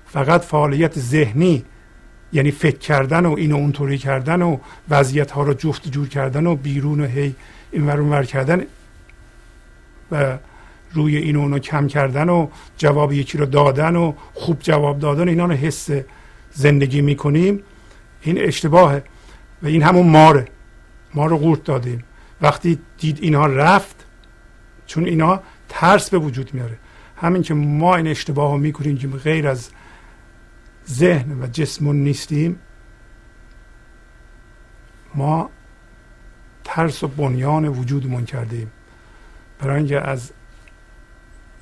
فقط 0.07 0.41
فعالیت 0.41 0.99
ذهنی 0.99 1.65
یعنی 2.33 2.51
فکر 2.51 2.79
کردن 2.79 3.27
و 3.27 3.33
اینو 3.33 3.57
اونطوری 3.57 3.99
کردن 3.99 4.43
و 4.43 4.59
وضعیت 4.91 5.31
ها 5.31 5.43
رو 5.43 5.55
جفت 5.55 5.89
جور 5.89 6.09
کردن 6.09 6.47
و 6.47 6.57
بیرون 6.57 7.01
و 7.01 7.07
هی 7.07 7.35
این 7.73 7.87
ور 7.87 8.25
کردن 8.25 8.63
و 10.13 10.39
روی 10.93 11.17
این 11.17 11.37
اونو 11.37 11.59
کم 11.59 11.87
کردن 11.87 12.29
و 12.29 12.49
جواب 12.77 13.13
یکی 13.13 13.39
رو 13.39 13.47
دادن 13.47 13.97
و 13.97 14.13
خوب 14.35 14.59
جواب 14.61 14.99
دادن 14.99 15.29
اینا 15.29 15.45
رو 15.45 15.53
حس 15.53 15.91
زندگی 16.51 17.01
می‌کنیم. 17.01 17.63
این 18.23 18.39
اشتباهه 18.41 19.05
و 19.63 19.67
این 19.67 19.83
همون 19.83 20.07
ماره. 20.07 20.45
ما 21.15 21.27
رو 21.27 21.39
قورت 21.39 21.65
دادیم. 21.65 22.05
وقتی 22.43 22.79
دید 22.99 23.19
اینها 23.23 23.47
رفت 23.47 24.07
چون 24.87 25.05
اینا 25.05 25.41
ترس 25.69 26.11
به 26.11 26.19
وجود 26.19 26.55
میاره. 26.55 26.79
همین 27.17 27.43
که 27.43 27.55
ما 27.55 27.97
این 27.97 28.07
اشتباه 28.07 28.53
رو 28.53 28.59
می‌کنیم 28.59 28.99
که 28.99 29.09
غیر 29.09 29.49
از 29.49 29.71
ذهن 30.91 31.43
و 31.43 31.47
جسمون 31.47 31.97
نیستیم 31.97 32.59
ما 35.15 35.51
ترس 36.65 37.03
و 37.03 37.09
بنیان 37.09 37.69
وجودمون 37.69 38.25
کردیم. 38.25 38.71
برای 39.59 39.77
اینکه 39.77 40.01
از 40.01 40.33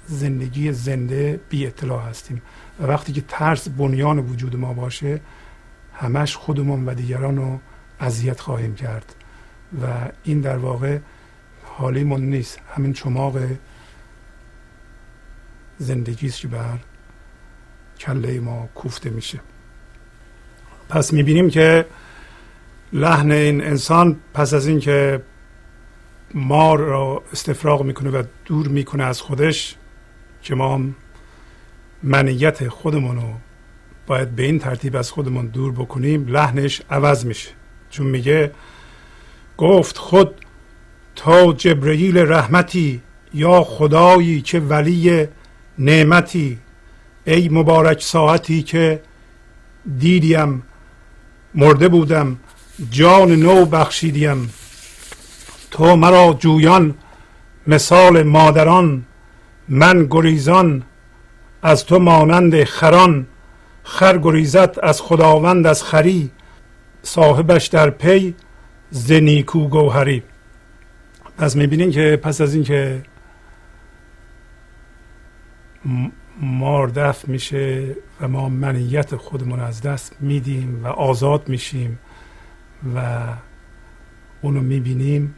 زندگی 0.09 0.73
زنده 0.73 1.41
بی 1.49 1.67
اطلاع 1.67 2.09
هستیم. 2.09 2.43
و 2.81 2.87
وقتی 2.87 3.13
که 3.13 3.25
ترس 3.29 3.69
بنیان 3.69 4.19
وجود 4.19 4.57
ما 4.57 4.73
باشه 4.73 5.21
همش 5.95 6.37
خودمون 6.37 6.89
و 6.89 6.95
دیگران 6.95 7.37
رو 7.37 7.59
اذیت 8.01 8.41
خواهیم 8.41 8.75
کرد. 8.75 9.15
و 9.83 9.87
این 10.25 10.41
در 10.41 10.57
واقع 10.57 10.99
حالیمون 11.65 12.21
نیست. 12.21 12.61
همین 12.77 12.93
چماق 12.93 13.39
زندگی 15.79 16.27
است 16.27 16.41
که 16.41 16.49
بر 16.49 16.79
کله 17.99 18.41
ما 18.41 18.69
کوفته 18.75 19.11
میشه. 19.11 19.41
پس 20.89 21.13
می‌بینیم 21.13 21.51
که 21.51 21.87
لحن 22.93 23.31
این 23.33 23.65
انسان 23.65 24.17
پس 24.35 24.55
از 24.55 24.67
اینکه 24.67 25.23
ما 26.35 26.75
را 26.75 27.23
استفراغ 27.33 27.83
می‌کنه 27.83 28.11
و 28.11 28.23
دور 28.45 28.69
می‌کنه 28.69 29.05
از 29.05 29.21
خودش 29.21 29.77
که 30.43 30.55
ما 30.55 30.81
منیت 32.03 32.69
خودمون 32.69 33.17
رو 33.17 33.35
باید 34.07 34.37
به 34.37 34.43
این 34.43 34.59
ترتیب 34.59 34.97
از 34.97 35.11
خودمون 35.11 35.47
دور 35.47 35.73
بکنیم 35.73 36.27
لحنش 36.27 36.83
عوض 36.91 37.25
میشه. 37.25 37.51
چون 37.91 38.07
میگه 38.07 38.53
گفت 39.57 39.99
خود 39.99 40.35
تا 41.17 41.53
جبرئیل 41.53 42.19
رحمتی 42.19 43.03
یا 43.35 43.63
خدایی 43.63 44.41
که 44.41 44.61
ولی 44.61 45.27
نعمتی 45.79 46.59
ای 47.25 47.49
مبارک 47.49 48.03
ساعتی 48.03 48.63
که 48.63 49.03
دیدیم 49.99 50.63
مرده 51.55 51.89
بودم 51.89 52.37
جان 52.91 53.33
نو 53.33 53.65
بخشیدیم. 53.65 54.51
تو 55.71 55.97
مرا 55.97 56.37
جویان 56.39 56.95
مثال 57.67 58.23
مادران 58.23 59.05
من 59.69 60.07
گریزان 60.11 60.83
از 61.63 61.85
تو 61.85 61.99
مانند 61.99 62.65
خران 62.65 63.27
خر 63.83 64.19
گریزت 64.19 64.85
از 64.85 65.01
خداوند 65.01 65.67
از 65.67 65.83
خری 65.83 66.31
صاحبش 67.03 67.67
در 67.67 67.91
پی 67.91 68.35
زنیکو 68.91 69.69
گوهری. 69.69 70.23
پس 71.39 71.57
می‌بینین 71.57 71.91
که 71.91 72.21
پس 72.23 72.41
از 72.41 72.55
اینکه 72.55 73.03
مار 76.41 76.89
دفع 76.89 77.31
میشه 77.31 77.97
و 78.21 78.29
ما 78.29 78.49
منیت 78.49 79.17
خودمون 79.17 79.61
از 79.61 79.83
دست 79.83 80.17
میدیم 80.21 80.85
و 80.85 80.87
آزاد 80.87 81.49
میشیم 81.49 81.99
و 82.95 83.19
اونو 84.43 84.61
می‌بینیم 84.61 85.35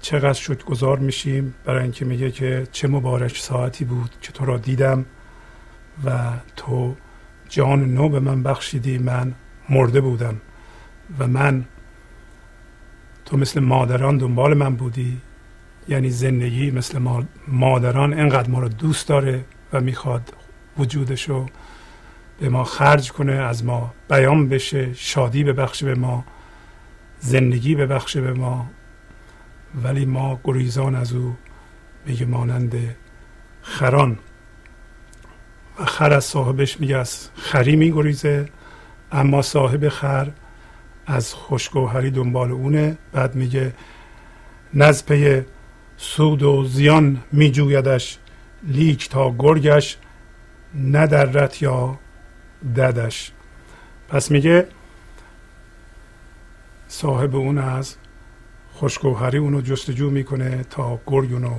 چقدر 0.00 0.32
شد 0.32 0.64
گذار 0.64 0.98
میشیم 0.98 1.54
برای 1.64 1.82
اینکه 1.82 2.04
میگه 2.04 2.30
که 2.30 2.66
چه 2.72 2.88
مبارک 2.88 3.38
ساعتی 3.38 3.84
بود 3.84 4.10
که 4.22 4.32
تو 4.32 4.44
را 4.44 4.56
دیدم 4.56 5.04
و 6.04 6.30
تو 6.56 6.94
جان 7.48 7.94
نو 7.94 8.08
به 8.08 8.20
من 8.20 8.42
بخشیدی 8.42 8.98
من 8.98 9.34
مرده 9.68 10.00
بودم 10.00 10.40
و 11.18 11.26
من 11.26 11.64
تو 13.24 13.36
مثل 13.36 13.60
مادران 13.60 14.18
دنبال 14.18 14.54
من 14.54 14.76
بودی. 14.76 15.20
یعنی 15.88 16.10
زندگی 16.10 16.70
مثل 16.70 16.98
مادران 17.48 18.20
انقدر 18.20 18.50
ما 18.50 18.60
رو 18.60 18.68
دوست 18.68 19.08
داره 19.08 19.44
و 19.72 19.80
می‌خواد 19.80 20.32
وجودش 20.78 21.28
رو 21.28 21.46
به 22.40 22.48
ما 22.48 22.64
خرج 22.64 23.12
کنه 23.12 23.32
از 23.32 23.64
ما 23.64 23.94
بیان 24.10 24.48
بشه 24.48 24.94
شادی 24.94 25.44
ببخشه 25.44 25.86
به 25.86 25.94
ما 25.94 26.24
زندگی 27.20 27.74
ببخشه 27.74 28.20
به 28.20 28.32
ما. 28.32 28.70
ولی 29.84 30.04
ما 30.04 30.40
گریزان 30.44 30.94
از 30.94 31.12
او 31.12 31.36
میگه 32.06 32.26
مانند 32.26 32.96
خران. 33.62 34.18
و 35.80 35.84
خر 35.84 36.12
از 36.12 36.24
صاحبش 36.24 36.80
میگه 36.80 36.96
از 36.96 37.28
خری 37.36 37.76
میگریزه 37.76 38.48
اما 39.12 39.42
صاحب 39.42 39.88
خر 39.88 40.30
از 41.06 41.34
خوشگوهری 41.34 42.10
دنبال 42.10 42.52
اونه. 42.52 42.98
بعد 43.12 43.34
میگه 43.34 43.72
نزپه 44.74 45.46
سود 45.96 46.42
و 46.42 46.64
زیان 46.64 47.22
میجویدش 47.32 48.18
لیک 48.62 49.08
تا 49.08 49.34
گرگش 49.38 49.96
ندرت 50.74 51.62
یا 51.62 51.98
ددش. 52.76 53.32
پس 54.08 54.30
میگه 54.30 54.68
صاحب 56.88 57.36
اون 57.36 57.58
از 57.58 57.96
خوشگوهری 58.78 59.38
اونو 59.38 59.60
جستجو 59.60 60.10
می‌کنه 60.10 60.64
تا 60.70 61.00
گرگ 61.06 61.32
اونو 61.32 61.54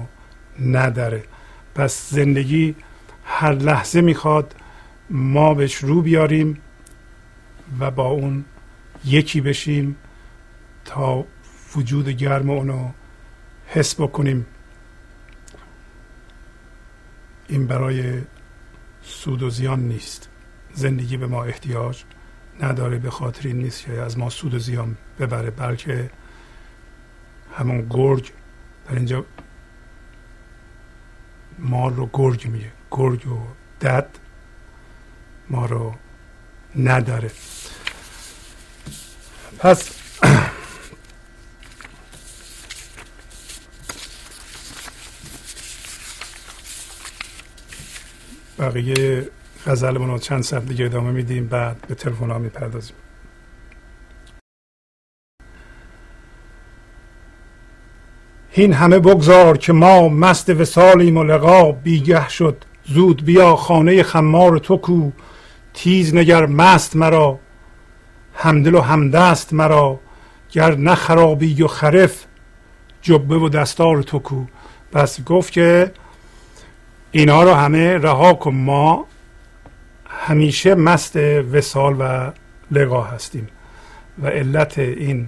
ندره. 0.59 1.23
پس 1.75 2.09
زندگی 2.09 2.75
هر 3.25 3.53
لحظه 3.53 4.01
می‌خواد 4.01 4.55
ما 5.09 5.53
بهش 5.53 5.75
رو 5.75 6.01
بیاریم 6.01 6.61
و 7.79 7.91
با 7.91 8.05
اون 8.07 8.45
یکی 9.05 9.41
بشیم 9.41 9.95
تا 10.85 11.25
وجود 11.75 12.09
گرم 12.09 12.49
اونو 12.49 12.89
حس 13.67 14.01
بکنیم. 14.01 14.45
این 17.47 17.67
برای 17.67 18.21
سود 19.03 19.43
و 19.43 19.49
زیان 19.49 19.79
نیست. 19.79 20.29
زندگی 20.73 21.17
به 21.17 21.27
ما 21.27 21.43
احتیاج 21.43 22.03
نداره 22.61 22.97
به 22.97 23.09
خاطر 23.09 23.47
این 23.47 23.57
نیست 23.57 23.85
که 23.85 24.01
از 24.01 24.17
ما 24.17 24.29
سود 24.29 24.53
و 24.53 24.59
زیان 24.59 24.97
ببره 25.19 25.49
بلکه 25.51 26.09
همون 27.59 27.87
گرگ 27.89 28.31
در 28.87 28.95
اینجا 28.95 29.25
مار 31.59 31.91
رو 31.91 32.09
گرگ 32.13 32.47
میگه. 32.47 32.71
گرگ 32.91 33.27
و 33.27 33.39
دد 33.81 34.09
ما 35.49 35.65
رو 35.65 35.95
نداره. 36.75 37.31
پس 39.59 39.91
بقیه 48.59 49.29
غزلمون 49.65 50.09
رو 50.09 50.17
چند 50.17 50.43
سب 50.43 50.65
دیگه 50.65 50.85
ادامه 50.85 51.11
میدیم 51.11 51.47
بعد 51.47 51.81
به 51.87 51.95
تلفن 51.95 52.31
ها 52.31 52.37
می‌پردازیم. 52.37 52.95
این 58.51 58.73
همه 58.73 58.99
بگذار 58.99 59.57
که 59.57 59.73
ما 59.73 60.09
مست 60.09 60.49
وسالیم 60.49 61.17
و 61.17 61.23
لقا 61.23 61.71
بیگه 61.71 62.29
شد. 62.29 62.65
زود 62.85 63.25
بیا 63.25 63.55
خانه 63.55 64.03
خمار 64.03 64.57
تو 64.57 64.77
کو. 64.77 65.11
تیز 65.73 66.15
نگر 66.15 66.45
مست 66.45 66.95
مرا. 66.95 67.39
همدل 68.35 68.75
و 68.75 68.81
همدست 68.81 69.53
مرا. 69.53 69.99
گر 70.51 70.75
نه 70.75 70.95
خرابی 70.95 71.63
و 71.63 71.67
خرف 71.67 72.25
جبه 73.01 73.35
و 73.35 73.49
دستار 73.49 74.03
تو 74.03 74.19
کو. 74.19 74.43
پس 74.91 75.23
گفت 75.23 75.53
که 75.53 75.91
اینا 77.11 77.43
رو 77.43 77.53
همه 77.53 77.97
رها 77.97 78.33
کن. 78.33 78.55
ما 78.55 79.05
همیشه 80.09 80.75
مست 80.75 81.15
وسال 81.15 81.95
و 81.99 82.31
لقا 82.71 83.01
هستیم. 83.01 83.47
و 84.21 84.27
علت 84.27 84.79
این 84.79 85.27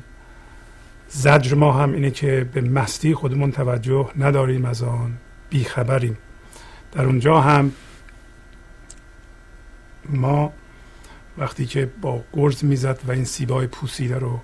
زجر 1.14 1.55
ما 1.55 1.72
هم 1.72 1.93
اینه 1.93 2.12
که 2.12 2.49
به 2.53 2.62
مستی 2.62 3.14
خودمون 3.14 3.51
توجه 3.51 4.09
نداریم 4.18 4.66
از 4.66 4.84
آن 4.84 5.18
بیخبریم. 5.49 6.18
در 6.91 7.05
اونجا 7.05 7.41
هم 7.41 7.72
ما 10.09 10.53
وقتی 11.38 11.66
که 11.66 11.89
با 12.01 12.24
گرز 12.34 12.66
می‌زد 12.66 12.99
و 13.07 13.12
این 13.12 13.26
سیبای 13.26 13.68
پوسیده 13.68 14.20
رو 14.20 14.39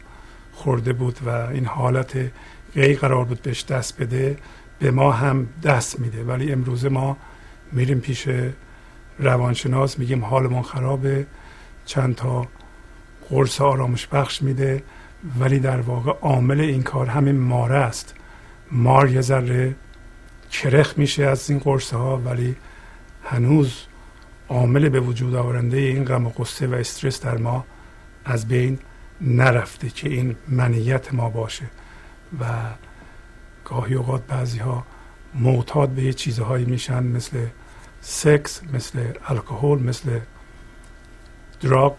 خورده 0.54 0.94
بود 0.94 1.20
و 1.26 1.30
این 1.30 1.66
حالت 1.66 2.32
غی 2.76 2.96
قرار 2.96 3.26
بود 3.26 3.42
بهش 3.42 3.66
دست 3.66 4.02
بده 4.02 4.38
به 4.80 4.92
ما 4.92 5.12
هم 5.12 5.48
دست 5.64 6.00
میده. 6.00 6.24
ولی 6.24 6.52
امروز 6.52 6.86
ما 6.86 7.18
میریم 7.72 8.00
پیش 8.00 8.30
روانشناس 9.20 10.00
میگیم 10.00 10.26
حالمون 10.26 10.62
خرابه 10.62 11.28
چند 11.86 12.16
تا 12.16 12.48
قرص 13.30 13.62
آرامش 13.62 14.08
بخش 14.08 14.42
میده. 14.42 14.84
ولی 15.40 15.60
در 15.60 15.82
واقع 15.82 16.12
عامل 16.12 16.62
این 16.62 16.84
کار 16.84 17.08
همین 17.08 17.38
ماره 17.38 17.76
است. 17.76 18.14
مار 18.72 19.12
یه 19.12 19.22
ذره 19.22 19.76
کرخ 20.52 20.98
میشه 20.98 21.26
از 21.26 21.50
این 21.50 21.60
قرص 21.60 21.94
ها 21.94 22.18
ولی 22.18 22.56
هنوز 23.24 23.84
عامل 24.50 24.90
به 24.90 25.00
وجود 25.00 25.36
آورنده 25.36 25.78
این 25.78 26.06
غم 26.06 26.26
و 26.26 26.30
قصه 26.30 26.68
و 26.68 26.74
استرس 26.74 27.22
در 27.22 27.38
ما 27.38 27.66
از 28.26 28.48
بین 28.48 28.80
نرفته 29.22 29.90
که 29.90 30.10
این 30.10 30.36
منیت 30.48 31.14
ما 31.14 31.30
باشه. 31.30 31.66
و 32.40 32.46
گاهی 33.66 33.94
اوقات 33.96 34.28
بعضی 34.28 34.60
ها 34.60 34.86
معتاد 35.36 35.90
به 35.90 36.04
یه 36.04 36.14
چیزهایی 36.14 36.66
میشن 36.66 37.04
مثل 37.04 37.46
سکس 38.02 38.62
مثل 38.74 39.00
الکل 39.28 39.80
مثل 39.84 40.20
دراگ 41.62 41.94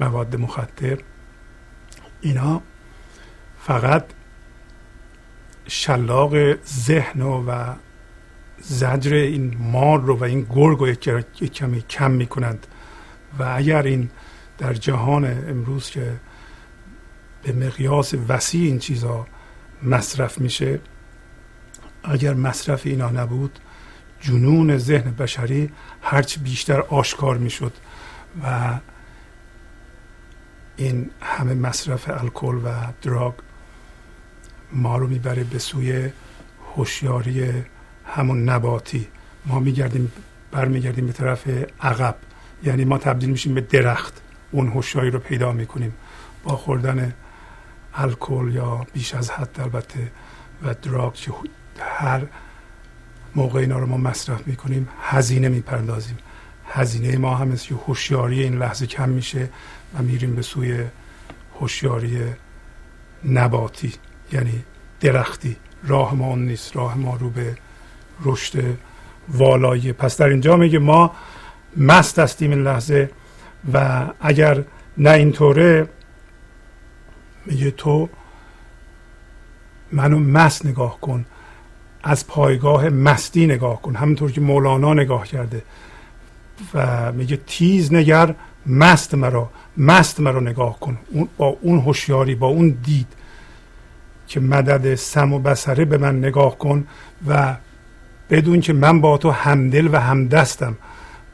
مواد 0.00 0.36
مخدر. 0.36 0.98
اینا 2.20 2.62
فقط 3.60 4.04
شلاق 5.68 6.54
ذهن 6.66 7.22
و 7.22 7.74
زجر 8.60 9.14
این 9.14 9.56
مار 9.58 10.00
رو 10.00 10.16
و 10.16 10.24
این 10.24 10.46
گرگ 10.50 10.78
رو 10.78 10.88
یک 10.88 11.52
کمی 11.52 11.82
کم 11.82 12.10
می‌کنند 12.10 12.66
و 13.38 13.42
اگر 13.56 13.82
این 13.82 14.10
در 14.58 14.74
جهان 14.74 15.24
امروز 15.24 15.90
که 15.90 16.12
به 17.42 17.52
مقیاس 17.52 18.14
وسیع 18.28 18.66
این 18.66 18.78
چیزها 18.78 19.26
مصرف 19.82 20.38
میشه 20.38 20.80
اگر 22.04 22.34
مصرف 22.34 22.86
اینا 22.86 23.10
نبود 23.10 23.58
جنون 24.20 24.78
ذهن 24.78 25.10
بشری 25.10 25.70
هرچی 26.02 26.40
بیشتر 26.40 26.80
آشکار 26.80 27.38
می‌شد 27.38 27.72
و 28.44 28.78
این 30.76 31.10
همه 31.20 31.54
مصرف 31.54 32.10
الکل 32.10 32.54
و 32.64 32.70
دراگ 33.02 33.34
ما 34.72 34.96
رو 34.96 35.06
می‌بره 35.06 35.44
به 35.44 35.58
سوی 35.58 36.10
هوشیاری 36.76 37.64
همون 38.06 38.48
نباتی. 38.48 39.08
ما 39.46 39.58
میگردیم 39.58 40.12
برمیگردیم 40.50 41.06
به 41.06 41.12
طرف 41.12 41.48
عقب. 41.80 42.16
یعنی 42.64 42.84
ما 42.84 42.98
تبدیل 42.98 43.30
میشیم 43.30 43.54
به 43.54 43.60
درخت. 43.60 44.20
اون 44.50 44.68
هوشیاری 44.68 45.10
رو 45.10 45.18
پیدا 45.18 45.52
می‌کنیم. 45.52 45.94
با 46.44 46.56
خوردن 46.56 47.14
الکل 47.94 48.50
یا 48.52 48.86
بیش 48.92 49.14
از 49.14 49.30
حد 49.30 49.60
البته 49.60 50.12
و 50.62 50.74
دراگ 50.74 51.14
که 51.14 51.32
هر 51.78 52.26
موقع 53.34 53.60
اینا 53.60 53.78
رو 53.78 53.86
ما 53.86 53.96
مصرف 53.96 54.46
می‌کنیم 54.46 54.88
هزینه 55.02 55.48
می‌پردازیم. 55.48 56.18
هزینه 56.68 57.18
ما 57.18 57.34
هم 57.34 57.48
مثل 57.48 57.74
هوشیاری 57.74 58.42
این 58.42 58.58
لحظه 58.58 58.86
کم 58.86 59.08
میشه. 59.08 59.48
و 59.94 60.02
میریم 60.02 60.34
به 60.34 60.42
سوی 60.42 60.84
هوشیاری 61.60 62.18
نباتی 63.24 63.92
یعنی 64.32 64.64
درختی. 65.00 65.56
راه 65.84 66.14
ما 66.14 66.26
اون 66.26 66.44
نیست. 66.44 66.76
راه 66.76 66.98
ما 66.98 67.16
رو 67.16 67.30
به 67.30 67.56
رشد 68.24 68.76
والایی. 69.28 69.92
پس 69.92 70.16
در 70.16 70.28
اینجا 70.28 70.56
میگه 70.56 70.78
ما 70.78 71.12
مست 71.76 72.18
هستیم 72.18 72.50
این 72.50 72.62
لحظه 72.62 73.10
و 73.72 74.06
اگر 74.20 74.64
نه 74.98 75.10
اینطوره 75.10 75.88
میگه 77.46 77.70
تو 77.70 78.08
منو 79.92 80.18
مست 80.18 80.66
نگاه 80.66 81.00
کن. 81.00 81.24
از 82.02 82.26
پایگاه 82.26 82.88
مستی 82.88 83.46
نگاه 83.46 83.82
کن. 83.82 83.94
همونطور 83.94 84.32
که 84.32 84.40
مولانا 84.40 84.94
نگاه 84.94 85.26
کرده. 85.26 85.62
و 86.74 87.12
میگه 87.12 87.36
تیز 87.36 87.92
نگر 87.92 88.34
مست 88.66 89.14
مرا 89.14 89.50
مست 89.76 90.20
مرا 90.20 90.40
نگاه 90.40 90.80
کن. 90.80 90.98
اون 91.10 91.28
با 91.36 91.46
اون 91.60 91.78
هوشیاری 91.78 92.34
با 92.34 92.46
اون 92.46 92.78
دید 92.84 93.06
که 94.28 94.40
مدد 94.40 94.94
سم 94.94 95.32
و 95.32 95.38
بسره 95.38 95.84
به 95.84 95.98
من 95.98 96.18
نگاه 96.18 96.58
کن 96.58 96.86
و 97.26 97.56
بدون 98.30 98.60
که 98.60 98.72
من 98.72 99.00
با 99.00 99.18
تو 99.18 99.30
همدل 99.30 99.88
و 99.92 100.00
همدستم. 100.00 100.76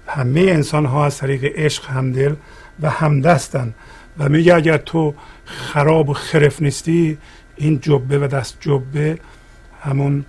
همه 0.06 0.40
انسان 0.40 0.86
ها 0.86 1.06
از 1.06 1.18
طریق 1.18 1.44
عشق 1.44 1.90
همدل 1.90 2.34
و 2.80 2.90
همدستن. 2.90 3.74
و 4.18 4.28
میگه 4.28 4.54
اگر 4.54 4.76
تو 4.76 5.14
خراب 5.44 6.08
و 6.08 6.12
خرف 6.12 6.62
نیستی 6.62 7.18
این 7.56 7.80
جبه 7.80 8.18
و 8.18 8.26
دست 8.26 8.56
جبه 8.60 9.18
همون 9.82 10.24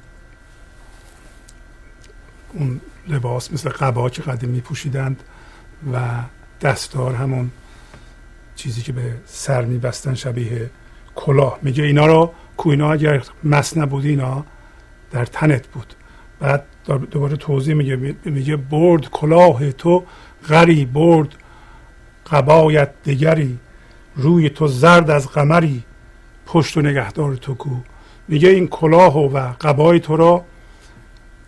اون 2.54 2.82
لباس 3.08 3.54
مثل 3.54 3.70
قبا 3.70 4.10
که 4.10 4.22
قدیم 4.22 4.60
پوشیدند 4.60 5.24
و 5.94 6.00
دستار 6.62 7.16
همون 7.16 7.52
چیزی 8.56 8.82
که 8.82 8.92
به 8.92 9.16
سر 9.26 9.66
میبستن 9.66 10.14
شبیه 10.14 10.70
کلاه. 11.16 11.60
میگه 11.62 11.84
اینا 11.84 12.06
رو 12.06 12.34
کوینا 12.58 12.92
اگر 12.92 13.24
مس 13.44 13.78
نبودی 13.78 14.10
اینا 14.10 14.46
در 15.12 15.26
تنت 15.26 15.68
بود. 15.68 15.94
بعد 16.40 16.66
دوباره 17.12 17.38
توضیح 17.38 17.74
میگه 17.76 18.16
میگه 18.26 18.56
برد 18.56 19.10
کلاه 19.10 19.72
تو 19.72 20.04
غری 20.50 20.86
برد 20.86 21.36
قبایت 22.32 22.90
دیگری 23.04 23.60
روی 24.16 24.50
تو 24.50 24.68
زرد 24.68 25.10
از 25.10 25.28
قمری 25.28 25.84
پشت 26.46 26.78
و 26.78 26.82
نگهدار 26.82 27.36
تو 27.36 27.54
کو. 27.54 27.76
میگه 28.28 28.50
این 28.50 28.68
کلاه 28.68 29.18
و 29.18 29.54
قبای 29.62 30.00
تو 30.00 30.16
را 30.16 30.46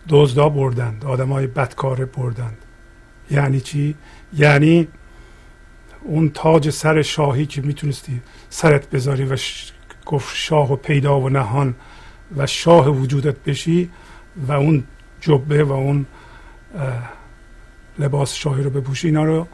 دزدا 0.08 0.48
بردند 0.48 1.04
آدم 1.04 1.32
های 1.32 1.46
بدکاره 1.46 2.04
بردند. 2.04 2.65
یعنی 3.30 3.60
چی؟ 3.60 3.94
یعنی 4.32 4.88
اون 6.02 6.30
تاج 6.30 6.70
سر 6.70 7.02
شاهی 7.02 7.46
که 7.46 7.62
می‌تونستی 7.62 8.20
سرت 8.50 8.90
بذاری 8.90 9.24
و 9.24 9.36
گفت 10.06 10.36
شاه 10.36 10.72
و 10.72 10.76
پیدا 10.76 11.20
و 11.20 11.28
نهان 11.28 11.74
و 12.36 12.46
شاه 12.46 12.88
وجودت 12.88 13.36
بشی 13.44 13.90
و 14.48 14.52
اون 14.52 14.84
جبه 15.20 15.64
و 15.64 15.72
اون 15.72 16.06
لباس 17.98 18.34
شاهی 18.34 18.62
رو 18.62 18.70
بپوشی 18.70 19.06
اینا 19.06 19.24
رو 19.24 19.46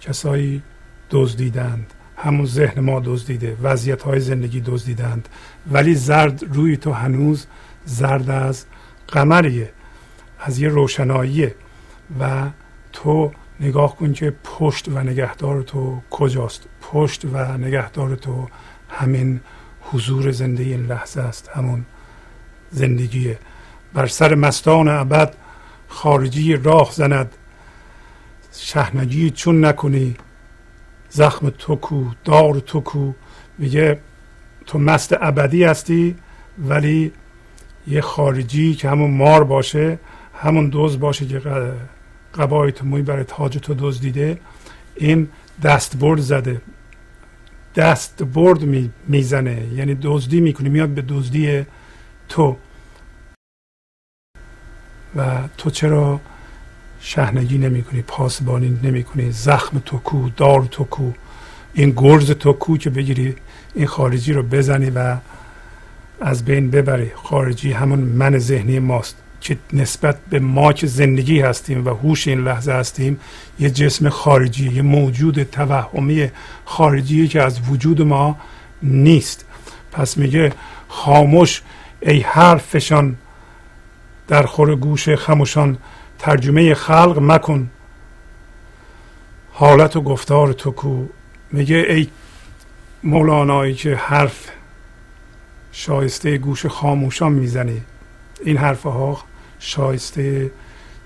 کسایی 0.00 0.62
دزدیدند 1.10 1.94
همون 2.16 2.46
ذهن 2.46 2.80
ما 2.80 3.02
دزدیده 3.04 3.56
وضعیت 3.62 4.02
های 4.02 4.20
زندگی 4.20 4.60
دزدیدند 4.60 5.28
ولی 5.72 5.94
زرد 5.94 6.44
روی 6.54 6.76
تو 6.76 6.92
هنوز 6.92 7.46
زرد 7.84 8.30
از 8.30 8.64
قمریه 9.08 9.72
از 10.38 10.58
یه 10.58 10.68
روشناییه 10.68 11.54
و 12.20 12.50
تو 12.94 13.32
نگاه 13.60 13.96
کن 13.96 14.12
که 14.12 14.34
پشت 14.44 14.88
و 14.88 14.98
نگهدار 14.98 15.62
تو 15.62 16.00
کجاست. 16.10 16.68
پشت 16.82 17.24
و 17.24 17.58
نگهدار 17.58 18.16
تو 18.16 18.48
همین 18.88 19.40
حضور 19.80 20.30
زندگی 20.30 20.72
این 20.72 20.86
لحظه 20.86 21.20
است 21.20 21.50
همون 21.54 21.84
زندگیه 22.70 23.38
بر 23.94 24.06
سر 24.06 24.34
مستان 24.34 24.88
ابد 24.88 25.34
خارجی 25.88 26.56
راه 26.56 26.90
زند. 26.92 27.36
شهنگی 28.52 29.30
چون 29.30 29.64
نکنی 29.64 30.16
زخم 31.10 31.50
تو 31.50 31.76
کو 31.76 32.04
دار 32.24 32.54
تو 32.54 32.80
کو. 32.80 33.12
میگه 33.58 34.00
تو 34.66 34.78
مست 34.78 35.12
ابدی 35.20 35.64
هستی 35.64 36.16
ولی 36.58 37.12
یه 37.86 38.00
خارجی 38.00 38.74
که 38.74 38.90
همون 38.90 39.10
مار 39.10 39.44
باشه 39.44 39.98
همون 40.34 40.68
دوز 40.68 41.00
باشه 41.00 41.26
که 41.26 41.40
قبای 42.34 42.72
تو 42.72 42.86
موی 42.86 43.02
برای 43.02 43.24
تاج 43.24 43.58
تو 43.58 43.74
دوز 43.74 44.00
دیده 44.00 44.38
این 44.94 45.28
دست 45.62 45.96
برد 45.96 46.20
زده. 46.20 46.60
دست 47.76 48.22
برد 48.22 48.62
می 48.62 48.90
می‌زنه. 49.08 49.68
یعنی 49.74 49.94
دزدی 50.02 50.40
می‌کنه 50.40 50.68
میاد 50.68 50.88
به 50.88 51.02
دزدی 51.02 51.66
تو. 52.28 52.56
و 55.16 55.48
تو 55.58 55.70
چرا 55.70 56.20
شهنگی 57.00 57.58
نمی 57.58 57.82
کنی 57.82 58.02
پاسبانی 58.02 58.78
نمی 58.82 59.04
کنی 59.04 59.32
زخم 59.32 59.82
تو 59.84 59.98
کو 59.98 60.28
دار 60.36 60.62
تو 60.70 60.84
کو. 60.84 61.10
این 61.74 61.90
گرز 61.96 62.30
تو 62.30 62.52
کو 62.52 62.76
که 62.76 62.90
بگیری 62.90 63.36
این 63.74 63.86
خارجی 63.86 64.32
رو 64.32 64.42
بزنی 64.42 64.90
و 64.90 65.16
از 66.20 66.44
بین 66.44 66.70
ببری. 66.70 67.10
خارجی 67.14 67.72
همون 67.72 67.98
من 67.98 68.38
ذهنی 68.38 68.78
ماست. 68.78 69.23
که 69.44 69.56
نسبت 69.72 70.16
به 70.30 70.38
ما 70.38 70.72
که 70.72 70.86
زندگی 70.86 71.40
هستیم 71.40 71.86
و 71.86 71.88
هوش 71.88 72.28
این 72.28 72.44
لحظه 72.44 72.72
هستیم 72.72 73.20
یه 73.60 73.70
جسم 73.70 74.08
خارجی 74.08 74.72
یه 74.72 74.82
موجود 74.82 75.42
توهمی 75.42 76.30
خارجی 76.64 77.28
که 77.28 77.42
از 77.42 77.60
وجود 77.68 78.02
ما 78.02 78.36
نیست. 78.82 79.44
پس 79.92 80.16
میگه 80.16 80.52
خاموش 80.88 81.62
ای 82.00 82.20
حرفشان 82.20 83.16
در 84.28 84.42
خور 84.42 84.76
گوش 84.76 85.08
خموشان 85.08 85.78
ترجمه 86.18 86.74
خلق 86.74 87.18
مکن. 87.22 87.70
حالت 89.52 89.96
و 89.96 90.00
گفتار 90.00 90.52
تو 90.52 90.70
کو. 90.70 91.06
میگه 91.52 91.76
ای 91.76 92.08
مولانایی 93.02 93.74
که 93.74 93.94
حرف 93.94 94.48
شایسته 95.72 96.38
گوش 96.38 96.66
خاموشان 96.66 97.32
می‌زنی. 97.32 97.82
این 98.44 98.56
حرف 98.56 98.82
ها 98.82 99.33
شایسته 99.64 100.50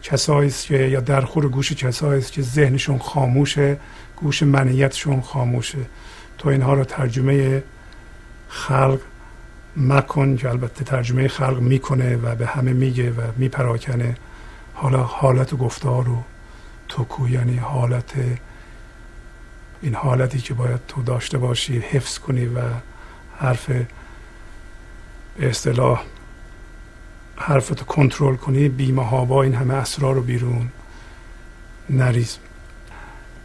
کسایی 0.02 0.50
که 0.50 0.76
یا 0.76 1.00
در 1.00 1.20
خور 1.20 1.48
گوش 1.48 1.72
کسایی 1.72 2.22
که 2.22 2.42
ذهنشون 2.42 2.98
خاموشه 2.98 3.76
گوش 4.16 4.42
منیتشون 4.42 5.20
خاموشه. 5.20 5.78
تو 6.38 6.48
اینها 6.48 6.74
رو 6.74 6.84
ترجمه 6.84 7.62
خلق 8.48 9.00
مکن 9.76 10.36
که 10.36 10.48
البته 10.48 10.84
ترجمه 10.84 11.28
خلق 11.28 11.60
می‌کنه 11.60 12.16
و 12.16 12.34
به 12.34 12.46
همه 12.46 12.72
میگه 12.72 13.10
و 13.10 13.20
میپراکنه. 13.36 14.16
حالا 14.74 15.02
حالت 15.02 15.54
گفتار 15.54 16.08
و 16.08 16.22
توکو 16.88 17.28
یعنی 17.28 17.56
حالت 17.56 18.12
این 19.82 19.94
حالتی 19.94 20.38
که 20.38 20.54
باید 20.54 20.80
تو 20.88 21.02
داشته 21.02 21.38
باشی 21.38 21.78
حفظ 21.78 22.18
کنی 22.18 22.46
و 22.46 22.60
حرف 23.38 23.70
به 25.36 25.48
اصطلاح 25.48 26.02
حرفتو 27.38 27.84
کنترل 27.84 28.36
کنی 28.36 28.68
بیمه 28.68 29.04
ها 29.04 29.24
با 29.24 29.42
این 29.42 29.54
همه 29.54 29.74
اسرار 29.74 30.14
رو 30.14 30.22
بیرون 30.22 30.68
نریز. 31.90 32.38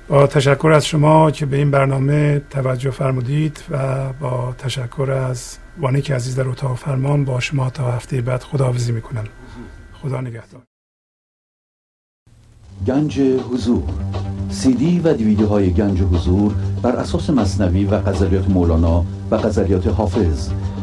با 0.07 0.27
تشکر 0.27 0.71
از 0.71 0.85
شما 0.85 1.31
که 1.31 1.45
به 1.45 1.57
این 1.57 1.71
برنامه 1.71 2.41
توجه 2.49 2.91
فرمودید 2.91 3.63
و 3.69 4.13
با 4.13 4.55
تشکر 4.57 5.11
از 5.11 5.57
که 6.03 6.15
عزیز 6.15 6.35
در 6.35 6.47
اتاق 6.47 6.77
فرمان 6.77 7.25
با 7.25 7.39
شما 7.39 7.69
تا 7.69 7.91
هفته 7.91 8.21
بعد 8.21 8.43
خداحافظی 8.43 8.91
می‌کنم. 8.91 9.23
خدا 10.01 10.21
نگهدار. 10.21 10.61
گنج 12.87 13.19
حضور. 13.19 13.83
سی 14.49 14.73
دی 14.73 14.99
و 14.99 15.13
دیویدیو 15.13 15.47
های 15.47 15.73
گنج 15.73 16.01
حضور 16.01 16.53
بر 16.81 16.95
اساس 16.95 17.29
مصنوی 17.29 17.85
و 17.85 17.99
غزلیات 17.99 18.49
مولانا 18.49 19.05
و 19.31 19.37
غزلیات 19.37 19.87
حافظ 19.87 20.49